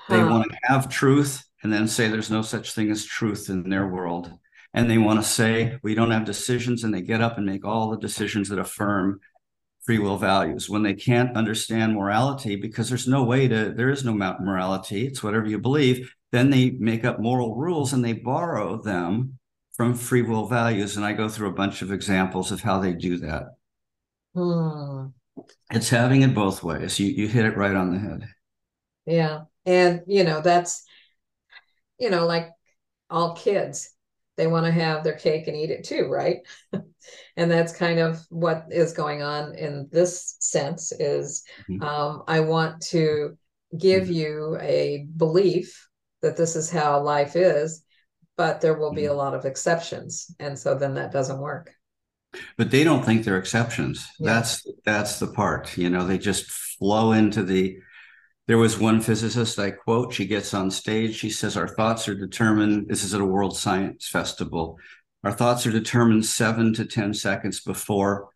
They 0.08 0.22
want 0.22 0.50
to 0.50 0.58
have 0.64 0.88
truth 0.88 1.44
and 1.62 1.72
then 1.72 1.88
say 1.88 2.08
there's 2.08 2.30
no 2.30 2.42
such 2.42 2.72
thing 2.72 2.90
as 2.90 3.04
truth 3.04 3.50
in 3.50 3.68
their 3.68 3.86
world. 3.88 4.32
And 4.74 4.90
they 4.90 4.98
want 4.98 5.20
to 5.20 5.26
say 5.28 5.78
we 5.82 5.94
don't 5.94 6.10
have 6.10 6.24
decisions, 6.24 6.84
and 6.84 6.92
they 6.94 7.02
get 7.02 7.22
up 7.22 7.38
and 7.38 7.46
make 7.46 7.64
all 7.64 7.90
the 7.90 7.98
decisions 7.98 8.48
that 8.50 8.58
affirm 8.58 9.20
free 9.84 9.98
will 9.98 10.18
values 10.18 10.68
when 10.68 10.82
they 10.82 10.94
can't 10.94 11.36
understand 11.36 11.94
morality 11.94 12.56
because 12.56 12.88
there's 12.88 13.08
no 13.08 13.24
way 13.24 13.48
to 13.48 13.72
there 13.74 13.90
is 13.90 14.04
no 14.04 14.12
morality 14.14 15.06
it's 15.06 15.22
whatever 15.22 15.46
you 15.46 15.58
believe 15.58 16.14
then 16.30 16.50
they 16.50 16.70
make 16.72 17.04
up 17.04 17.18
moral 17.20 17.56
rules 17.56 17.92
and 17.92 18.04
they 18.04 18.12
borrow 18.12 18.80
them 18.82 19.38
from 19.74 19.94
free 19.94 20.22
will 20.22 20.46
values 20.46 20.96
and 20.96 21.06
i 21.06 21.12
go 21.12 21.28
through 21.28 21.48
a 21.48 21.52
bunch 21.52 21.80
of 21.80 21.90
examples 21.92 22.52
of 22.52 22.60
how 22.60 22.78
they 22.78 22.92
do 22.92 23.16
that 23.18 23.44
hmm 24.34 25.12
it's 25.70 25.88
having 25.88 26.22
it 26.22 26.34
both 26.34 26.62
ways. 26.62 26.98
You 26.98 27.08
you 27.08 27.28
hit 27.28 27.44
it 27.44 27.56
right 27.56 27.74
on 27.74 27.92
the 27.92 27.98
head. 27.98 28.28
Yeah. 29.06 29.42
And 29.64 30.02
you 30.06 30.24
know, 30.24 30.40
that's 30.40 30.84
you 31.98 32.10
know, 32.10 32.26
like 32.26 32.50
all 33.10 33.34
kids, 33.34 33.90
they 34.36 34.46
want 34.46 34.66
to 34.66 34.72
have 34.72 35.02
their 35.02 35.16
cake 35.16 35.48
and 35.48 35.56
eat 35.56 35.70
it 35.70 35.84
too, 35.84 36.06
right? 36.06 36.38
and 37.36 37.50
that's 37.50 37.72
kind 37.72 37.98
of 37.98 38.24
what 38.30 38.66
is 38.70 38.92
going 38.92 39.22
on 39.22 39.54
in 39.54 39.88
this 39.90 40.36
sense 40.40 40.92
is 40.92 41.44
mm-hmm. 41.68 41.82
um, 41.82 42.22
I 42.28 42.40
want 42.40 42.80
to 42.88 43.36
give 43.76 44.04
mm-hmm. 44.04 44.12
you 44.12 44.58
a 44.60 45.06
belief 45.16 45.88
that 46.22 46.36
this 46.36 46.56
is 46.56 46.70
how 46.70 47.02
life 47.02 47.36
is, 47.36 47.82
but 48.36 48.60
there 48.60 48.78
will 48.78 48.92
be 48.92 49.02
mm-hmm. 49.02 49.12
a 49.12 49.16
lot 49.16 49.34
of 49.34 49.44
exceptions. 49.44 50.34
And 50.38 50.58
so 50.58 50.74
then 50.74 50.94
that 50.94 51.12
doesn't 51.12 51.40
work 51.40 51.72
but 52.56 52.70
they 52.70 52.84
don't 52.84 53.04
think 53.04 53.24
they're 53.24 53.38
exceptions. 53.38 54.06
Yeah. 54.18 54.32
that's 54.32 54.66
that's 54.84 55.18
the 55.18 55.28
part 55.28 55.76
you 55.76 55.90
know 55.90 56.06
they 56.06 56.18
just 56.18 56.50
flow 56.50 57.12
into 57.12 57.42
the 57.42 57.78
there 58.46 58.58
was 58.58 58.78
one 58.78 59.00
physicist 59.00 59.58
i 59.58 59.70
quote 59.70 60.12
she 60.12 60.26
gets 60.26 60.54
on 60.54 60.70
stage 60.70 61.16
she 61.16 61.30
says 61.30 61.56
our 61.56 61.68
thoughts 61.68 62.08
are 62.08 62.14
determined 62.14 62.88
this 62.88 63.04
is 63.04 63.14
at 63.14 63.20
a 63.20 63.24
world 63.24 63.56
science 63.56 64.08
festival 64.08 64.78
our 65.24 65.32
thoughts 65.32 65.66
are 65.66 65.72
determined 65.72 66.24
seven 66.24 66.72
to 66.74 66.84
ten 66.84 67.12
seconds 67.12 67.60
before 67.60 68.28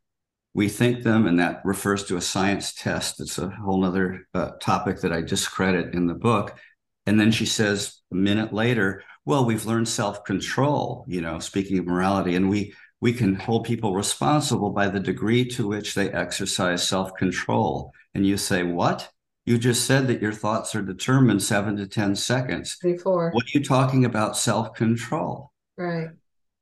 we 0.54 0.68
think 0.68 1.02
them 1.02 1.26
and 1.26 1.38
that 1.38 1.62
refers 1.64 2.04
to 2.04 2.16
a 2.16 2.20
science 2.20 2.74
test. 2.74 3.20
It's 3.20 3.38
a 3.38 3.48
whole 3.48 3.84
other 3.84 4.26
uh, 4.34 4.50
topic 4.60 5.00
that 5.00 5.12
i 5.12 5.22
discredit 5.22 5.94
in 5.94 6.06
the 6.06 6.14
book. 6.14 6.58
And 7.06 7.18
then 7.18 7.32
she 7.32 7.46
says 7.46 8.00
a 8.12 8.14
minute 8.14 8.52
later 8.52 9.02
well 9.24 9.44
we've 9.44 9.66
learned 9.66 9.88
self-control 9.88 11.04
you 11.08 11.20
know 11.20 11.38
speaking 11.38 11.78
of 11.78 11.86
morality 11.86 12.34
and 12.34 12.50
we 12.50 12.74
we 13.02 13.12
can 13.12 13.34
hold 13.34 13.64
people 13.64 13.94
responsible 13.94 14.70
by 14.70 14.88
the 14.88 15.00
degree 15.00 15.44
to 15.44 15.66
which 15.66 15.94
they 15.94 16.10
exercise 16.12 16.88
self 16.88 17.14
control. 17.16 17.92
And 18.14 18.24
you 18.24 18.36
say, 18.38 18.62
What? 18.62 19.10
You 19.44 19.58
just 19.58 19.86
said 19.86 20.06
that 20.06 20.22
your 20.22 20.32
thoughts 20.32 20.72
are 20.76 20.82
determined 20.82 21.42
seven 21.42 21.76
to 21.76 21.88
10 21.88 22.14
seconds. 22.14 22.78
Before. 22.80 23.32
What 23.32 23.46
are 23.46 23.58
you 23.58 23.64
talking 23.64 24.04
about 24.04 24.36
self 24.36 24.74
control? 24.74 25.50
Right. 25.76 26.10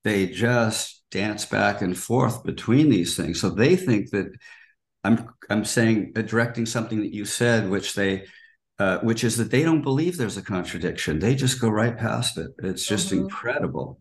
They 0.02 0.28
just 0.28 1.02
dance 1.10 1.44
back 1.44 1.82
and 1.82 1.96
forth 1.96 2.42
between 2.42 2.88
these 2.88 3.18
things. 3.18 3.38
So 3.38 3.50
they 3.50 3.76
think 3.76 4.10
that 4.12 4.32
I'm 5.04 5.28
I'm 5.50 5.66
saying 5.66 6.14
uh, 6.16 6.22
directing 6.22 6.64
something 6.64 7.00
that 7.00 7.12
you 7.12 7.26
said, 7.26 7.68
which 7.68 7.94
they 7.94 8.24
uh, 8.78 9.00
which 9.00 9.24
is 9.24 9.36
that 9.36 9.50
they 9.50 9.62
don't 9.62 9.82
believe 9.82 10.16
there's 10.16 10.38
a 10.38 10.42
contradiction. 10.42 11.18
They 11.18 11.34
just 11.34 11.60
go 11.60 11.68
right 11.68 11.98
past 11.98 12.38
it. 12.38 12.50
It's 12.62 12.86
just 12.86 13.08
mm-hmm. 13.08 13.24
incredible 13.24 14.00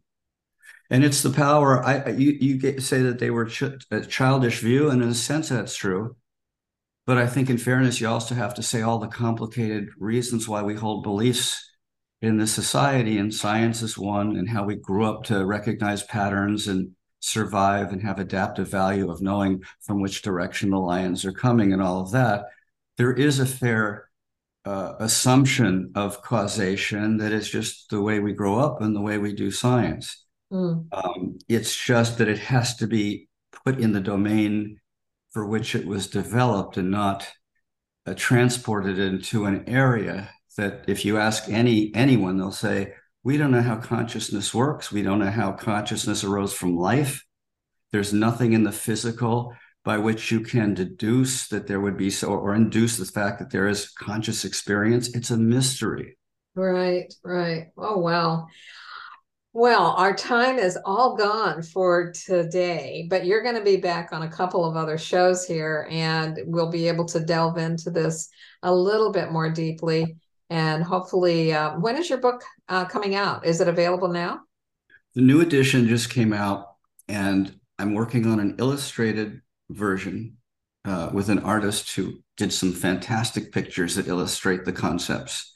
and 0.90 1.04
it's 1.04 1.22
the 1.22 1.30
power. 1.30 1.84
I 1.84 2.10
you 2.12 2.32
you 2.32 2.58
get, 2.58 2.82
say 2.82 3.02
that 3.04 3.20
they 3.20 3.30
were 3.30 3.46
ch- 3.46 3.86
a 3.92 4.02
childish 4.02 4.60
view, 4.60 4.90
and 4.90 5.02
in 5.02 5.10
a 5.10 5.14
sense 5.14 5.50
that's 5.50 5.76
true. 5.76 6.16
But 7.06 7.18
I 7.18 7.28
think, 7.28 7.50
in 7.50 7.58
fairness, 7.58 8.00
you 8.00 8.08
also 8.08 8.36
have 8.36 8.54
to 8.56 8.64
say 8.64 8.82
all 8.82 9.00
the 9.00 9.08
complicated 9.08 9.90
reasons 9.98 10.48
why 10.48 10.62
we 10.62 10.76
hold 10.76 11.04
beliefs 11.04 11.66
in 12.22 12.38
this 12.38 12.54
society, 12.54 13.18
and 13.18 13.34
science 13.34 13.82
is 13.82 13.98
one, 13.98 14.36
and 14.36 14.50
how 14.50 14.64
we 14.64 14.76
grew 14.76 15.06
up 15.06 15.24
to 15.26 15.46
recognize 15.46 16.04
patterns 16.04 16.68
and 16.68 16.92
survive 17.22 17.92
and 17.92 18.02
have 18.02 18.20
adaptive 18.20 18.70
value 18.70 19.10
of 19.10 19.22
knowing 19.22 19.62
from 19.82 20.02
which 20.02 20.22
direction 20.22 20.70
the 20.70 20.78
lions 20.78 21.26
are 21.26 21.32
coming, 21.32 21.74
and 21.74 21.82
all 21.82 22.02
of 22.02 22.12
that. 22.12 22.46
There 22.98 23.14
is 23.14 23.40
a 23.40 23.46
fair 23.46 24.10
uh, 24.66 24.94
assumption 25.00 25.92
of 25.96 26.22
causation 26.22 27.18
that 27.18 27.32
is 27.32 27.50
just 27.50 27.90
the 27.90 28.02
way 28.02 28.20
we 28.20 28.34
grow 28.34 28.60
up 28.60 28.82
and 28.82 28.96
the 28.96 29.02
way 29.02 29.18
we 29.18 29.34
do 29.34 29.52
science. 29.52 30.26
Mm. 30.52 30.88
Um, 30.92 31.40
it's 31.48 31.76
just 31.76 32.18
that 32.18 32.28
it 32.28 32.40
has 32.40 32.76
to 32.78 32.88
be 32.88 33.30
put 33.66 33.80
in 33.80 33.94
the 33.94 34.00
domain 34.00 34.80
for 35.32 35.46
which 35.46 35.76
it 35.76 35.86
was 35.86 36.08
developed 36.08 36.78
and 36.78 36.90
not 36.90 37.28
uh, 38.06 38.14
transported 38.16 38.98
into 38.98 39.46
an 39.46 39.68
area 39.68 40.32
that 40.58 40.86
if 40.88 41.06
you 41.06 41.18
ask 41.18 41.48
any 41.48 41.94
anyone 41.94 42.38
they'll 42.38 42.52
say 42.52 42.94
we 43.24 43.38
don't 43.38 43.52
know 43.52 43.62
how 43.62 43.76
consciousness 43.76 44.54
works. 44.54 44.92
We 44.92 45.02
don't 45.02 45.20
know 45.20 45.30
how 45.30 45.52
consciousness 45.52 46.24
arose 46.24 46.54
from 46.54 46.78
life. 46.78 47.26
There's 47.92 48.14
nothing 48.14 48.54
in 48.54 48.64
the 48.64 48.72
physical 48.72 49.54
by 49.84 49.98
which 49.98 50.32
you 50.32 50.42
can 50.42 50.74
deduce 50.74 51.48
that 51.50 51.68
there 51.68 51.82
would 51.82 51.98
be 51.98 52.10
so 52.10 52.30
or 52.30 52.56
induce 52.56 52.98
the 52.98 53.06
fact 53.06 53.40
that 53.40 53.52
there 53.52 53.68
is 53.68 53.90
conscious 53.90 54.46
experience. 54.46 55.10
It's 55.16 55.32
a 55.32 55.38
mystery. 55.38 56.18
Right 56.56 57.14
right. 57.24 57.68
Oh 57.78 57.98
wow 57.98 58.48
well, 59.54 59.96
our 59.98 60.14
time 60.14 60.60
is 60.60 60.78
all 60.86 61.18
gone 61.18 61.64
for 61.64 62.12
today, 62.12 63.08
but 63.10 63.26
you're 63.26 63.42
going 63.42 63.56
to 63.56 63.64
be 63.64 63.78
back 63.78 64.10
on 64.12 64.22
a 64.22 64.30
couple 64.30 64.64
of 64.64 64.76
other 64.76 64.98
shows 64.98 65.46
here, 65.46 65.88
and 65.90 66.40
we'll 66.46 66.70
be 66.70 66.88
able 66.88 67.06
to 67.06 67.20
delve 67.20 67.58
into 67.58 67.90
this 67.90 68.30
a 68.62 68.74
little 68.74 69.12
bit 69.12 69.32
more 69.32 69.50
deeply. 69.50 70.18
And 70.52 70.84
hopefully, 70.84 71.54
uh, 71.54 71.80
when 71.80 71.98
is 71.98 72.10
your 72.10 72.20
book 72.20 72.44
uh, 72.68 72.86
coming 72.86 73.16
out? 73.16 73.46
Is 73.46 73.60
it 73.60 73.68
available 73.68 74.08
now? 74.08 74.42
The 75.16 75.22
new 75.22 75.42
edition 75.42 75.88
just 75.88 76.12
came 76.12 76.32
out, 76.32 76.68
and 77.08 77.60
I'm 77.80 77.96
working 77.96 78.28
on 78.28 78.40
an 78.40 78.56
illustrated 78.60 79.42
version 79.72 80.38
uh, 80.86 81.10
with 81.12 81.30
an 81.30 81.40
artist 81.40 81.96
who 81.96 82.20
did 82.38 82.54
some 82.54 82.72
fantastic 82.72 83.52
pictures 83.52 83.96
that 83.96 84.08
illustrate 84.08 84.66
the 84.66 84.74
concepts. 84.74 85.54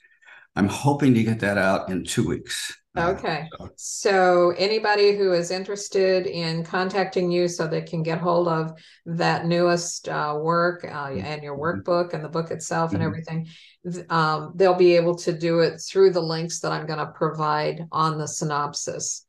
I'm 0.55 0.67
hoping 0.67 1.13
to 1.15 1.23
get 1.23 1.39
that 1.39 1.57
out 1.57 1.89
in 1.89 2.03
two 2.03 2.27
weeks. 2.27 2.73
Okay. 2.95 3.49
So 3.75 4.53
anybody 4.55 5.17
who 5.17 5.33
is 5.33 5.49
interested 5.49 6.27
in 6.27 6.63
contacting 6.63 7.31
you 7.31 7.47
so 7.47 7.65
they 7.65 7.81
can 7.81 8.03
get 8.03 8.19
hold 8.19 8.47
of 8.47 8.71
that 9.07 9.47
newest 9.47 10.07
uh, 10.09 10.37
work 10.39 10.85
uh, 10.85 11.07
mm-hmm. 11.07 11.25
and 11.25 11.41
your 11.41 11.57
mm-hmm. 11.57 11.89
workbook 11.89 12.13
and 12.13 12.23
the 12.23 12.29
book 12.29 12.51
itself 12.51 12.91
mm-hmm. 12.91 13.01
and 13.01 13.03
everything, 13.03 13.47
um, 14.11 14.53
they'll 14.55 14.75
be 14.75 14.95
able 14.95 15.15
to 15.15 15.33
do 15.33 15.61
it 15.61 15.79
through 15.79 16.11
the 16.11 16.21
links 16.21 16.59
that 16.59 16.71
I'm 16.71 16.85
going 16.85 16.99
to 16.99 17.07
provide 17.07 17.87
on 17.91 18.19
the 18.19 18.27
synopsis. 18.27 19.25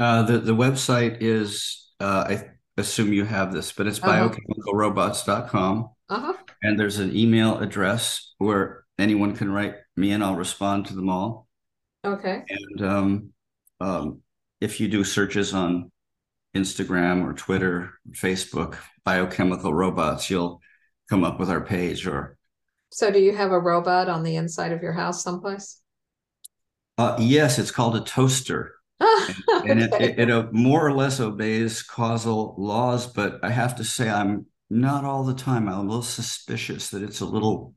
Uh, 0.00 0.22
the, 0.22 0.38
the 0.38 0.56
website 0.56 1.18
is, 1.20 1.92
uh, 2.00 2.24
I 2.28 2.50
assume 2.76 3.12
you 3.12 3.24
have 3.24 3.52
this, 3.52 3.70
but 3.70 3.86
it's 3.86 4.02
uh-huh. 4.02 4.28
biochemicalrobots.com. 4.28 5.90
Uh-huh. 6.08 6.32
And 6.64 6.78
there's 6.78 6.98
an 6.98 7.16
email 7.16 7.58
address 7.58 8.34
where 8.38 8.84
anyone 8.98 9.36
can 9.36 9.52
write 9.52 9.76
me 9.96 10.12
and 10.12 10.22
I'll 10.22 10.36
respond 10.36 10.86
to 10.86 10.94
them 10.94 11.08
all. 11.08 11.46
Okay. 12.04 12.44
And 12.48 12.86
um, 12.86 13.30
um, 13.80 14.20
if 14.60 14.80
you 14.80 14.88
do 14.88 15.04
searches 15.04 15.54
on 15.54 15.90
Instagram 16.54 17.24
or 17.24 17.32
Twitter, 17.32 17.94
Facebook, 18.10 18.76
biochemical 19.04 19.72
robots, 19.72 20.30
you'll 20.30 20.60
come 21.08 21.24
up 21.24 21.38
with 21.38 21.50
our 21.50 21.60
page. 21.60 22.06
Or 22.06 22.36
so, 22.90 23.10
do 23.10 23.18
you 23.18 23.34
have 23.34 23.52
a 23.52 23.58
robot 23.58 24.08
on 24.08 24.22
the 24.22 24.36
inside 24.36 24.72
of 24.72 24.82
your 24.82 24.92
house 24.92 25.22
someplace? 25.22 25.80
Uh, 26.96 27.16
yes, 27.18 27.58
it's 27.58 27.70
called 27.70 27.96
a 27.96 28.00
toaster. 28.00 28.74
and, 29.00 29.36
okay. 29.56 29.70
and 29.70 29.82
it, 29.82 30.18
it, 30.18 30.30
it 30.30 30.52
more 30.52 30.86
or 30.86 30.92
less 30.92 31.20
obeys 31.20 31.82
causal 31.82 32.54
laws, 32.56 33.06
but 33.06 33.40
I 33.42 33.50
have 33.50 33.76
to 33.76 33.84
say 33.84 34.08
I'm 34.08 34.46
not 34.70 35.04
all 35.04 35.24
the 35.24 35.34
time. 35.34 35.68
I'm 35.68 35.78
a 35.78 35.82
little 35.82 36.02
suspicious 36.02 36.90
that 36.90 37.02
it's 37.02 37.20
a 37.20 37.26
little 37.26 37.74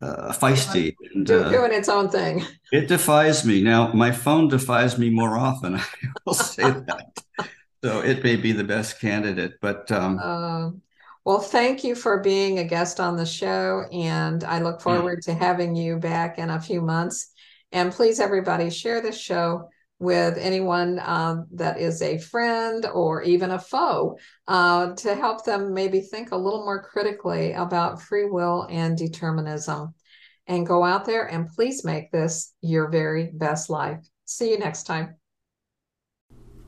uh, 0.00 0.32
feisty 0.32 0.94
and 1.14 1.26
Do, 1.26 1.40
uh, 1.40 1.50
doing 1.50 1.72
its 1.72 1.88
own 1.88 2.08
thing. 2.08 2.44
It 2.72 2.88
defies 2.88 3.44
me. 3.44 3.62
Now, 3.62 3.92
my 3.92 4.10
phone 4.12 4.48
defies 4.48 4.98
me 4.98 5.10
more 5.10 5.36
often. 5.36 5.76
I 5.76 5.82
will 6.24 6.34
say 6.34 6.62
that. 6.70 7.46
so 7.84 8.00
it 8.00 8.22
may 8.22 8.36
be 8.36 8.52
the 8.52 8.64
best 8.64 9.00
candidate, 9.00 9.54
but 9.60 9.90
um, 9.92 10.18
uh, 10.18 10.70
Well, 11.24 11.40
thank 11.40 11.84
you 11.84 11.94
for 11.94 12.20
being 12.20 12.58
a 12.58 12.64
guest 12.64 13.00
on 13.00 13.16
the 13.16 13.26
show. 13.26 13.84
And 13.92 14.42
I 14.44 14.60
look 14.60 14.80
forward 14.80 15.22
to 15.22 15.34
having 15.34 15.74
you 15.76 15.98
back 15.98 16.38
in 16.38 16.50
a 16.50 16.60
few 16.60 16.80
months. 16.80 17.32
And 17.72 17.92
please, 17.92 18.20
everybody, 18.20 18.70
share 18.70 19.00
this 19.00 19.18
show 19.18 19.68
with 20.00 20.38
anyone 20.38 20.98
um, 21.04 21.46
that 21.52 21.78
is 21.78 22.00
a 22.00 22.18
friend 22.18 22.86
or 22.86 23.22
even 23.22 23.50
a 23.50 23.58
foe 23.58 24.16
uh, 24.48 24.94
to 24.94 25.14
help 25.14 25.44
them 25.44 25.74
maybe 25.74 26.00
think 26.00 26.32
a 26.32 26.36
little 26.36 26.64
more 26.64 26.82
critically 26.82 27.52
about 27.52 28.02
free 28.02 28.24
will 28.24 28.66
and 28.70 28.96
determinism. 28.96 29.94
And 30.46 30.66
go 30.66 30.82
out 30.82 31.04
there 31.04 31.26
and 31.26 31.48
please 31.48 31.84
make 31.84 32.10
this 32.10 32.54
your 32.60 32.88
very 32.88 33.30
best 33.32 33.70
life. 33.70 34.00
See 34.24 34.50
you 34.50 34.58
next 34.58 34.84
time. 34.84 35.19